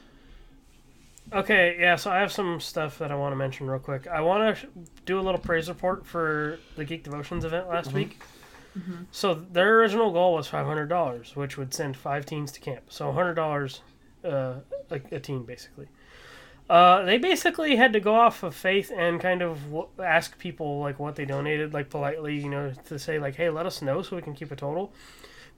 [1.33, 4.07] Okay, yeah, so I have some stuff that I want to mention real quick.
[4.07, 4.69] I want to
[5.07, 8.19] do a little praise report for the Geek Devotions event last week.
[9.11, 12.85] So their original goal was $500, which would send five teens to camp.
[12.89, 13.81] So $100
[14.25, 14.29] uh,
[14.91, 15.89] a, a teen, basically.
[16.69, 20.81] Uh, they basically had to go off of faith and kind of w- ask people
[20.81, 24.03] like what they donated, like politely, you know, to say like, "Hey, let us know
[24.03, 24.93] so we can keep a total,"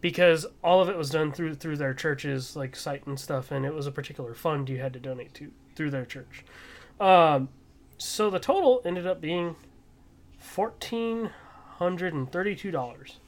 [0.02, 3.64] because all of it was done through through their church's like site and stuff, and
[3.64, 6.44] it was a particular fund you had to donate to through their church.
[7.00, 7.48] Um,
[7.96, 9.56] so the total ended up being
[10.38, 11.30] fourteen
[11.78, 13.18] hundred and thirty-two dollars.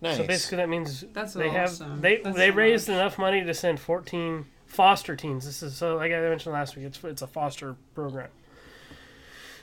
[0.00, 0.18] Nice.
[0.18, 1.90] So basically, that means That's they awesome.
[1.90, 2.94] have they That's they so raised much.
[2.94, 5.44] enough money to send 14 foster teens.
[5.46, 6.84] This is so like I mentioned last week.
[6.86, 8.28] It's it's a foster program.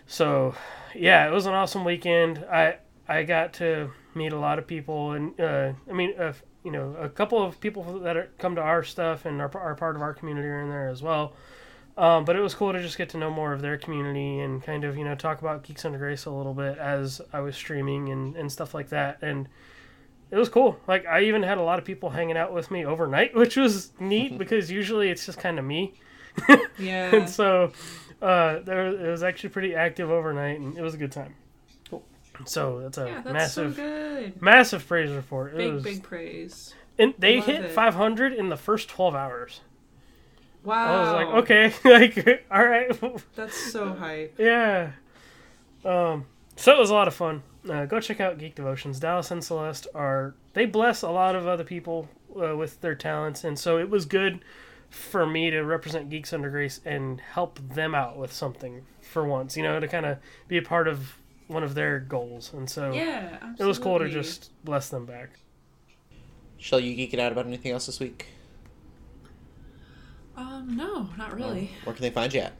[0.05, 0.55] So,
[0.93, 2.43] yeah, it was an awesome weekend.
[2.51, 2.77] I
[3.07, 6.33] I got to meet a lot of people, and uh, I mean, uh,
[6.63, 9.75] you know, a couple of people that are, come to our stuff and are, are
[9.75, 11.33] part of our community are in there as well.
[11.95, 14.63] Um, but it was cool to just get to know more of their community and
[14.63, 17.55] kind of you know talk about Geeks Under Grace a little bit as I was
[17.55, 19.19] streaming and, and stuff like that.
[19.21, 19.47] And
[20.31, 20.79] it was cool.
[20.87, 23.91] Like I even had a lot of people hanging out with me overnight, which was
[23.99, 25.93] neat because usually it's just kind of me.
[26.79, 27.15] Yeah.
[27.15, 27.71] And so
[28.19, 31.35] uh, there it was actually pretty active overnight, and it was a good time.
[31.91, 32.03] Cool.
[32.45, 34.41] So that's a yeah, that's massive, so good.
[34.41, 35.53] massive praise report.
[35.53, 36.73] It Big, was, big praise.
[36.97, 37.71] and they love hit it.
[37.71, 39.61] 500 in the first 12 hours.
[40.63, 40.85] Wow.
[40.85, 41.73] I was like, okay,
[42.25, 42.91] like all right,
[43.35, 44.35] That's so hype.
[44.39, 44.91] yeah.
[45.83, 46.25] Um,
[46.55, 47.43] so it was a lot of fun.
[47.69, 48.99] Uh, go check out Geek Devotions.
[48.99, 52.07] Dallas and Celeste are they bless a lot of other people
[52.41, 54.39] uh, with their talents, and so it was good
[54.89, 59.57] for me to represent Geeks Under Grace and help them out with something for once.
[59.57, 60.17] You know, to kind of
[60.47, 61.17] be a part of
[61.47, 63.65] one of their goals, and so Yeah, absolutely.
[63.65, 65.31] it was cool to just bless them back.
[66.57, 68.27] Shall you geek it out about anything else this week?
[70.35, 71.71] Um, no, not really.
[71.83, 72.53] Where can they find you at?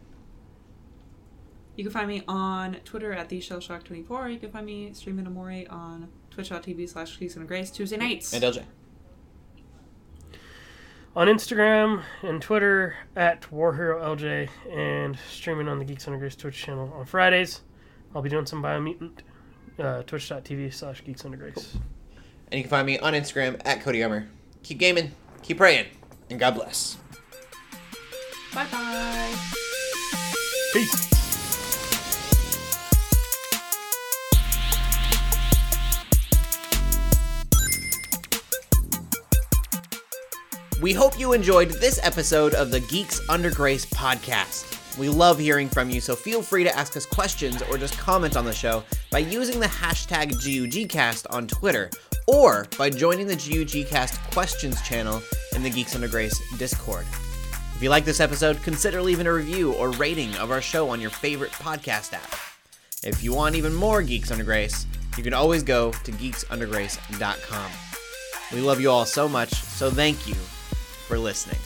[1.76, 4.32] You can find me on Twitter at theshellshock24.
[4.32, 8.32] You can find me streaming Amore on twitch.tv slash Geeks and Grace Tuesday nights.
[8.32, 8.64] And LJ.
[11.16, 16.94] on Instagram and Twitter at WarHeroLJ and streaming on the Geeks Under Grace Twitch channel
[16.96, 17.62] on Fridays.
[18.16, 19.20] I'll be doing some Biomutant,
[19.80, 21.76] uh, twitch.tv slash Geeks Under Grace.
[22.52, 24.28] And you can find me on Instagram at Cody Armor.
[24.62, 25.88] Keep gaming, keep praying,
[26.30, 26.98] and God bless.
[28.54, 29.34] Bye bye.
[30.74, 31.10] Peace.
[40.84, 44.98] We hope you enjoyed this episode of the Geeks Under Grace podcast.
[45.00, 48.38] We love hearing from you, so feel free to ask us questions or just comment
[48.38, 51.90] on the show by using the hashtag GUGcast on Twitter
[52.28, 55.24] or by joining the GUGcast questions channel
[55.56, 57.06] in the Geeks Under Grace Discord.
[57.76, 61.02] If you like this episode, consider leaving a review or rating of our show on
[61.02, 62.34] your favorite podcast app.
[63.04, 64.86] If you want even more Geeks Under Grace,
[65.18, 67.72] you can always go to geeksundergrace.com.
[68.54, 71.60] We love you all so much, so thank you for listening.